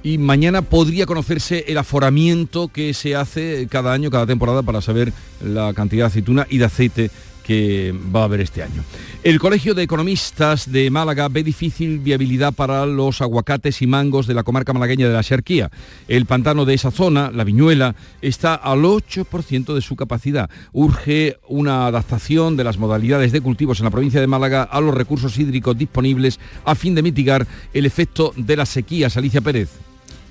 y 0.03 0.17
mañana 0.17 0.61
podría 0.61 1.05
conocerse 1.05 1.65
el 1.67 1.77
aforamiento 1.77 2.67
que 2.67 2.93
se 2.93 3.15
hace 3.15 3.67
cada 3.69 3.93
año, 3.93 4.09
cada 4.09 4.25
temporada, 4.25 4.63
para 4.63 4.81
saber 4.81 5.13
la 5.43 5.73
cantidad 5.73 6.03
de 6.03 6.07
aceituna 6.07 6.47
y 6.49 6.57
de 6.57 6.65
aceite 6.65 7.11
que 7.49 7.95
va 8.15 8.21
a 8.21 8.23
haber 8.25 8.41
este 8.41 8.61
año. 8.61 8.83
El 9.23 9.39
Colegio 9.39 9.73
de 9.73 9.81
Economistas 9.81 10.71
de 10.71 10.91
Málaga 10.91 11.29
ve 11.29 11.41
difícil 11.41 11.97
viabilidad 11.97 12.53
para 12.53 12.85
los 12.85 13.23
aguacates 13.23 13.81
y 13.81 13.87
mangos 13.87 14.27
de 14.27 14.35
la 14.35 14.43
comarca 14.43 14.71
malagueña 14.71 15.07
de 15.07 15.15
la 15.15 15.23
Xerquía. 15.23 15.71
El 16.07 16.27
pantano 16.27 16.63
de 16.63 16.75
esa 16.75 16.91
zona, 16.91 17.31
la 17.31 17.43
Viñuela, 17.43 17.95
está 18.21 18.53
al 18.53 18.83
8% 18.83 19.73
de 19.73 19.81
su 19.81 19.95
capacidad. 19.95 20.47
Urge 20.73 21.37
una 21.47 21.87
adaptación 21.87 22.55
de 22.55 22.65
las 22.65 22.77
modalidades 22.77 23.31
de 23.31 23.41
cultivos 23.41 23.79
en 23.79 23.85
la 23.85 23.91
provincia 23.91 24.21
de 24.21 24.27
Málaga 24.27 24.61
a 24.61 24.79
los 24.79 24.93
recursos 24.93 25.35
hídricos 25.39 25.75
disponibles 25.75 26.39
a 26.65 26.75
fin 26.75 26.93
de 26.93 27.01
mitigar 27.01 27.47
el 27.73 27.87
efecto 27.87 28.31
de 28.37 28.57
las 28.57 28.69
sequías. 28.69 29.17
Alicia 29.17 29.41
Pérez. 29.41 29.88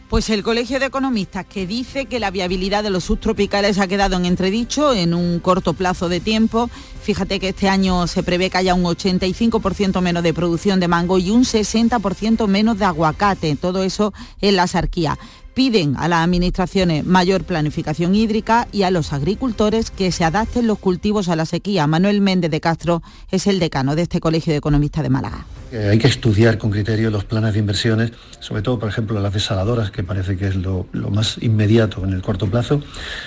Pues 0.09 0.31
el 0.31 0.43
Colegio 0.43 0.81
de 0.81 0.87
Economistas 0.87 1.45
que 1.45 1.67
dice 1.67 2.07
que 2.07 2.19
la 2.19 2.31
viabilidad 2.31 2.83
de 2.83 2.89
los 2.89 3.05
subtropicales 3.05 3.79
ha 3.79 3.87
quedado 3.89 4.17
en 4.17 4.25
entredicho 4.25 4.95
en 4.95 5.13
un 5.13 5.39
corto 5.39 5.75
plazo 5.75 6.09
de 6.09 6.19
tiempo. 6.19 6.71
Fíjate 7.03 7.39
que 7.39 7.51
este 7.51 7.69
año 7.69 8.07
se 8.07 8.23
prevé 8.23 8.49
que 8.49 8.57
haya 8.57 8.73
un 8.73 8.85
85% 8.85 10.01
menos 10.01 10.23
de 10.23 10.33
producción 10.33 10.81
de 10.81 10.89
mango 10.89 11.19
y 11.19 11.29
un 11.29 11.45
60% 11.45 12.47
menos 12.47 12.79
de 12.79 12.87
aguacate. 12.87 13.55
Todo 13.57 13.83
eso 13.83 14.15
en 14.41 14.57
la 14.57 14.67
sarquía 14.67 15.19
piden 15.53 15.95
a 15.99 16.09
las 16.09 16.25
administraciones 16.25 17.05
mayor 17.05 17.45
planificación 17.45 18.15
hídrica 18.15 18.67
y 18.73 18.85
a 18.85 18.91
los 18.91 19.13
agricultores 19.13 19.91
que 19.91 20.11
se 20.11 20.25
adapten 20.25 20.67
los 20.67 20.79
cultivos 20.79 21.29
a 21.29 21.37
la 21.37 21.45
sequía. 21.45 21.87
Manuel 21.87 22.23
Méndez 22.23 22.51
de 22.51 22.63
Castro 22.63 23.03
es 23.31 23.47
el 23.47 23.59
decano 23.59 23.95
de 23.95 24.03
este 24.03 24.21
Colegio 24.21 24.55
de 24.55 24.59
Economistas 24.59 25.03
de 25.03 25.11
Málaga. 25.11 25.45
Eh, 25.71 25.89
hay 25.91 25.99
que 25.99 26.07
estudiar 26.07 26.57
con 26.57 26.71
criterio 26.71 27.11
los 27.11 27.25
planes 27.25 27.53
de 27.53 27.59
inversiones, 27.59 28.12
sobre 28.41 28.62
todo, 28.62 28.79
por 28.79 28.89
ejemplo, 28.89 29.21
las 29.21 29.35
desaladoras, 29.35 29.91
que 29.91 30.03
parece 30.03 30.37
que 30.37 30.49
es 30.49 30.57
lo, 30.57 30.87
más 31.11 31.37
inmediato 31.43 32.03
en 32.05 32.14
el 32.14 32.23
corto 32.23 32.49
plazo, 32.49 32.81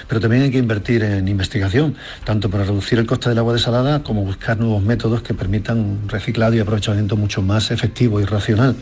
pero 0.08 0.20
también 0.20 0.44
hay 0.44 0.52
que 0.52 0.58
invertir 0.58 1.04
en 1.04 1.28
investigación, 1.28 1.96
tanto 2.24 2.50
para 2.50 2.64
reducir 2.64 2.98
el 2.98 3.06
coste 3.06 3.30
del 3.30 3.38
agua 3.38 3.54
desalada 3.54 4.02
como 4.02 4.24
buscar 4.24 4.60
nuevos 4.60 4.82
métodos 4.82 5.22
que 5.22 5.36
permitan 5.36 5.80
un 5.80 6.10
reciclado 6.10 6.56
y 6.56 6.60
aprovechamiento 6.60 7.16
mucho 7.16 7.44
más 7.44 7.70
efectivo 7.70 8.20
y 8.20 8.26
racional. 8.26 8.76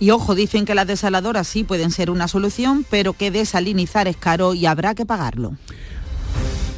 Y 0.00 0.10
ojo, 0.10 0.34
dicen 0.34 0.64
que 0.64 0.74
las 0.74 0.86
desaladoras 0.86 1.46
sí 1.46 1.64
pueden 1.64 1.90
ser 1.90 2.10
una 2.10 2.28
solución, 2.28 2.86
pero 2.88 3.12
que 3.12 3.30
desalinizar 3.30 4.08
es 4.08 4.16
caro 4.16 4.54
y 4.54 4.64
habrá 4.64 4.94
que 4.94 5.04
pagarlo. 5.04 5.56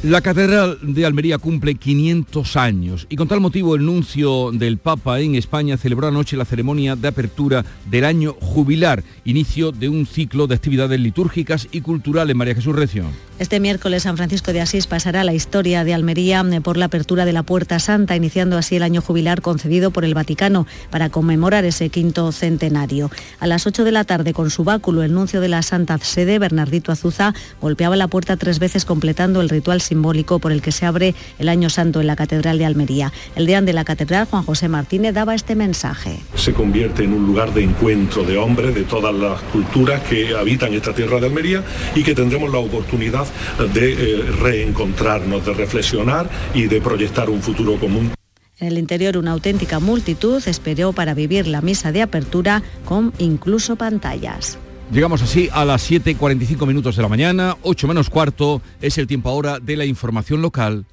La 0.03 0.21
Catedral 0.21 0.79
de 0.81 1.05
Almería 1.05 1.37
cumple 1.37 1.75
500 1.75 2.57
años 2.57 3.05
y 3.07 3.17
con 3.17 3.27
tal 3.27 3.39
motivo 3.39 3.75
el 3.75 3.85
nuncio 3.85 4.49
del 4.51 4.79
Papa 4.79 5.19
en 5.19 5.35
España 5.35 5.77
celebró 5.77 6.07
anoche 6.07 6.35
la 6.35 6.45
ceremonia 6.45 6.95
de 6.95 7.07
apertura 7.07 7.63
del 7.85 8.05
año 8.05 8.35
jubilar, 8.41 9.03
inicio 9.25 9.71
de 9.71 9.89
un 9.89 10.07
ciclo 10.07 10.47
de 10.47 10.55
actividades 10.55 10.99
litúrgicas 10.99 11.67
y 11.71 11.81
culturales. 11.81 12.35
María 12.35 12.55
Jesús 12.55 12.75
Recio. 12.75 13.05
Este 13.37 13.59
miércoles 13.59 14.03
San 14.03 14.17
Francisco 14.17 14.53
de 14.53 14.61
Asís 14.61 14.85
pasará 14.85 15.23
la 15.23 15.33
historia 15.33 15.83
de 15.83 15.93
Almería 15.93 16.43
eh, 16.51 16.61
por 16.61 16.77
la 16.77 16.85
apertura 16.85 17.25
de 17.25 17.33
la 17.33 17.43
Puerta 17.43 17.79
Santa, 17.79 18.15
iniciando 18.15 18.57
así 18.57 18.75
el 18.75 18.83
año 18.83 19.01
jubilar 19.01 19.41
concedido 19.41 19.91
por 19.91 20.05
el 20.05 20.13
Vaticano 20.13 20.67
para 20.89 21.09
conmemorar 21.09 21.65
ese 21.65 21.89
quinto 21.89 22.31
centenario. 22.31 23.09
A 23.39 23.47
las 23.47 23.65
8 23.65 23.83
de 23.83 23.91
la 23.91 24.03
tarde, 24.03 24.33
con 24.33 24.49
su 24.51 24.63
báculo, 24.63 25.01
el 25.03 25.13
nuncio 25.13 25.41
de 25.41 25.47
la 25.47 25.61
Santa 25.63 25.97
Sede, 25.99 26.37
Bernardito 26.37 26.91
Azuza, 26.91 27.33
golpeaba 27.61 27.95
la 27.95 28.07
puerta 28.07 28.37
tres 28.37 28.59
veces 28.59 28.85
completando 28.85 29.41
el 29.41 29.49
ritual 29.49 29.81
simbólico 29.91 30.39
por 30.39 30.53
el 30.53 30.61
que 30.61 30.71
se 30.71 30.85
abre 30.85 31.13
el 31.37 31.49
Año 31.49 31.69
Santo 31.69 31.99
en 31.99 32.07
la 32.07 32.15
Catedral 32.15 32.57
de 32.57 32.65
Almería. 32.65 33.11
El 33.35 33.45
deán 33.45 33.65
de 33.65 33.73
la 33.73 33.83
Catedral, 33.83 34.25
Juan 34.25 34.43
José 34.43 34.69
Martínez, 34.69 35.13
daba 35.13 35.35
este 35.35 35.53
mensaje. 35.53 36.19
Se 36.35 36.53
convierte 36.53 37.03
en 37.03 37.11
un 37.11 37.25
lugar 37.27 37.53
de 37.53 37.63
encuentro 37.63 38.23
de 38.23 38.37
hombres 38.37 38.73
de 38.73 38.83
todas 38.83 39.13
las 39.13 39.41
culturas 39.51 40.01
que 40.03 40.33
habitan 40.33 40.73
esta 40.73 40.93
tierra 40.93 41.19
de 41.19 41.27
Almería 41.27 41.61
y 41.93 42.03
que 42.03 42.15
tendremos 42.15 42.49
la 42.53 42.59
oportunidad 42.59 43.25
de 43.73 43.91
eh, 43.91 44.21
reencontrarnos, 44.41 45.45
de 45.45 45.53
reflexionar 45.53 46.29
y 46.53 46.67
de 46.67 46.79
proyectar 46.79 47.29
un 47.29 47.41
futuro 47.41 47.77
común. 47.77 48.13
En 48.59 48.67
el 48.67 48.77
interior 48.77 49.17
una 49.17 49.31
auténtica 49.31 49.79
multitud 49.79 50.41
esperó 50.47 50.93
para 50.93 51.13
vivir 51.13 51.47
la 51.47 51.61
misa 51.61 51.91
de 51.91 52.01
apertura 52.01 52.63
con 52.85 53.11
incluso 53.17 53.75
pantallas. 53.75 54.57
Llegamos 54.91 55.21
así 55.21 55.47
a 55.53 55.63
las 55.63 55.89
7.45 55.89 56.67
minutos 56.67 56.97
de 56.97 57.01
la 57.01 57.07
mañana, 57.07 57.55
8 57.61 57.87
menos 57.87 58.09
cuarto, 58.09 58.61
es 58.81 58.97
el 58.97 59.07
tiempo 59.07 59.29
ahora 59.29 59.59
de 59.59 59.77
la 59.77 59.85
información 59.85 60.41
local. 60.41 60.85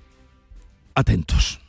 Atentos. 0.95 1.61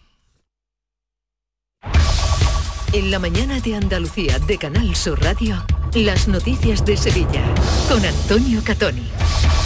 En 2.94 3.10
la 3.10 3.18
mañana 3.18 3.60
de 3.60 3.76
Andalucía 3.76 4.38
de 4.38 4.60
Canal 4.60 4.96
Sur 4.96 5.20
Radio, 5.22 5.66
las 5.96 6.28
noticias 6.28 6.86
de 6.86 6.96
Sevilla 6.96 7.44
con 7.90 8.06
Antonio 8.06 8.62
Catoni. 8.64 9.02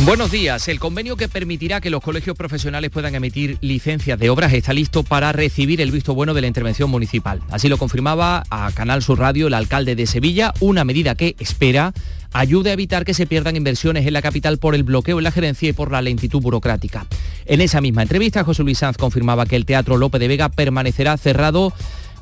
Buenos 0.06 0.32
días. 0.32 0.68
El 0.70 0.80
convenio 0.80 1.18
que 1.18 1.28
permitirá 1.28 1.82
que 1.82 1.90
los 1.90 2.02
colegios 2.02 2.38
profesionales 2.38 2.92
puedan 2.92 3.14
emitir 3.14 3.58
licencias 3.62 4.18
de 4.18 4.30
obras 4.30 4.54
está 4.54 4.74
listo 4.74 5.04
para 5.04 5.32
recibir 5.34 5.82
el 5.82 5.92
visto 5.92 6.16
bueno 6.16 6.34
de 6.34 6.42
la 6.42 6.48
intervención 6.48 6.90
municipal. 6.90 7.42
Así 7.52 7.68
lo 7.68 7.78
confirmaba 7.78 8.44
a 8.50 8.72
Canal 8.72 9.04
Sur 9.04 9.20
Radio 9.20 9.48
el 9.48 9.54
alcalde 9.54 9.96
de 9.96 10.08
Sevilla, 10.08 10.54
una 10.62 10.86
medida 10.86 11.16
que 11.16 11.36
espera 11.40 11.94
ayude 12.32 12.72
a 12.72 12.74
evitar 12.74 13.06
que 13.06 13.14
se 13.14 13.28
pierdan 13.28 13.56
inversiones 13.56 14.08
en 14.08 14.14
la 14.14 14.22
capital 14.22 14.58
por 14.58 14.76
el 14.76 14.84
bloqueo 14.84 15.20
en 15.20 15.24
la 15.24 15.32
gerencia 15.32 15.70
y 15.70 15.74
por 15.74 15.92
la 15.92 16.02
lentitud 16.02 16.42
burocrática. 16.42 17.06
En 17.46 17.62
esa 17.62 17.82
misma 17.82 18.02
entrevista, 18.02 18.44
José 18.44 18.64
Luis 18.64 18.80
Sanz 18.80 18.98
confirmaba 18.98 19.46
que 19.46 19.56
el 19.56 19.66
Teatro 19.66 19.98
Lope 19.98 20.20
de 20.20 20.28
Vega 20.28 20.50
permanecerá 20.50 21.18
cerrado 21.18 21.74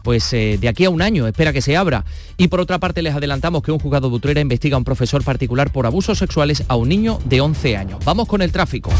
pues 0.03 0.31
eh, 0.33 0.57
de 0.59 0.67
aquí 0.67 0.85
a 0.85 0.89
un 0.89 1.01
año, 1.01 1.27
espera 1.27 1.53
que 1.53 1.61
se 1.61 1.77
abra. 1.77 2.05
Y 2.37 2.47
por 2.47 2.59
otra 2.59 2.79
parte 2.79 3.01
les 3.01 3.15
adelantamos 3.15 3.63
que 3.63 3.71
un 3.71 3.79
juzgado 3.79 4.09
de 4.09 4.41
investiga 4.41 4.75
a 4.75 4.77
un 4.77 4.83
profesor 4.83 5.23
particular 5.23 5.71
por 5.71 5.85
abusos 5.85 6.17
sexuales 6.17 6.63
a 6.67 6.75
un 6.75 6.89
niño 6.89 7.19
de 7.25 7.41
11 7.41 7.77
años. 7.77 7.99
Vamos 8.05 8.27
con 8.27 8.41
el 8.41 8.51
tráfico. 8.51 8.91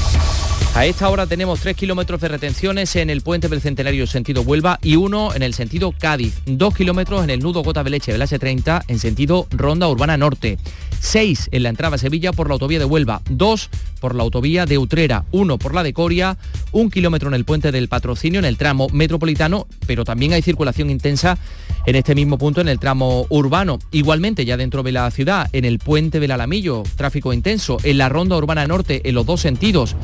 A 0.73 0.85
esta 0.85 1.09
hora 1.09 1.27
tenemos 1.27 1.59
3 1.59 1.75
kilómetros 1.75 2.21
de 2.21 2.29
retenciones 2.29 2.95
en 2.95 3.09
el 3.09 3.21
puente 3.21 3.49
del 3.49 3.59
Centenario 3.59 4.07
sentido 4.07 4.41
Huelva 4.41 4.79
y 4.81 4.95
uno 4.95 5.33
en 5.35 5.43
el 5.43 5.53
sentido 5.53 5.91
Cádiz. 5.91 6.41
2 6.45 6.73
kilómetros 6.75 7.23
en 7.25 7.29
el 7.29 7.39
nudo 7.39 7.61
Gota 7.61 7.83
de 7.83 7.89
Leche 7.89 8.13
del 8.13 8.21
S30 8.21 8.83
en 8.87 8.99
sentido 8.99 9.47
Ronda 9.51 9.89
Urbana 9.89 10.15
Norte. 10.15 10.57
6 11.01 11.49
en 11.51 11.63
la 11.63 11.69
entrada 11.69 11.95
a 11.95 11.99
Sevilla 11.99 12.31
por 12.31 12.47
la 12.47 12.53
autovía 12.53 12.79
de 12.79 12.85
Huelva. 12.85 13.21
2 13.29 13.69
por 13.99 14.15
la 14.15 14.23
autovía 14.23 14.65
de 14.65 14.77
Utrera. 14.77 15.25
1 15.31 15.57
por 15.57 15.73
la 15.73 15.83
de 15.83 15.93
Coria. 15.93 16.37
Un 16.71 16.89
kilómetro 16.89 17.27
en 17.27 17.33
el 17.33 17.43
puente 17.43 17.71
del 17.71 17.89
Patrocinio 17.89 18.39
en 18.39 18.45
el 18.45 18.57
tramo 18.57 18.87
metropolitano, 18.93 19.67
pero 19.87 20.05
también 20.05 20.33
hay 20.33 20.41
circulación 20.41 20.89
intensa 20.89 21.37
en 21.85 21.95
este 21.95 22.15
mismo 22.15 22.37
punto 22.37 22.61
en 22.61 22.69
el 22.69 22.79
tramo 22.79 23.25
urbano. 23.29 23.79
Igualmente 23.91 24.45
ya 24.45 24.57
dentro 24.57 24.83
de 24.83 24.91
la 24.91 25.09
ciudad, 25.11 25.49
en 25.51 25.65
el 25.65 25.79
puente 25.79 26.19
del 26.19 26.31
Alamillo, 26.31 26.83
tráfico 26.95 27.33
intenso. 27.33 27.77
En 27.83 27.97
la 27.97 28.07
Ronda 28.07 28.37
Urbana 28.37 28.67
Norte 28.67 29.01
en 29.03 29.15
los 29.15 29.25
dos 29.25 29.41
sentidos 29.41 29.95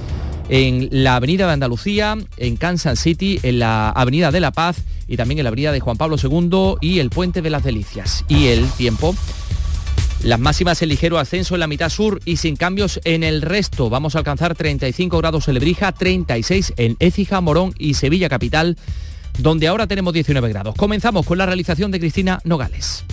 en 0.50 0.88
la 0.92 1.18
Avenida 1.18 1.46
de 1.46 1.54
Andalucía, 1.54 2.18
en 2.38 2.56
Kansas 2.56 3.00
City, 3.00 3.40
en 3.44 3.60
la 3.60 3.90
Avenida 3.90 4.32
de 4.32 4.40
la 4.40 4.52
Paz 4.52 4.78
y 5.08 5.18
también 5.18 5.40
en 5.40 5.44
la 5.44 5.50
Avenida 5.50 5.72
de 5.72 5.80
Juan 5.80 5.98
Pablo 5.98 6.18
II 6.22 6.76
y 6.82 7.00
el 7.00 7.10
Puente 7.10 7.42
de 7.42 7.50
las 7.50 7.64
Delicias. 7.64 8.24
Y 8.28 8.48
el 8.48 8.66
tiempo. 8.72 9.16
Las 10.24 10.40
máximas 10.40 10.82
en 10.82 10.90
ligero 10.90 11.20
ascenso 11.20 11.54
en 11.56 11.60
la 11.60 11.68
mitad 11.68 11.90
sur 11.90 12.20
y 12.26 12.38
sin 12.38 12.56
cambios 12.56 13.00
en 13.04 13.24
el 13.24 13.42
resto. 13.42 13.90
Vamos 13.90 14.16
a 14.16 14.20
alcanzar 14.20 14.56
35 14.56 15.18
grados 15.20 15.48
en 15.48 15.54
Lebrija, 15.54 15.92
36 15.92 16.74
en 16.78 16.98
Écija, 17.00 17.40
Morón 17.40 17.74
y 17.78 17.94
Sevilla 17.94 18.28
Capital, 18.28 18.78
donde 19.38 19.68
ahora 19.68 19.88
tenemos 19.88 20.14
19 20.14 20.50
grados. 20.50 20.76
Comenzamos 20.76 21.26
con 21.26 21.38
la 21.38 21.46
realización 21.46 21.92
de 21.92 22.00
Cristina 22.00 22.42
Nogales. 22.44 23.06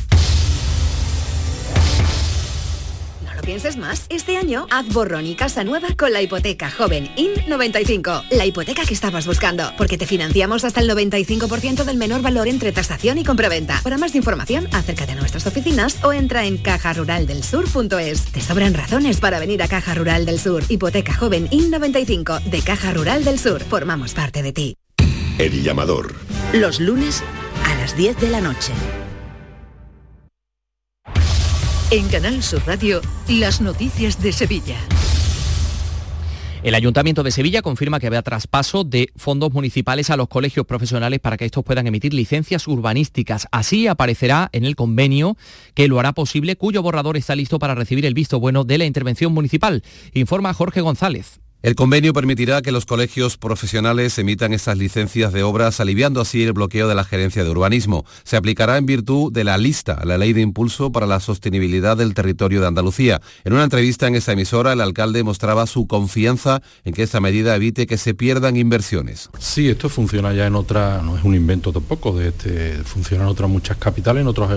Pienses 3.45 3.77
más. 3.77 4.07
Este 4.09 4.37
año, 4.37 4.67
haz 4.71 4.89
borrón 4.89 5.27
y 5.27 5.35
casa 5.35 5.65
nueva 5.65 5.89
con 5.97 6.13
la 6.13 6.23
hipoteca 6.23 6.71
joven 6.71 7.09
IN95. 7.17 8.25
La 8.31 8.47
hipoteca 8.47 8.85
que 8.85 8.95
estabas 8.95 9.27
buscando, 9.27 9.73
porque 9.77 9.99
te 9.99 10.07
financiamos 10.07 10.65
hasta 10.65 10.81
el 10.81 10.91
95% 10.91 11.85
del 11.85 11.97
menor 11.97 12.23
valor 12.23 12.49
entre 12.49 12.73
tasación 12.73 13.19
y 13.19 13.25
compraventa. 13.25 13.81
Para 13.83 13.99
más 13.99 14.15
información, 14.15 14.69
acércate 14.73 15.13
a 15.13 15.17
nuestras 15.17 15.47
oficinas 15.47 16.03
o 16.03 16.13
entra 16.13 16.45
en 16.47 16.59
cajaruraldelsur.es. 16.59 18.33
Te 18.33 18.41
sobran 18.41 18.75
razones 18.75 19.21
para 19.21 19.39
venir 19.39 19.63
a 19.63 19.69
Caja 19.69 19.95
Rural 19.95 20.27
del 20.27 20.41
Sur. 20.41 20.63
Hipoteca 20.69 21.15
joven 21.15 21.49
IN95 21.51 22.43
de 22.45 22.63
Caja 22.63 22.93
Rural 22.93 23.25
del 23.25 23.39
Sur. 23.39 23.63
Formamos 23.63 24.15
parte 24.15 24.43
de 24.43 24.53
ti. 24.53 24.77
El 25.39 25.63
llamador. 25.63 26.15
Los 26.53 26.81
lunes 26.81 27.23
a 27.65 27.75
las 27.77 27.97
10 27.97 28.21
de 28.21 28.29
la 28.29 28.41
noche. 28.41 28.73
En 31.95 32.09
Canal 32.09 32.43
Sur 32.43 32.61
Radio, 32.67 33.01
las 33.29 33.61
noticias 33.61 34.21
de 34.21 34.33
Sevilla. 34.33 34.77
El 36.65 36.75
Ayuntamiento 36.75 37.23
de 37.23 37.31
Sevilla 37.31 37.63
confirma 37.63 38.01
que 38.01 38.09
habrá 38.09 38.23
traspaso 38.23 38.83
de 38.83 39.13
fondos 39.15 39.53
municipales 39.53 40.11
a 40.11 40.17
los 40.17 40.27
colegios 40.27 40.67
profesionales 40.67 41.21
para 41.21 41.37
que 41.37 41.45
estos 41.45 41.63
puedan 41.63 41.87
emitir 41.87 42.13
licencias 42.13 42.67
urbanísticas. 42.67 43.47
Así 43.53 43.87
aparecerá 43.87 44.49
en 44.51 44.65
el 44.65 44.75
convenio 44.75 45.37
que 45.75 45.87
lo 45.87 46.01
hará 46.01 46.15
posible, 46.15 46.57
cuyo 46.57 46.83
borrador 46.83 47.17
está 47.17 47.37
listo 47.37 47.61
para 47.61 47.77
recibir 47.77 48.07
el 48.07 48.15
visto 48.15 48.41
bueno 48.41 48.65
de 48.65 48.79
la 48.79 48.87
intervención 48.87 49.33
municipal. 49.33 49.85
Informa 50.15 50.53
Jorge 50.53 50.81
González. 50.81 51.44
El 51.65 51.77
convenio 51.77 52.13
permitirá 52.13 52.61
que 52.61 52.73
los 52.73 52.85
colegios 52.85 53.39
profesionales 53.39 54.19
emitan 54.19 54.53
estas 54.53 54.77
licencias 54.77 55.33
de 55.33 55.45
obras, 55.45 55.81
aliviando 55.81 56.21
así 56.21 56.43
el 56.43 56.53
bloqueo 56.53 56.89
de 56.89 56.95
la 56.95 57.05
gerencia 57.05 57.43
de 57.43 57.49
urbanismo. 57.49 58.05
Se 58.23 58.37
aplicará 58.37 58.77
en 58.77 58.85
virtud 58.85 59.33
de 59.33 59.45
la 59.45 59.57
lista, 59.57 60.05
la 60.05 60.19
ley 60.19 60.35
de 60.35 60.43
impulso 60.43 60.93
para 60.93 61.07
la 61.07 61.21
sostenibilidad 61.21 61.97
del 61.97 62.13
territorio 62.13 62.61
de 62.61 62.67
Andalucía. 62.67 63.23
En 63.45 63.55
una 63.55 63.65
entrevista 63.65 64.07
en 64.07 64.15
esa 64.15 64.33
emisora, 64.33 64.75
el 64.75 64.83
alcalde 64.83 65.25
mostraba 65.25 65.67
su 65.67 65.87
confianza 65.87 66.61
en 66.85 66.93
que 66.93 67.03
esta 67.03 67.23
medida 67.23 67.57
evite 67.57 67.87
que 67.87 67.97
se 67.97 68.13
pierdan 68.13 68.59
inversiones. 68.59 69.31
Sí, 69.39 69.71
esto 69.71 69.89
funciona 69.89 70.35
ya 70.35 70.47
en 70.47 70.57
otra, 70.57 71.01
no 71.01 71.17
es 71.17 71.25
un 71.25 71.35
invento 71.35 71.73
tampoco, 71.73 72.15
de 72.15 72.29
este, 72.29 72.75
funciona 72.85 73.25
en 73.25 73.31
otras 73.31 73.49
muchas 73.49 73.79
capitales, 73.79 74.21
en 74.21 74.27
otros 74.27 74.51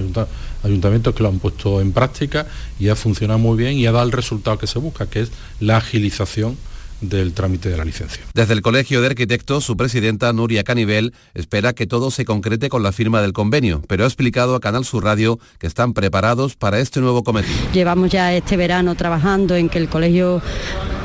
ayuntamientos 0.61 1.15
que 1.15 1.23
lo 1.23 1.29
han 1.29 1.39
puesto 1.39 1.79
en 1.79 1.93
práctica 1.93 2.47
y 2.77 2.89
ha 2.89 2.97
funcionado 2.97 3.39
muy 3.39 3.55
bien 3.55 3.77
y 3.77 3.85
ha 3.85 3.93
dado 3.93 4.05
el 4.05 4.11
resultado 4.11 4.57
que 4.57 4.67
se 4.67 4.77
busca, 4.77 5.09
que 5.09 5.21
es 5.21 5.31
la 5.61 5.77
agilización 5.77 6.57
del 7.01 7.33
trámite 7.33 7.69
de 7.69 7.77
la 7.77 7.85
licencia. 7.85 8.23
Desde 8.33 8.53
el 8.53 8.61
Colegio 8.61 9.01
de 9.01 9.07
Arquitectos, 9.07 9.63
su 9.63 9.77
presidenta 9.77 10.31
Nuria 10.33 10.63
Canivel 10.63 11.13
espera 11.33 11.73
que 11.73 11.87
todo 11.87 12.11
se 12.11 12.25
concrete 12.25 12.69
con 12.69 12.83
la 12.83 12.91
firma 12.91 13.21
del 13.21 13.33
convenio, 13.33 13.81
pero 13.87 14.03
ha 14.03 14.07
explicado 14.07 14.55
a 14.55 14.59
Canal 14.59 14.85
Sur 14.85 15.03
Radio 15.03 15.39
que 15.59 15.67
están 15.67 15.93
preparados 15.93 16.55
para 16.55 16.79
este 16.79 16.99
nuevo 16.99 17.23
cometido. 17.23 17.55
Llevamos 17.73 18.11
ya 18.11 18.33
este 18.33 18.57
verano 18.57 18.95
trabajando 18.95 19.55
en 19.55 19.69
que 19.69 19.77
el 19.77 19.89
colegio 19.89 20.41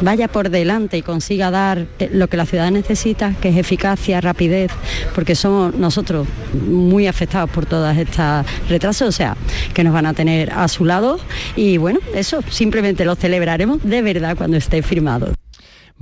vaya 0.03 0.28
por 0.28 0.51
delante 0.51 0.99
y 0.99 1.03
consiga 1.03 1.51
dar 1.51 1.86
eh, 1.99 2.11
lo 2.12 2.28
que 2.28 2.36
la 2.36 2.47
ciudad 2.47 2.70
necesita, 2.70 3.34
que 3.40 3.51
es 3.51 3.57
eficacia, 3.57 4.20
rapidez, 4.20 4.70
porque 5.14 5.34
somos 5.34 5.74
nosotros 5.74 6.26
muy 6.66 7.07
afectados 7.07 7.51
por 7.51 7.66
todas 7.66 7.97
estas 7.97 8.47
retrasos, 8.68 9.09
o 9.09 9.12
sea, 9.12 9.36
que 9.74 9.84
nos 9.84 9.93
van 9.93 10.07
a 10.07 10.14
tener 10.14 10.51
a 10.53 10.66
su 10.68 10.84
lado 10.84 11.18
y 11.57 11.76
bueno, 11.76 12.01
eso 12.14 12.40
simplemente 12.51 13.05
lo 13.05 13.14
celebraremos 13.14 13.82
de 13.82 14.03
verdad 14.03 14.36
cuando 14.36 14.57
esté 14.57 14.82
firmado. 14.82 15.32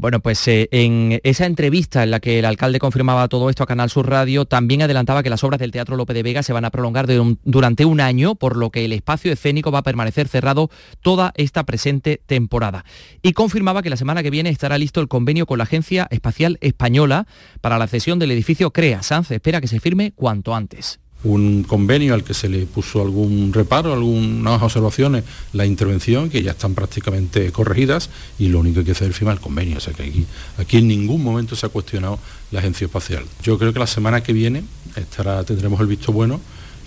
Bueno, 0.00 0.20
pues 0.20 0.48
eh, 0.48 0.66
en 0.72 1.20
esa 1.24 1.44
entrevista 1.44 2.02
en 2.02 2.10
la 2.10 2.20
que 2.20 2.38
el 2.38 2.46
alcalde 2.46 2.78
confirmaba 2.78 3.28
todo 3.28 3.50
esto 3.50 3.64
a 3.64 3.66
Canal 3.66 3.90
Sur 3.90 4.08
Radio, 4.08 4.46
también 4.46 4.80
adelantaba 4.80 5.22
que 5.22 5.28
las 5.28 5.44
obras 5.44 5.60
del 5.60 5.72
Teatro 5.72 5.94
López 5.94 6.14
de 6.14 6.22
Vega 6.22 6.42
se 6.42 6.54
van 6.54 6.64
a 6.64 6.70
prolongar 6.70 7.06
durante 7.44 7.84
un 7.84 8.00
año, 8.00 8.34
por 8.34 8.56
lo 8.56 8.70
que 8.70 8.86
el 8.86 8.94
espacio 8.94 9.30
escénico 9.30 9.70
va 9.70 9.80
a 9.80 9.82
permanecer 9.82 10.26
cerrado 10.26 10.70
toda 11.02 11.34
esta 11.36 11.64
presente 11.64 12.18
temporada. 12.24 12.86
Y 13.20 13.34
confirmaba 13.34 13.82
que 13.82 13.90
la 13.90 13.98
semana 13.98 14.22
que 14.22 14.30
viene 14.30 14.48
estará 14.48 14.78
listo 14.78 15.02
el 15.02 15.08
convenio 15.08 15.44
con 15.44 15.58
la 15.58 15.64
Agencia 15.64 16.08
Espacial 16.10 16.56
Española 16.62 17.26
para 17.60 17.76
la 17.76 17.86
cesión 17.86 18.18
del 18.18 18.30
edificio 18.30 18.70
CREA. 18.70 19.02
Sanz 19.02 19.30
espera 19.30 19.60
que 19.60 19.68
se 19.68 19.80
firme 19.80 20.12
cuanto 20.12 20.54
antes 20.54 20.98
un 21.22 21.64
convenio 21.64 22.14
al 22.14 22.24
que 22.24 22.32
se 22.32 22.48
le 22.48 22.66
puso 22.66 23.02
algún 23.02 23.52
reparo, 23.52 23.92
algunas 23.92 24.62
observaciones, 24.62 25.24
la 25.52 25.66
intervención, 25.66 26.30
que 26.30 26.42
ya 26.42 26.52
están 26.52 26.74
prácticamente 26.74 27.52
corregidas 27.52 28.08
y 28.38 28.48
lo 28.48 28.60
único 28.60 28.74
que 28.74 28.80
hay 28.80 28.86
que 28.86 28.92
hacer 28.92 29.10
es 29.10 29.16
firmar 29.16 29.36
el 29.36 29.40
convenio. 29.40 29.76
O 29.76 29.80
sea 29.80 29.92
que 29.92 30.04
aquí, 30.04 30.26
aquí 30.58 30.78
en 30.78 30.88
ningún 30.88 31.22
momento 31.22 31.54
se 31.56 31.66
ha 31.66 31.68
cuestionado 31.68 32.18
la 32.50 32.60
agencia 32.60 32.86
espacial. 32.86 33.24
Yo 33.42 33.58
creo 33.58 33.72
que 33.72 33.78
la 33.78 33.86
semana 33.86 34.22
que 34.22 34.32
viene 34.32 34.64
tendremos 35.46 35.80
el 35.80 35.86
visto 35.86 36.12
bueno 36.12 36.40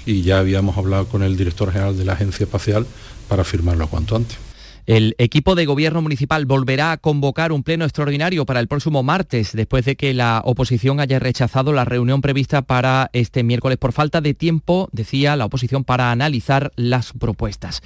y 0.05 0.21
ya 0.21 0.39
habíamos 0.39 0.77
hablado 0.77 1.07
con 1.07 1.23
el 1.23 1.37
director 1.37 1.71
general 1.71 1.97
de 1.97 2.05
la 2.05 2.13
agencia 2.13 2.43
espacial 2.43 2.85
para 3.27 3.43
firmarlo 3.43 3.87
cuanto 3.87 4.15
antes. 4.15 4.37
El 4.85 5.15
equipo 5.17 5.55
de 5.55 5.65
gobierno 5.65 6.01
municipal 6.01 6.45
volverá 6.45 6.91
a 6.91 6.97
convocar 6.97 7.53
un 7.53 7.63
pleno 7.63 7.85
extraordinario 7.85 8.45
para 8.45 8.59
el 8.59 8.67
próximo 8.67 9.01
martes, 9.01 9.53
después 9.53 9.85
de 9.85 9.95
que 9.95 10.13
la 10.13 10.41
oposición 10.43 10.99
haya 10.99 11.19
rechazado 11.19 11.71
la 11.71 11.85
reunión 11.85 12.19
prevista 12.19 12.63
para 12.63 13.09
este 13.13 13.43
miércoles 13.43 13.77
por 13.77 13.93
falta 13.93 14.19
de 14.19 14.33
tiempo, 14.33 14.89
decía 14.91 15.37
la 15.37 15.45
oposición, 15.45 15.85
para 15.85 16.11
analizar 16.11 16.73
las 16.75 17.13
propuestas. 17.13 17.81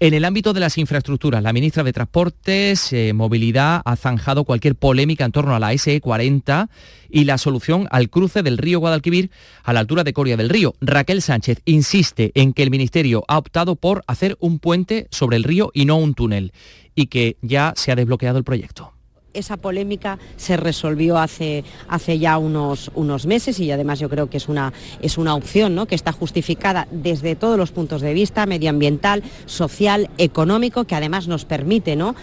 En 0.00 0.14
el 0.14 0.24
ámbito 0.24 0.52
de 0.52 0.60
las 0.60 0.78
infraestructuras, 0.78 1.42
la 1.42 1.52
ministra 1.52 1.82
de 1.82 1.92
Transportes, 1.92 2.92
eh, 2.92 3.12
Movilidad, 3.12 3.82
ha 3.84 3.96
zanjado 3.96 4.44
cualquier 4.44 4.76
polémica 4.76 5.24
en 5.24 5.32
torno 5.32 5.56
a 5.56 5.58
la 5.58 5.72
SE40 5.72 6.68
y 7.10 7.24
la 7.24 7.36
solución 7.36 7.88
al 7.90 8.08
cruce 8.08 8.44
del 8.44 8.58
río 8.58 8.78
Guadalquivir 8.78 9.32
a 9.64 9.72
la 9.72 9.80
altura 9.80 10.04
de 10.04 10.12
Coria 10.12 10.36
del 10.36 10.50
Río. 10.50 10.76
Raquel 10.80 11.20
Sánchez 11.20 11.62
insiste 11.64 12.30
en 12.36 12.52
que 12.52 12.62
el 12.62 12.70
Ministerio 12.70 13.24
ha 13.26 13.38
optado 13.38 13.74
por 13.74 14.04
hacer 14.06 14.36
un 14.38 14.60
puente 14.60 15.08
sobre 15.10 15.36
el 15.36 15.42
río 15.42 15.72
y 15.74 15.84
no 15.84 15.96
un 15.96 16.14
túnel 16.14 16.52
y 16.94 17.06
que 17.06 17.36
ya 17.42 17.72
se 17.74 17.90
ha 17.90 17.96
desbloqueado 17.96 18.38
el 18.38 18.44
proyecto 18.44 18.97
esa 19.34 19.56
polémica 19.56 20.18
se 20.36 20.56
resolvió 20.56 21.18
hace, 21.18 21.64
hace 21.88 22.18
ya 22.18 22.38
unos, 22.38 22.90
unos 22.94 23.26
meses 23.26 23.60
y 23.60 23.70
además 23.70 23.98
yo 23.98 24.08
creo 24.08 24.28
que 24.30 24.36
es 24.36 24.48
una, 24.48 24.72
es 25.00 25.18
una 25.18 25.34
opción 25.34 25.74
¿no? 25.74 25.86
que 25.86 25.94
está 25.94 26.12
justificada 26.12 26.88
desde 26.90 27.36
todos 27.36 27.58
los 27.58 27.70
puntos 27.70 28.00
de 28.00 28.14
vista, 28.14 28.46
medioambiental, 28.46 29.22
social, 29.46 30.10
económico, 30.18 30.84
que 30.84 30.94
además 30.94 31.28
nos 31.28 31.44
permite 31.44 31.96
¿no? 31.96 32.14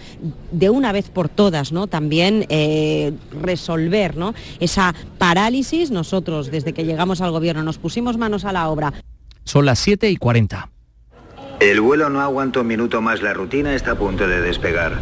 de 0.51 0.70
una 0.70 0.91
vez 0.91 1.10
por 1.10 1.30
todas 1.30 1.72
¿no? 1.72 1.88
también 1.88 2.45
eh, 2.49 3.14
resolver 3.41 4.18
¿no? 4.18 4.34
esa 4.60 4.93
parálisis. 5.18 5.91
Nosotros 5.91 6.51
desde 6.51 6.74
que 6.74 6.86
llegamos 6.86 7.22
al 7.22 7.32
gobierno 7.32 7.64
nos 7.64 7.78
pusimos 7.78 8.18
manos 8.18 8.45
a 8.45 8.51
la 8.51 8.70
obra. 8.70 8.93
Son 9.43 9.66
las 9.66 9.80
7 9.80 10.10
y 10.10 10.18
40. 10.18 10.70
El 11.60 11.80
vuelo 11.80 12.10
no 12.10 12.20
aguanta 12.20 12.60
un 12.60 12.68
minuto 12.68 13.01
más, 13.01 13.22
la 13.22 13.34
rutina 13.34 13.76
está 13.76 13.91
a 13.91 13.95
punto 13.95 14.28
de 14.28 14.41
despegar. 14.41 14.99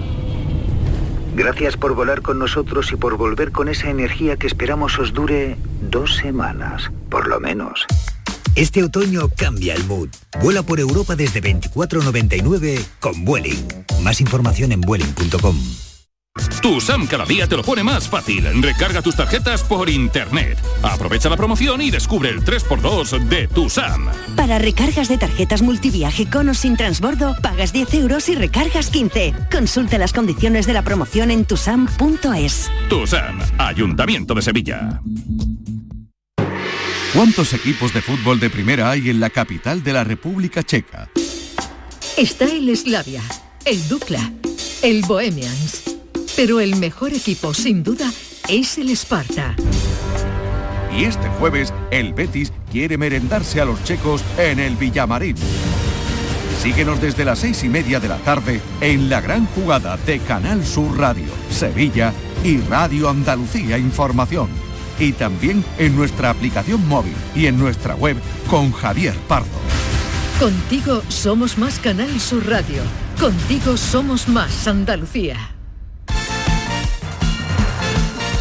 Gracias 1.36 1.78
por 1.78 1.96
volar 1.96 2.22
con 2.22 2.38
nosotros 2.38 2.92
y 2.92 2.96
por 2.96 3.18
volver 3.18 3.52
con 3.52 3.68
esa 3.70 3.90
energía 3.90 4.38
que 4.38 4.48
esperamos 4.48 5.00
os 5.00 5.14
dure 5.14 5.58
dos 5.82 6.16
semanas, 6.16 6.92
por 7.10 7.28
lo 7.28 7.40
menos. 7.40 7.86
Este 8.56 8.84
otoño 8.84 9.30
cambia 9.36 9.74
el 9.74 9.84
mood. 9.86 10.10
Vuela 10.42 10.62
por 10.62 10.80
Europa 10.80 11.16
desde 11.16 11.42
24.99 11.42 12.86
con 13.00 13.26
Vueling. 13.26 13.68
Más 14.04 14.22
información 14.22 14.72
en 14.72 14.82
vueling.com. 14.82 15.58
Tu 16.64 16.80
SAM 16.80 17.06
cada 17.08 17.26
día 17.26 17.46
te 17.46 17.58
lo 17.58 17.62
pone 17.62 17.84
más 17.84 18.08
fácil. 18.08 18.46
Recarga 18.64 19.02
tus 19.02 19.16
tarjetas 19.16 19.64
por 19.64 19.90
internet. 19.90 20.58
Aprovecha 20.82 21.30
la 21.30 21.38
promoción 21.38 21.82
y 21.82 21.92
descubre 21.92 22.30
el 22.30 22.44
3x2 22.44 23.28
de 23.28 23.48
tu 23.50 23.70
SAM. 23.70 24.08
Para 24.36 24.58
recargas 24.58 25.10
de 25.10 25.18
tarjetas 25.18 25.62
multiviaje 25.62 26.28
con 26.28 26.50
o 26.50 26.54
sin 26.54 26.76
transbordo, 26.76 27.36
pagas 27.42 27.74
10 27.74 27.94
euros 27.96 28.30
y 28.30 28.36
recargas 28.36 28.90
15. 28.90 29.34
Consulta 29.52 29.98
las 29.98 30.14
condiciones 30.14 30.66
de 30.66 30.74
la 30.74 30.82
promoción 30.84 31.30
en 31.32 31.46
tusam.es. 31.46 32.72
Tu 32.90 33.08
SAM, 33.08 33.40
Ayuntamiento 33.60 34.34
de 34.34 34.42
Sevilla. 34.42 35.02
¿Cuántos 37.14 37.54
equipos 37.54 37.94
de 37.94 38.02
fútbol 38.02 38.40
de 38.40 38.50
primera 38.50 38.90
hay 38.90 39.10
en 39.10 39.20
la 39.20 39.30
capital 39.30 39.84
de 39.84 39.94
la 39.94 40.04
República 40.04 40.64
Checa? 40.64 41.10
Está 42.18 42.46
el 42.46 42.76
Slavia, 42.76 43.22
el 43.66 43.88
Dukla, 43.88 44.32
el 44.82 45.02
Bohemians 45.02 45.93
pero 46.36 46.60
el 46.60 46.76
mejor 46.78 47.14
equipo, 47.14 47.54
sin 47.54 47.84
duda, 47.84 48.12
es 48.50 48.78
el 48.78 48.90
Sparta. 48.90 49.56
Y 50.96 51.06
este 51.06 51.28
jueves, 51.40 51.74
el 51.92 52.14
Betis 52.14 52.52
quiere 52.72 52.98
merendarse 52.98 53.62
a 53.62 53.66
los 53.66 53.84
checos 53.84 54.24
en 54.38 54.60
el 54.60 54.76
Villamarín. 54.76 55.36
Síguenos 56.62 57.02
desde 57.02 57.26
las 57.26 57.40
seis 57.40 57.64
y 57.64 57.70
media 57.70 58.00
de 58.00 58.08
la 58.08 58.18
tarde 58.18 58.62
en 58.80 59.10
la 59.10 59.22
gran 59.22 59.46
jugada 59.48 59.98
de 59.98 60.20
Canal 60.20 60.66
Sur 60.66 60.98
Radio, 60.98 61.26
Sevilla 61.50 62.14
y 62.44 62.58
Radio 62.62 63.10
Andalucía 63.10 63.78
Información. 63.78 64.48
Y 65.00 65.14
también 65.14 65.66
en 65.78 65.96
nuestra 65.96 66.30
aplicación 66.30 66.88
móvil 66.88 67.16
y 67.36 67.48
en 67.48 67.58
nuestra 67.58 67.96
web 67.96 68.18
con 68.50 68.72
Javier 68.72 69.16
Pardo. 69.28 69.50
Contigo 70.40 71.02
somos 71.10 71.58
más 71.58 71.80
Canal 71.80 72.20
Sur 72.20 72.48
Radio. 72.48 72.82
Contigo 73.20 73.76
somos 73.76 74.28
más 74.28 74.68
Andalucía. 74.68 75.53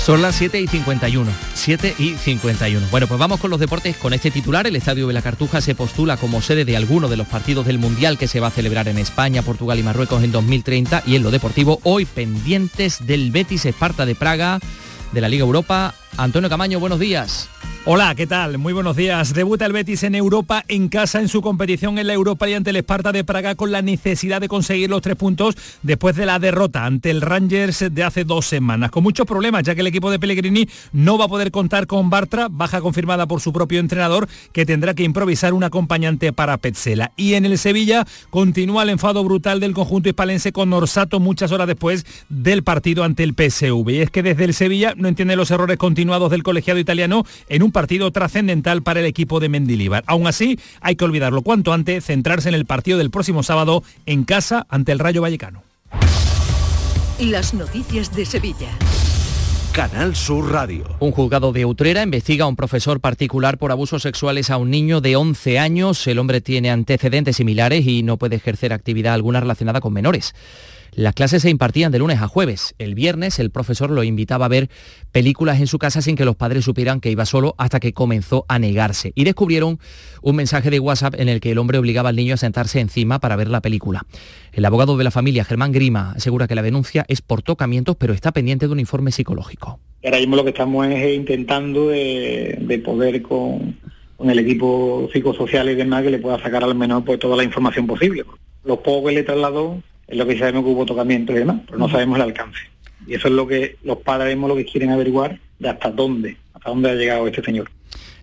Son 0.04 0.20
las 0.20 0.34
7 0.34 0.60
y 0.60 0.66
51. 0.66 1.30
7 1.54 1.94
y 1.96 2.14
51. 2.14 2.88
Bueno, 2.90 3.06
pues 3.06 3.20
vamos 3.20 3.38
con 3.38 3.50
los 3.50 3.60
deportes. 3.60 3.96
Con 3.96 4.12
este 4.12 4.32
titular, 4.32 4.66
el 4.66 4.74
Estadio 4.74 5.06
de 5.06 5.12
la 5.12 5.22
Cartuja 5.22 5.60
se 5.60 5.76
postula 5.76 6.16
como 6.16 6.42
sede 6.42 6.64
de 6.64 6.76
alguno 6.76 7.08
de 7.08 7.16
los 7.16 7.28
partidos 7.28 7.66
del 7.66 7.78
Mundial 7.78 8.18
que 8.18 8.26
se 8.26 8.40
va 8.40 8.48
a 8.48 8.50
celebrar 8.50 8.88
en 8.88 8.98
España, 8.98 9.42
Portugal 9.42 9.78
y 9.78 9.84
Marruecos 9.84 10.24
en 10.24 10.32
2030. 10.32 11.04
Y 11.06 11.14
en 11.14 11.22
lo 11.22 11.30
deportivo, 11.30 11.78
hoy 11.84 12.04
pendientes 12.04 13.06
del 13.06 13.30
Betis 13.30 13.64
Esparta 13.64 14.04
de 14.04 14.16
Praga, 14.16 14.58
de 15.12 15.20
la 15.20 15.28
Liga 15.28 15.44
Europa. 15.44 15.94
Antonio 16.16 16.50
Camaño, 16.50 16.78
buenos 16.78 16.98
días. 16.98 17.48
Hola, 17.84 18.14
¿qué 18.14 18.28
tal? 18.28 18.58
Muy 18.58 18.72
buenos 18.72 18.94
días. 18.94 19.34
Debuta 19.34 19.66
el 19.66 19.72
Betis 19.72 20.04
en 20.04 20.14
Europa 20.14 20.64
en 20.68 20.88
casa 20.88 21.18
en 21.18 21.26
su 21.26 21.42
competición 21.42 21.98
en 21.98 22.06
la 22.06 22.12
Europa 22.12 22.48
y 22.48 22.54
ante 22.54 22.70
el 22.70 22.76
Esparta 22.76 23.10
de 23.10 23.24
Praga 23.24 23.56
con 23.56 23.72
la 23.72 23.82
necesidad 23.82 24.40
de 24.40 24.46
conseguir 24.46 24.88
los 24.88 25.02
tres 25.02 25.16
puntos 25.16 25.56
después 25.82 26.14
de 26.14 26.24
la 26.24 26.38
derrota 26.38 26.86
ante 26.86 27.10
el 27.10 27.20
Rangers 27.20 27.86
de 27.90 28.04
hace 28.04 28.22
dos 28.22 28.46
semanas. 28.46 28.92
Con 28.92 29.02
muchos 29.02 29.26
problemas, 29.26 29.64
ya 29.64 29.74
que 29.74 29.80
el 29.80 29.88
equipo 29.88 30.12
de 30.12 30.20
Pellegrini 30.20 30.68
no 30.92 31.18
va 31.18 31.24
a 31.24 31.28
poder 31.28 31.50
contar 31.50 31.88
con 31.88 32.08
Bartra, 32.08 32.46
baja 32.48 32.80
confirmada 32.80 33.26
por 33.26 33.40
su 33.40 33.52
propio 33.52 33.80
entrenador, 33.80 34.28
que 34.52 34.64
tendrá 34.64 34.94
que 34.94 35.02
improvisar 35.02 35.52
un 35.52 35.64
acompañante 35.64 36.32
para 36.32 36.58
Petzela. 36.58 37.10
Y 37.16 37.34
en 37.34 37.46
el 37.46 37.58
Sevilla 37.58 38.06
continúa 38.30 38.84
el 38.84 38.90
enfado 38.90 39.24
brutal 39.24 39.58
del 39.58 39.74
conjunto 39.74 40.08
hispalense 40.08 40.52
con 40.52 40.72
Orsato 40.72 41.18
muchas 41.18 41.50
horas 41.50 41.66
después 41.66 42.06
del 42.28 42.62
partido 42.62 43.02
ante 43.02 43.24
el 43.24 43.34
PSV. 43.34 43.90
Y 43.90 44.00
es 44.02 44.10
que 44.10 44.22
desde 44.22 44.44
el 44.44 44.54
Sevilla 44.54 44.94
no 44.96 45.08
entiende 45.08 45.34
los 45.34 45.50
errores 45.50 45.78
continuados 46.02 46.32
del 46.32 46.42
colegiado 46.42 46.80
italiano 46.80 47.24
en 47.48 47.62
un 47.62 47.70
partido 47.70 48.10
trascendental 48.10 48.82
para 48.82 48.98
el 48.98 49.06
equipo 49.06 49.38
de 49.38 49.48
Mendilibar. 49.48 50.02
Aún 50.08 50.26
así, 50.26 50.58
hay 50.80 50.96
que 50.96 51.04
olvidarlo 51.04 51.42
cuanto 51.42 51.72
antes, 51.72 52.04
centrarse 52.04 52.48
en 52.48 52.56
el 52.56 52.66
partido 52.66 52.98
del 52.98 53.12
próximo 53.12 53.44
sábado 53.44 53.84
en 54.04 54.24
casa 54.24 54.66
ante 54.68 54.90
el 54.90 54.98
Rayo 54.98 55.22
Vallecano. 55.22 55.62
Las 57.20 57.54
noticias 57.54 58.12
de 58.16 58.26
Sevilla. 58.26 58.70
Canal 59.70 60.16
Sur 60.16 60.50
Radio. 60.50 60.84
Un 60.98 61.12
juzgado 61.12 61.52
de 61.52 61.66
Utrera 61.66 62.02
investiga 62.02 62.46
a 62.46 62.48
un 62.48 62.56
profesor 62.56 62.98
particular 62.98 63.56
por 63.56 63.70
abusos 63.70 64.02
sexuales 64.02 64.50
a 64.50 64.56
un 64.56 64.70
niño 64.70 65.00
de 65.00 65.14
11 65.14 65.60
años. 65.60 66.04
El 66.08 66.18
hombre 66.18 66.40
tiene 66.40 66.72
antecedentes 66.72 67.36
similares 67.36 67.86
y 67.86 68.02
no 68.02 68.16
puede 68.16 68.34
ejercer 68.34 68.72
actividad 68.72 69.14
alguna 69.14 69.38
relacionada 69.38 69.80
con 69.80 69.92
menores. 69.92 70.34
Las 70.94 71.14
clases 71.14 71.40
se 71.40 71.48
impartían 71.48 71.90
de 71.90 71.98
lunes 71.98 72.20
a 72.20 72.28
jueves. 72.28 72.74
El 72.78 72.94
viernes 72.94 73.38
el 73.38 73.50
profesor 73.50 73.90
lo 73.90 74.04
invitaba 74.04 74.44
a 74.44 74.48
ver 74.50 74.68
películas 75.10 75.58
en 75.58 75.66
su 75.66 75.78
casa 75.78 76.02
sin 76.02 76.16
que 76.16 76.26
los 76.26 76.36
padres 76.36 76.66
supieran 76.66 77.00
que 77.00 77.10
iba 77.10 77.24
solo 77.24 77.54
hasta 77.56 77.80
que 77.80 77.94
comenzó 77.94 78.44
a 78.46 78.58
negarse. 78.58 79.12
Y 79.14 79.24
descubrieron 79.24 79.78
un 80.20 80.36
mensaje 80.36 80.68
de 80.68 80.80
WhatsApp 80.80 81.14
en 81.18 81.30
el 81.30 81.40
que 81.40 81.50
el 81.50 81.56
hombre 81.56 81.78
obligaba 81.78 82.10
al 82.10 82.16
niño 82.16 82.34
a 82.34 82.36
sentarse 82.36 82.78
encima 82.78 83.20
para 83.20 83.36
ver 83.36 83.48
la 83.48 83.62
película. 83.62 84.04
El 84.52 84.66
abogado 84.66 84.98
de 84.98 85.04
la 85.04 85.10
familia, 85.10 85.44
Germán 85.44 85.72
Grima, 85.72 86.12
asegura 86.12 86.46
que 86.46 86.54
la 86.54 86.62
denuncia 86.62 87.06
es 87.08 87.22
por 87.22 87.40
tocamientos, 87.40 87.96
pero 87.96 88.12
está 88.12 88.32
pendiente 88.32 88.66
de 88.66 88.72
un 88.72 88.80
informe 88.80 89.12
psicológico. 89.12 89.80
Ahora 90.04 90.18
mismo 90.18 90.36
lo 90.36 90.44
que 90.44 90.50
estamos 90.50 90.86
es 90.88 91.16
intentando 91.16 91.88
de, 91.88 92.82
poder 92.84 93.22
con, 93.22 93.78
el 94.22 94.38
equipo 94.38 95.08
psicosocial 95.10 95.70
y 95.70 95.74
demás 95.74 96.02
que 96.02 96.10
le 96.10 96.18
pueda 96.18 96.38
sacar 96.38 96.62
al 96.64 96.74
menor 96.74 97.02
pues, 97.02 97.18
toda 97.18 97.34
la 97.34 97.44
información 97.44 97.86
posible. 97.86 98.24
Los 98.62 98.78
pocos 98.78 99.08
que 99.08 99.14
le 99.14 99.22
trasladó 99.22 99.82
es 100.06 100.16
lo 100.16 100.26
que 100.26 100.38
sabemos 100.38 100.64
que 100.64 100.70
hubo 100.70 100.86
tocamiento 100.86 101.32
y 101.32 101.36
demás, 101.36 101.60
pero 101.66 101.78
no 101.78 101.88
sabemos 101.88 102.16
el 102.16 102.22
alcance. 102.22 102.60
Y 103.06 103.14
eso 103.14 103.28
es 103.28 103.34
lo 103.34 103.46
que 103.46 103.76
los 103.82 103.98
padres 103.98 104.36
lo 104.36 104.56
que 104.56 104.64
quieren 104.64 104.90
averiguar 104.90 105.38
de 105.58 105.68
hasta 105.68 105.90
dónde, 105.90 106.36
hasta 106.54 106.70
dónde 106.70 106.90
ha 106.90 106.94
llegado 106.94 107.26
este 107.26 107.42
señor. 107.42 107.70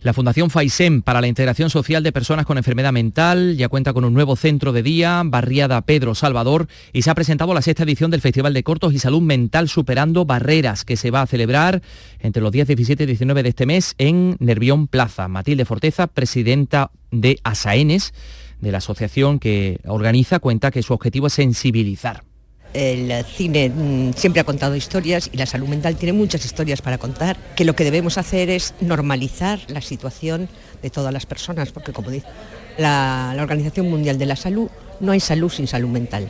La 0.01 0.13
Fundación 0.13 0.49
FAISEM 0.49 1.01
para 1.01 1.19
la 1.19 1.27
Integración 1.27 1.69
Social 1.69 2.03
de 2.03 2.13
Personas 2.13 2.45
con 2.45 2.57
Enfermedad 2.57 2.93
Mental 2.93 3.57
ya 3.57 3.67
cuenta 3.67 3.91
con 3.91 4.05
un 4.05 4.13
nuevo 4.13 4.37
centro 4.37 4.71
de 4.71 4.81
día, 4.81 5.21
Barriada 5.25 5.81
Pedro 5.81 6.15
Salvador, 6.15 6.67
y 6.93 7.01
se 7.01 7.09
ha 7.09 7.15
presentado 7.15 7.53
la 7.53 7.61
sexta 7.61 7.83
edición 7.83 8.09
del 8.09 8.21
Festival 8.21 8.53
de 8.53 8.63
Cortos 8.63 8.93
y 8.93 8.99
Salud 8.99 9.21
Mental 9.21 9.67
Superando 9.67 10.23
Barreras, 10.23 10.85
que 10.85 10.95
se 10.95 11.11
va 11.11 11.21
a 11.21 11.27
celebrar 11.27 11.81
entre 12.21 12.41
los 12.41 12.53
días 12.53 12.67
17 12.67 13.03
y 13.03 13.07
19 13.07 13.43
de 13.43 13.49
este 13.49 13.65
mes 13.65 13.95
en 13.97 14.37
Nervión 14.39 14.87
Plaza. 14.87 15.27
Matilde 15.27 15.65
Forteza, 15.65 16.07
presidenta 16.07 16.91
de 17.11 17.37
ASAENES, 17.43 18.13
de 18.59 18.71
la 18.71 18.79
asociación 18.79 19.39
que 19.39 19.79
organiza, 19.85 20.39
cuenta 20.39 20.71
que 20.71 20.83
su 20.83 20.93
objetivo 20.93 21.27
es 21.27 21.33
sensibilizar 21.33 22.23
el 22.73 23.25
cine 23.25 23.69
mm, 23.69 24.13
siempre 24.13 24.41
ha 24.41 24.43
contado 24.43 24.75
historias 24.75 25.29
y 25.31 25.37
la 25.37 25.45
salud 25.45 25.67
mental 25.67 25.95
tiene 25.95 26.13
muchas 26.13 26.45
historias 26.45 26.81
para 26.81 26.97
contar, 26.97 27.37
que 27.55 27.65
lo 27.65 27.75
que 27.75 27.83
debemos 27.83 28.17
hacer 28.17 28.49
es 28.49 28.73
normalizar 28.79 29.59
la 29.67 29.81
situación 29.81 30.49
de 30.81 30.89
todas 30.89 31.13
las 31.13 31.25
personas, 31.25 31.71
porque 31.71 31.93
como 31.93 32.11
dice 32.11 32.27
la, 32.77 33.33
la 33.35 33.43
Organización 33.43 33.89
Mundial 33.89 34.17
de 34.17 34.25
la 34.25 34.35
Salud, 34.35 34.69
no 34.99 35.11
hay 35.11 35.19
salud 35.19 35.49
sin 35.49 35.67
salud 35.67 35.89
mental. 35.89 36.29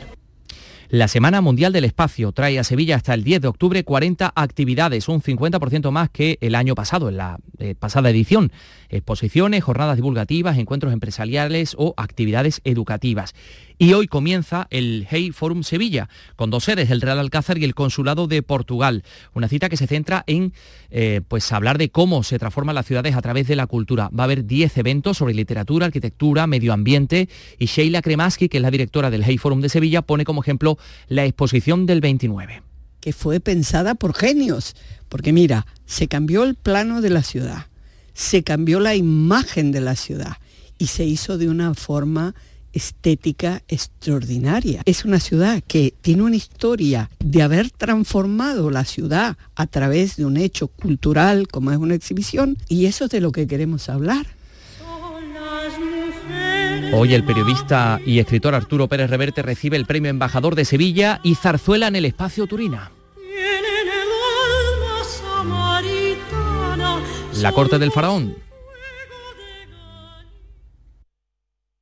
La 0.92 1.06
Semana 1.06 1.40
Mundial 1.40 1.72
del 1.72 1.84
Espacio 1.84 2.32
trae 2.32 2.58
a 2.58 2.64
Sevilla 2.64 2.96
hasta 2.96 3.14
el 3.14 3.22
10 3.22 3.42
de 3.42 3.46
octubre 3.46 3.84
40 3.84 4.32
actividades, 4.34 5.08
un 5.08 5.22
50% 5.22 5.92
más 5.92 6.10
que 6.10 6.36
el 6.40 6.56
año 6.56 6.74
pasado, 6.74 7.08
en 7.08 7.16
la 7.16 7.38
eh, 7.60 7.76
pasada 7.76 8.10
edición. 8.10 8.50
Exposiciones, 8.88 9.62
jornadas 9.62 9.94
divulgativas, 9.94 10.58
encuentros 10.58 10.92
empresariales 10.92 11.76
o 11.78 11.94
actividades 11.96 12.60
educativas. 12.64 13.36
Y 13.82 13.94
hoy 13.94 14.08
comienza 14.08 14.66
el 14.68 15.06
Hey 15.08 15.32
Forum 15.32 15.62
Sevilla, 15.62 16.10
con 16.36 16.50
dos 16.50 16.64
sedes, 16.64 16.90
el 16.90 17.00
Real 17.00 17.18
Alcázar 17.18 17.56
y 17.56 17.64
el 17.64 17.74
Consulado 17.74 18.26
de 18.26 18.42
Portugal. 18.42 19.04
Una 19.32 19.48
cita 19.48 19.70
que 19.70 19.78
se 19.78 19.86
centra 19.86 20.22
en 20.26 20.52
eh, 20.90 21.22
pues 21.26 21.50
hablar 21.50 21.78
de 21.78 21.88
cómo 21.88 22.22
se 22.22 22.38
transforman 22.38 22.74
las 22.74 22.84
ciudades 22.84 23.16
a 23.16 23.22
través 23.22 23.48
de 23.48 23.56
la 23.56 23.66
cultura. 23.66 24.10
Va 24.10 24.24
a 24.24 24.26
haber 24.26 24.44
10 24.44 24.76
eventos 24.76 25.16
sobre 25.16 25.32
literatura, 25.32 25.86
arquitectura, 25.86 26.46
medio 26.46 26.74
ambiente 26.74 27.30
y 27.58 27.64
Sheila 27.64 28.02
Kremaski, 28.02 28.50
que 28.50 28.58
es 28.58 28.62
la 28.62 28.70
directora 28.70 29.08
del 29.08 29.24
Hey 29.24 29.38
Forum 29.38 29.62
de 29.62 29.70
Sevilla, 29.70 30.02
pone 30.02 30.26
como 30.26 30.42
ejemplo 30.42 30.76
la 31.08 31.24
exposición 31.24 31.86
del 31.86 32.02
29 32.02 32.62
que 33.00 33.14
fue 33.14 33.40
pensada 33.40 33.94
por 33.94 34.12
genios, 34.12 34.76
porque 35.08 35.32
mira, 35.32 35.66
se 35.86 36.06
cambió 36.06 36.44
el 36.44 36.54
plano 36.54 37.00
de 37.00 37.08
la 37.08 37.22
ciudad, 37.22 37.68
se 38.12 38.42
cambió 38.42 38.78
la 38.78 38.94
imagen 38.94 39.72
de 39.72 39.80
la 39.80 39.96
ciudad 39.96 40.36
y 40.76 40.88
se 40.88 41.06
hizo 41.06 41.38
de 41.38 41.48
una 41.48 41.72
forma 41.72 42.34
estética 42.72 43.62
extraordinaria. 43.68 44.82
Es 44.84 45.04
una 45.04 45.20
ciudad 45.20 45.62
que 45.66 45.94
tiene 46.00 46.22
una 46.22 46.36
historia 46.36 47.10
de 47.18 47.42
haber 47.42 47.70
transformado 47.70 48.70
la 48.70 48.84
ciudad 48.84 49.36
a 49.54 49.66
través 49.66 50.16
de 50.16 50.24
un 50.24 50.36
hecho 50.36 50.68
cultural 50.68 51.48
como 51.48 51.72
es 51.72 51.78
una 51.78 51.94
exhibición 51.94 52.56
y 52.68 52.86
eso 52.86 53.04
es 53.04 53.10
de 53.10 53.20
lo 53.20 53.32
que 53.32 53.46
queremos 53.46 53.88
hablar. 53.88 54.26
Hoy 56.92 57.14
el 57.14 57.24
periodista 57.24 58.00
y 58.04 58.18
escritor 58.18 58.54
Arturo 58.54 58.88
Pérez 58.88 59.10
Reverte 59.10 59.42
recibe 59.42 59.76
el 59.76 59.86
premio 59.86 60.10
Embajador 60.10 60.56
de 60.56 60.64
Sevilla 60.64 61.20
y 61.22 61.36
Zarzuela 61.36 61.86
en 61.86 61.96
el 61.96 62.04
Espacio 62.04 62.46
Turina. 62.46 62.90
La 67.40 67.52
Corte 67.52 67.78
del 67.78 67.92
Faraón 67.92 68.49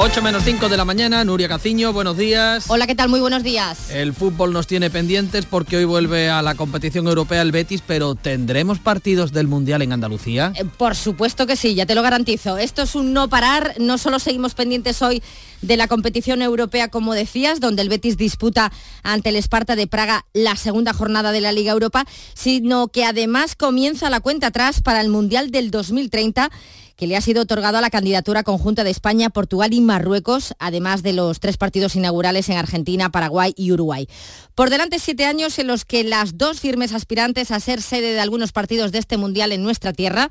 8 0.00 0.22
menos 0.22 0.44
5 0.44 0.68
de 0.68 0.76
la 0.76 0.84
mañana, 0.84 1.24
Nuria 1.24 1.48
Caciño, 1.48 1.92
buenos 1.92 2.16
días. 2.16 2.66
Hola, 2.68 2.86
¿qué 2.86 2.94
tal? 2.94 3.08
Muy 3.08 3.18
buenos 3.18 3.42
días. 3.42 3.90
El 3.90 4.14
fútbol 4.14 4.52
nos 4.52 4.68
tiene 4.68 4.90
pendientes 4.90 5.44
porque 5.44 5.76
hoy 5.76 5.86
vuelve 5.86 6.30
a 6.30 6.40
la 6.40 6.54
competición 6.54 7.08
europea 7.08 7.42
el 7.42 7.50
Betis, 7.50 7.82
pero 7.84 8.14
¿tendremos 8.14 8.78
partidos 8.78 9.32
del 9.32 9.48
Mundial 9.48 9.82
en 9.82 9.92
Andalucía? 9.92 10.52
Eh, 10.54 10.64
por 10.64 10.94
supuesto 10.94 11.48
que 11.48 11.56
sí, 11.56 11.74
ya 11.74 11.84
te 11.84 11.96
lo 11.96 12.02
garantizo. 12.02 12.58
Esto 12.58 12.82
es 12.82 12.94
un 12.94 13.12
no 13.12 13.28
parar, 13.28 13.74
no 13.80 13.98
solo 13.98 14.20
seguimos 14.20 14.54
pendientes 14.54 15.02
hoy 15.02 15.20
de 15.62 15.76
la 15.76 15.88
competición 15.88 16.42
europea, 16.42 16.86
como 16.90 17.12
decías, 17.12 17.58
donde 17.58 17.82
el 17.82 17.88
Betis 17.88 18.16
disputa 18.16 18.70
ante 19.02 19.30
el 19.30 19.36
Esparta 19.36 19.74
de 19.74 19.88
Praga 19.88 20.26
la 20.32 20.54
segunda 20.54 20.92
jornada 20.92 21.32
de 21.32 21.40
la 21.40 21.50
Liga 21.50 21.72
Europa, 21.72 22.04
sino 22.34 22.86
que 22.86 23.04
además 23.04 23.56
comienza 23.56 24.10
la 24.10 24.20
cuenta 24.20 24.46
atrás 24.46 24.80
para 24.80 25.00
el 25.00 25.08
Mundial 25.08 25.50
del 25.50 25.72
2030 25.72 26.50
que 26.98 27.06
le 27.06 27.16
ha 27.16 27.20
sido 27.20 27.42
otorgado 27.42 27.78
a 27.78 27.80
la 27.80 27.90
candidatura 27.90 28.42
conjunta 28.42 28.82
de 28.82 28.90
España, 28.90 29.30
Portugal 29.30 29.72
y 29.72 29.80
Marruecos, 29.80 30.54
además 30.58 31.04
de 31.04 31.12
los 31.12 31.38
tres 31.38 31.56
partidos 31.56 31.94
inaugurales 31.94 32.48
en 32.48 32.58
Argentina, 32.58 33.10
Paraguay 33.10 33.54
y 33.56 33.70
Uruguay. 33.70 34.08
Por 34.56 34.68
delante 34.68 34.98
siete 34.98 35.24
años 35.24 35.60
en 35.60 35.68
los 35.68 35.84
que 35.84 36.02
las 36.02 36.36
dos 36.36 36.58
firmes 36.58 36.92
aspirantes 36.92 37.52
a 37.52 37.60
ser 37.60 37.82
sede 37.82 38.14
de 38.14 38.20
algunos 38.20 38.50
partidos 38.50 38.90
de 38.90 38.98
este 38.98 39.16
Mundial 39.16 39.52
en 39.52 39.62
nuestra 39.62 39.92
tierra 39.92 40.28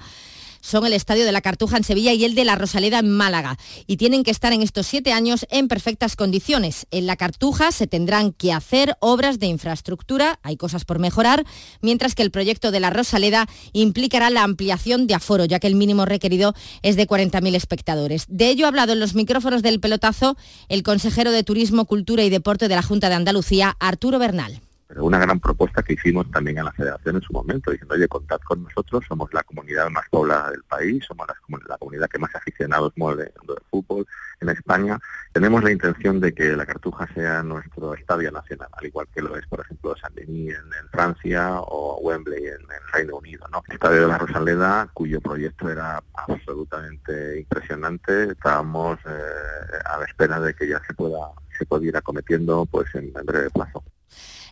son 0.67 0.85
el 0.85 0.91
Estadio 0.91 1.23
de 1.23 1.31
la 1.31 1.39
Cartuja 1.39 1.77
en 1.77 1.85
Sevilla 1.85 2.11
y 2.11 2.25
el 2.25 2.35
de 2.35 2.43
la 2.43 2.55
Rosaleda 2.55 2.99
en 2.99 3.09
Málaga. 3.09 3.57
Y 3.87 3.95
tienen 3.95 4.25
que 4.25 4.31
estar 4.31 4.51
en 4.51 4.61
estos 4.61 4.85
siete 4.85 5.13
años 5.13 5.47
en 5.49 5.69
perfectas 5.69 6.17
condiciones. 6.17 6.87
En 6.91 7.07
la 7.07 7.15
Cartuja 7.15 7.71
se 7.71 7.87
tendrán 7.87 8.33
que 8.33 8.51
hacer 8.51 8.97
obras 8.99 9.39
de 9.39 9.47
infraestructura, 9.47 10.39
hay 10.43 10.57
cosas 10.57 10.83
por 10.83 10.99
mejorar, 10.99 11.45
mientras 11.81 12.15
que 12.15 12.23
el 12.23 12.31
proyecto 12.31 12.71
de 12.71 12.81
la 12.81 12.89
Rosaleda 12.89 13.47
implicará 13.71 14.29
la 14.29 14.43
ampliación 14.43 15.07
de 15.07 15.13
aforo, 15.13 15.45
ya 15.45 15.59
que 15.59 15.67
el 15.67 15.75
mínimo 15.75 16.05
requerido 16.05 16.53
es 16.81 16.97
de 16.97 17.07
40.000 17.07 17.55
espectadores. 17.55 18.25
De 18.27 18.49
ello 18.49 18.65
ha 18.65 18.67
hablado 18.67 18.91
en 18.91 18.99
los 18.99 19.15
micrófonos 19.15 19.63
del 19.63 19.79
pelotazo 19.79 20.35
el 20.67 20.83
consejero 20.83 21.31
de 21.31 21.43
Turismo, 21.43 21.85
Cultura 21.85 22.25
y 22.25 22.29
Deporte 22.29 22.67
de 22.67 22.75
la 22.75 22.83
Junta 22.83 23.07
de 23.07 23.15
Andalucía, 23.15 23.77
Arturo 23.79 24.19
Bernal 24.19 24.61
pero 24.87 25.03
una 25.03 25.19
gran 25.19 25.39
propuesta 25.39 25.83
que 25.83 25.93
hicimos 25.93 26.29
también 26.31 26.59
a 26.59 26.63
la 26.63 26.71
federación 26.71 27.17
en 27.17 27.21
su 27.21 27.33
momento, 27.33 27.71
diciendo, 27.71 27.95
oye, 27.95 28.07
contad 28.07 28.39
con 28.45 28.63
nosotros, 28.63 29.03
somos 29.07 29.33
la 29.33 29.43
comunidad 29.43 29.89
más 29.89 30.07
poblada 30.09 30.51
del 30.51 30.63
país, 30.63 31.03
somos 31.05 31.27
la, 31.27 31.77
comunidad 31.77 32.07
que 32.07 32.19
más 32.19 32.33
aficionados 32.33 32.93
mueve 32.95 33.23
en 33.23 33.49
el 33.49 33.63
fútbol 33.69 34.07
en 34.39 34.49
España. 34.49 34.97
Tenemos 35.33 35.63
la 35.63 35.71
intención 35.71 36.19
de 36.19 36.33
que 36.33 36.55
la 36.55 36.65
Cartuja 36.65 37.07
sea 37.13 37.43
nuestro 37.43 37.93
estadio 37.93 38.31
nacional, 38.31 38.69
al 38.71 38.85
igual 38.85 39.07
que 39.13 39.21
lo 39.21 39.35
es, 39.35 39.45
por 39.47 39.59
ejemplo, 39.59 39.95
Saint-Denis 39.97 40.55
en, 40.55 40.89
Francia 40.91 41.59
o 41.59 41.99
Wembley 42.01 42.45
en, 42.45 42.61
el 42.61 42.91
Reino 42.93 43.17
Unido. 43.17 43.45
¿no? 43.51 43.61
El 43.67 43.73
estadio 43.73 44.01
de 44.01 44.07
la 44.07 44.17
Rosaleda, 44.17 44.89
cuyo 44.93 45.19
proyecto 45.21 45.69
era 45.69 46.01
absolutamente 46.13 47.39
impresionante, 47.39 48.31
estábamos 48.31 48.97
eh, 49.05 49.77
a 49.85 49.99
la 49.99 50.05
espera 50.05 50.39
de 50.39 50.53
que 50.53 50.67
ya 50.67 50.81
se 50.87 50.93
pueda 50.93 51.31
se 51.57 51.65
pueda 51.65 51.85
ir 51.85 51.97
acometiendo 51.97 52.65
pues 52.65 52.93
en 52.95 53.11
breve 53.13 53.49
plazo. 53.49 53.83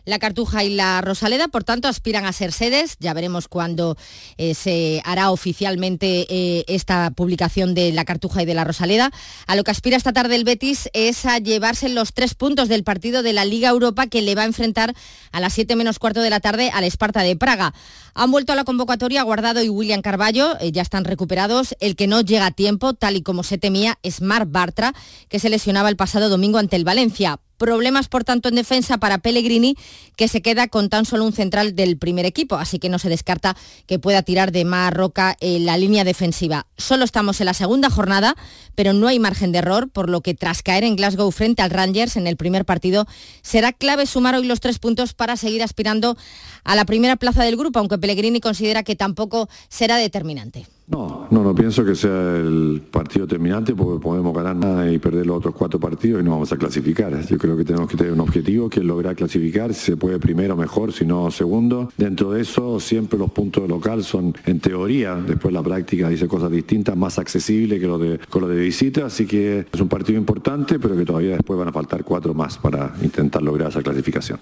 La 0.06 0.20
Cartuja 0.20 0.62
y 0.62 0.70
la 0.70 1.00
Rosaleda, 1.00 1.48
por 1.48 1.64
tanto, 1.64 1.88
aspiran 1.88 2.26
a 2.26 2.32
ser 2.32 2.52
sedes. 2.52 2.96
Ya 3.00 3.12
veremos 3.12 3.48
cuándo 3.48 3.96
eh, 4.38 4.54
se 4.54 5.02
hará 5.04 5.32
oficialmente 5.32 6.26
eh, 6.30 6.64
esta 6.68 7.10
publicación 7.10 7.74
de 7.74 7.90
la 7.90 8.04
Cartuja 8.04 8.42
y 8.42 8.46
de 8.46 8.54
la 8.54 8.62
Rosaleda. 8.62 9.10
A 9.48 9.56
lo 9.56 9.64
que 9.64 9.72
aspira 9.72 9.96
esta 9.96 10.12
tarde 10.12 10.36
el 10.36 10.44
Betis 10.44 10.88
es 10.92 11.26
a 11.26 11.38
llevarse 11.38 11.88
los 11.88 12.12
tres 12.12 12.34
puntos 12.34 12.68
del 12.68 12.84
partido 12.84 13.24
de 13.24 13.32
la 13.32 13.44
Liga 13.44 13.68
Europa 13.68 14.06
que 14.06 14.22
le 14.22 14.36
va 14.36 14.42
a 14.42 14.46
enfrentar 14.46 14.94
a 15.32 15.40
las 15.40 15.54
7 15.54 15.74
menos 15.74 15.98
cuarto 15.98 16.20
de 16.20 16.30
la 16.30 16.38
tarde 16.38 16.70
al 16.72 16.84
Esparta 16.84 17.22
de 17.22 17.34
Praga. 17.34 17.74
Han 18.14 18.30
vuelto 18.30 18.52
a 18.52 18.56
la 18.56 18.62
convocatoria 18.62 19.24
Guardado 19.24 19.60
y 19.60 19.68
William 19.68 20.02
Carballo, 20.02 20.56
eh, 20.60 20.70
ya 20.70 20.82
están 20.82 21.04
recuperados. 21.04 21.74
El 21.80 21.96
que 21.96 22.06
no 22.06 22.20
llega 22.20 22.46
a 22.46 22.50
tiempo, 22.52 22.94
tal 22.94 23.16
y 23.16 23.22
como 23.22 23.42
se 23.42 23.58
temía, 23.58 23.98
es 24.04 24.20
Marc 24.20 24.48
Bartra, 24.52 24.94
que 25.28 25.40
se 25.40 25.48
lesionaba 25.48 25.88
el 25.88 25.96
pasado 25.96 26.28
domingo 26.28 26.58
ante 26.58 26.76
el 26.76 26.84
Valencia. 26.84 27.40
Problemas, 27.58 28.08
por 28.08 28.24
tanto, 28.24 28.48
en 28.48 28.54
defensa 28.54 28.98
para 28.98 29.18
Pellegrini, 29.18 29.76
que 30.16 30.28
se 30.28 30.42
queda 30.42 30.68
con 30.68 30.88
tan 30.90 31.04
solo 31.06 31.24
un 31.24 31.32
central 31.32 31.74
del 31.74 31.96
primer 31.96 32.26
equipo, 32.26 32.56
así 32.56 32.78
que 32.78 32.88
no 32.88 32.98
se 32.98 33.08
descarta 33.08 33.56
que 33.86 33.98
pueda 33.98 34.22
tirar 34.22 34.52
de 34.52 34.64
más 34.64 34.92
roca 34.92 35.36
en 35.40 35.64
la 35.64 35.78
línea 35.78 36.04
defensiva. 36.04 36.66
Solo 36.76 37.04
estamos 37.04 37.40
en 37.40 37.46
la 37.46 37.54
segunda 37.54 37.88
jornada, 37.88 38.36
pero 38.74 38.92
no 38.92 39.08
hay 39.08 39.18
margen 39.18 39.52
de 39.52 39.58
error, 39.58 39.88
por 39.88 40.10
lo 40.10 40.20
que 40.20 40.34
tras 40.34 40.62
caer 40.62 40.84
en 40.84 40.96
Glasgow 40.96 41.30
frente 41.30 41.62
al 41.62 41.70
Rangers 41.70 42.16
en 42.16 42.26
el 42.26 42.36
primer 42.36 42.64
partido, 42.64 43.06
será 43.42 43.72
clave 43.72 44.06
sumar 44.06 44.34
hoy 44.34 44.46
los 44.46 44.60
tres 44.60 44.78
puntos 44.78 45.14
para 45.14 45.36
seguir 45.36 45.62
aspirando 45.62 46.16
a 46.64 46.76
la 46.76 46.84
primera 46.84 47.16
plaza 47.16 47.42
del 47.42 47.56
grupo, 47.56 47.78
aunque 47.78 47.98
Pellegrini 47.98 48.40
considera 48.40 48.82
que 48.82 48.96
tampoco 48.96 49.48
será 49.68 49.96
determinante. 49.96 50.66
No, 50.88 51.26
no, 51.32 51.42
no 51.42 51.52
pienso 51.52 51.84
que 51.84 51.96
sea 51.96 52.36
el 52.36 52.80
partido 52.92 53.26
terminante 53.26 53.74
porque 53.74 54.00
podemos 54.00 54.32
ganar 54.32 54.54
nada 54.54 54.90
y 54.90 54.98
perder 54.98 55.26
los 55.26 55.38
otros 55.38 55.54
cuatro 55.54 55.80
partidos 55.80 56.20
y 56.20 56.24
no 56.24 56.30
vamos 56.30 56.52
a 56.52 56.56
clasificar. 56.56 57.26
Yo 57.26 57.38
creo 57.38 57.56
que 57.56 57.64
tenemos 57.64 57.90
que 57.90 57.96
tener 57.96 58.12
un 58.12 58.20
objetivo 58.20 58.70
que 58.70 58.78
es 58.78 58.86
lograr 58.86 59.16
clasificar, 59.16 59.74
si 59.74 59.86
se 59.86 59.96
puede 59.96 60.20
primero 60.20 60.56
mejor, 60.56 60.92
si 60.92 61.04
no 61.04 61.28
segundo. 61.32 61.90
Dentro 61.96 62.30
de 62.30 62.42
eso 62.42 62.78
siempre 62.78 63.18
los 63.18 63.32
puntos 63.32 63.64
de 63.64 63.68
local 63.68 64.04
son 64.04 64.32
en 64.44 64.60
teoría, 64.60 65.16
después 65.16 65.52
la 65.52 65.62
práctica 65.62 66.08
dice 66.08 66.28
cosas 66.28 66.52
distintas, 66.52 66.96
más 66.96 67.18
accesibles 67.18 67.80
que 67.80 67.86
lo 67.88 67.98
de, 67.98 68.20
con 68.30 68.42
lo 68.42 68.48
de 68.48 68.60
visita, 68.60 69.06
así 69.06 69.26
que 69.26 69.66
es 69.72 69.80
un 69.80 69.88
partido 69.88 70.18
importante 70.18 70.78
pero 70.78 70.96
que 70.96 71.04
todavía 71.04 71.32
después 71.32 71.58
van 71.58 71.68
a 71.68 71.72
faltar 71.72 72.04
cuatro 72.04 72.32
más 72.32 72.58
para 72.58 72.94
intentar 73.02 73.42
lograr 73.42 73.70
esa 73.70 73.82
clasificación. 73.82 74.38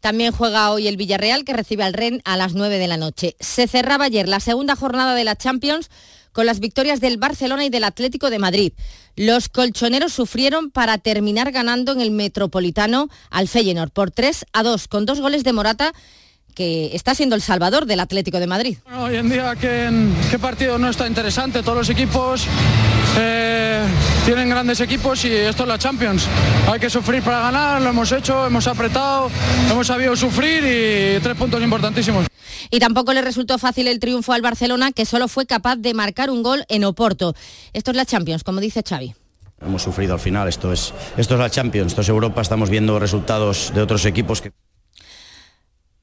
También 0.00 0.32
juega 0.32 0.70
hoy 0.70 0.88
el 0.88 0.96
Villarreal 0.96 1.44
que 1.44 1.52
recibe 1.52 1.82
al 1.82 1.92
Ren 1.92 2.22
a 2.24 2.36
las 2.36 2.54
9 2.54 2.78
de 2.78 2.88
la 2.88 2.96
noche. 2.96 3.36
Se 3.40 3.66
cerraba 3.66 4.06
ayer 4.06 4.28
la 4.28 4.40
segunda 4.40 4.76
jornada 4.76 5.14
de 5.14 5.24
la 5.24 5.36
Champions 5.36 5.90
con 6.32 6.46
las 6.46 6.60
victorias 6.60 7.00
del 7.00 7.16
Barcelona 7.16 7.64
y 7.64 7.70
del 7.70 7.84
Atlético 7.84 8.30
de 8.30 8.38
Madrid. 8.38 8.72
Los 9.16 9.48
colchoneros 9.48 10.12
sufrieron 10.12 10.70
para 10.70 10.98
terminar 10.98 11.50
ganando 11.50 11.92
en 11.92 12.00
el 12.00 12.12
Metropolitano 12.12 13.08
al 13.30 13.48
Feyenoord 13.48 13.90
por 13.90 14.12
3 14.12 14.46
a 14.52 14.62
2 14.62 14.86
con 14.86 15.04
dos 15.04 15.20
goles 15.20 15.42
de 15.42 15.52
Morata 15.52 15.92
que 16.54 16.94
está 16.94 17.14
siendo 17.14 17.36
el 17.36 17.42
salvador 17.42 17.86
del 17.86 18.00
Atlético 18.00 18.40
de 18.40 18.46
Madrid. 18.48 18.78
hoy 18.96 19.16
en 19.16 19.28
día 19.28 19.54
qué, 19.54 20.38
partido 20.40 20.76
no 20.78 20.90
está 20.90 21.06
interesante, 21.06 21.62
todos 21.62 21.78
los 21.78 21.90
equipos 21.90 22.46
eh, 23.16 23.67
tienen 24.28 24.50
grandes 24.50 24.78
equipos 24.82 25.24
y 25.24 25.32
esto 25.32 25.62
es 25.62 25.68
la 25.70 25.78
Champions. 25.78 26.26
Hay 26.70 26.78
que 26.78 26.90
sufrir 26.90 27.22
para 27.22 27.40
ganar, 27.40 27.80
lo 27.80 27.88
hemos 27.88 28.12
hecho, 28.12 28.44
hemos 28.46 28.66
apretado, 28.66 29.30
hemos 29.70 29.86
sabido 29.86 30.14
sufrir 30.16 30.62
y 30.64 31.18
tres 31.22 31.34
puntos 31.34 31.62
importantísimos. 31.62 32.26
Y 32.70 32.78
tampoco 32.78 33.14
le 33.14 33.22
resultó 33.22 33.56
fácil 33.56 33.88
el 33.88 33.98
triunfo 33.98 34.34
al 34.34 34.42
Barcelona, 34.42 34.92
que 34.92 35.06
solo 35.06 35.28
fue 35.28 35.46
capaz 35.46 35.76
de 35.76 35.94
marcar 35.94 36.28
un 36.28 36.42
gol 36.42 36.66
en 36.68 36.84
Oporto. 36.84 37.34
Esto 37.72 37.92
es 37.92 37.96
la 37.96 38.04
Champions, 38.04 38.44
como 38.44 38.60
dice 38.60 38.82
Xavi. 38.86 39.14
Hemos 39.62 39.82
sufrido 39.82 40.12
al 40.12 40.20
final, 40.20 40.46
esto 40.46 40.74
es, 40.74 40.92
esto 41.16 41.32
es 41.32 41.40
la 41.40 41.48
Champions, 41.48 41.92
esto 41.92 42.02
es 42.02 42.08
Europa, 42.10 42.42
estamos 42.42 42.68
viendo 42.68 42.98
resultados 42.98 43.72
de 43.74 43.80
otros 43.80 44.04
equipos 44.04 44.42
que... 44.42 44.52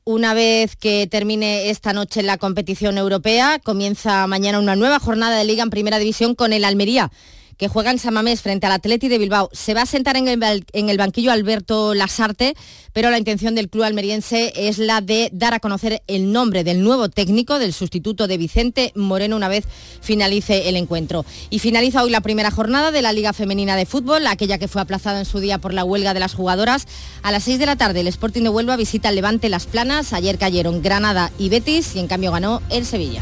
Una 0.03 0.34
vez 0.34 0.76
que 0.76 1.05
termine 1.05 1.69
esta 1.69 1.93
noche 1.93 2.23
la 2.23 2.39
competición 2.39 2.97
europea, 2.97 3.59
comienza 3.63 4.26
mañana 4.26 4.57
una 4.57 4.76
nueva 4.76 4.97
jornada 4.97 5.38
de 5.38 5.45
liga 5.45 5.61
en 5.61 5.69
primera 5.69 5.99
división 5.99 6.34
con 6.34 6.53
el 6.53 6.65
Almería 6.65 7.11
que 7.58 7.68
juega 7.68 7.91
en 7.91 7.99
Samamés 7.99 8.41
frente 8.41 8.66
al 8.66 8.74
Atleti 8.74 9.08
de 9.08 9.18
Bilbao. 9.18 9.49
Se 9.53 9.74
va 9.74 9.84
a 9.84 9.86
sentar 9.86 10.18
en 10.18 10.28
el, 10.28 10.97
banquillo 10.97 11.32
Alberto 11.32 11.93
Lasarte, 11.93 12.56
pero 12.93 13.10
la 13.10 13.18
intención 13.18 13.56
del 13.56 13.70
club 13.70 13.84
almeriense 13.84 14.53
es 14.56 14.78
la 14.78 15.01
de 15.01 15.30
dar 15.34 15.53
a 15.53 15.60
conocer 15.60 16.01
el 16.08 16.32
nombre 16.32 16.64
del 16.64 16.82
nuevo 16.82 17.10
técnico, 17.10 17.60
del 17.60 17.74
sustituto 17.74 18.28
de 18.28 18.38
Vicente 18.38 18.91
Moreno, 18.95 19.36
una 19.36 19.47
vez 19.47 19.66
finalice 20.01 20.70
el 20.70 20.76
encuentro. 20.76 21.26
Y 21.49 21.60
finaliza 21.60 22.03
hoy 22.03 22.10
la 22.10 22.22
primera 22.22 22.51
jornada 22.51 22.91
de 22.91 23.01
la 23.01 23.14
Liga 23.14 23.34
Femenina 23.34 23.76
de 23.76 23.86
Fútbol, 23.86 24.28
aquella 24.28 24.58
que 24.58 24.68
fue 24.68 24.82
aplazada 24.82 25.20
en 25.20 25.26
su 25.26 25.39
día 25.39 25.58
por 25.58 25.74
la 25.74 25.84
huelga 25.84 26.14
de 26.14 26.20
las 26.20 26.34
jugadoras. 26.34 26.88
A 27.24 27.32
las 27.32 27.43
6 27.43 27.60
de 27.60 27.66
la 27.66 27.76
tarde 27.76 28.01
el 28.01 28.08
Sporting 28.08 28.43
de 28.43 28.49
Huelva 28.49 28.76
visita 28.76 29.10
el 29.10 29.16
Levante 29.16 29.49
Las 29.49 29.66
Planas. 29.66 30.14
Ayer 30.14 30.38
cayeron 30.38 30.82
Granada 30.82 31.32
y 31.38 31.49
Betis 31.49 31.95
y 31.95 31.99
en 31.99 32.08
cambio 32.08 32.32
ganó 32.32 32.62
el 32.70 32.86
Sevilla. 32.86 33.22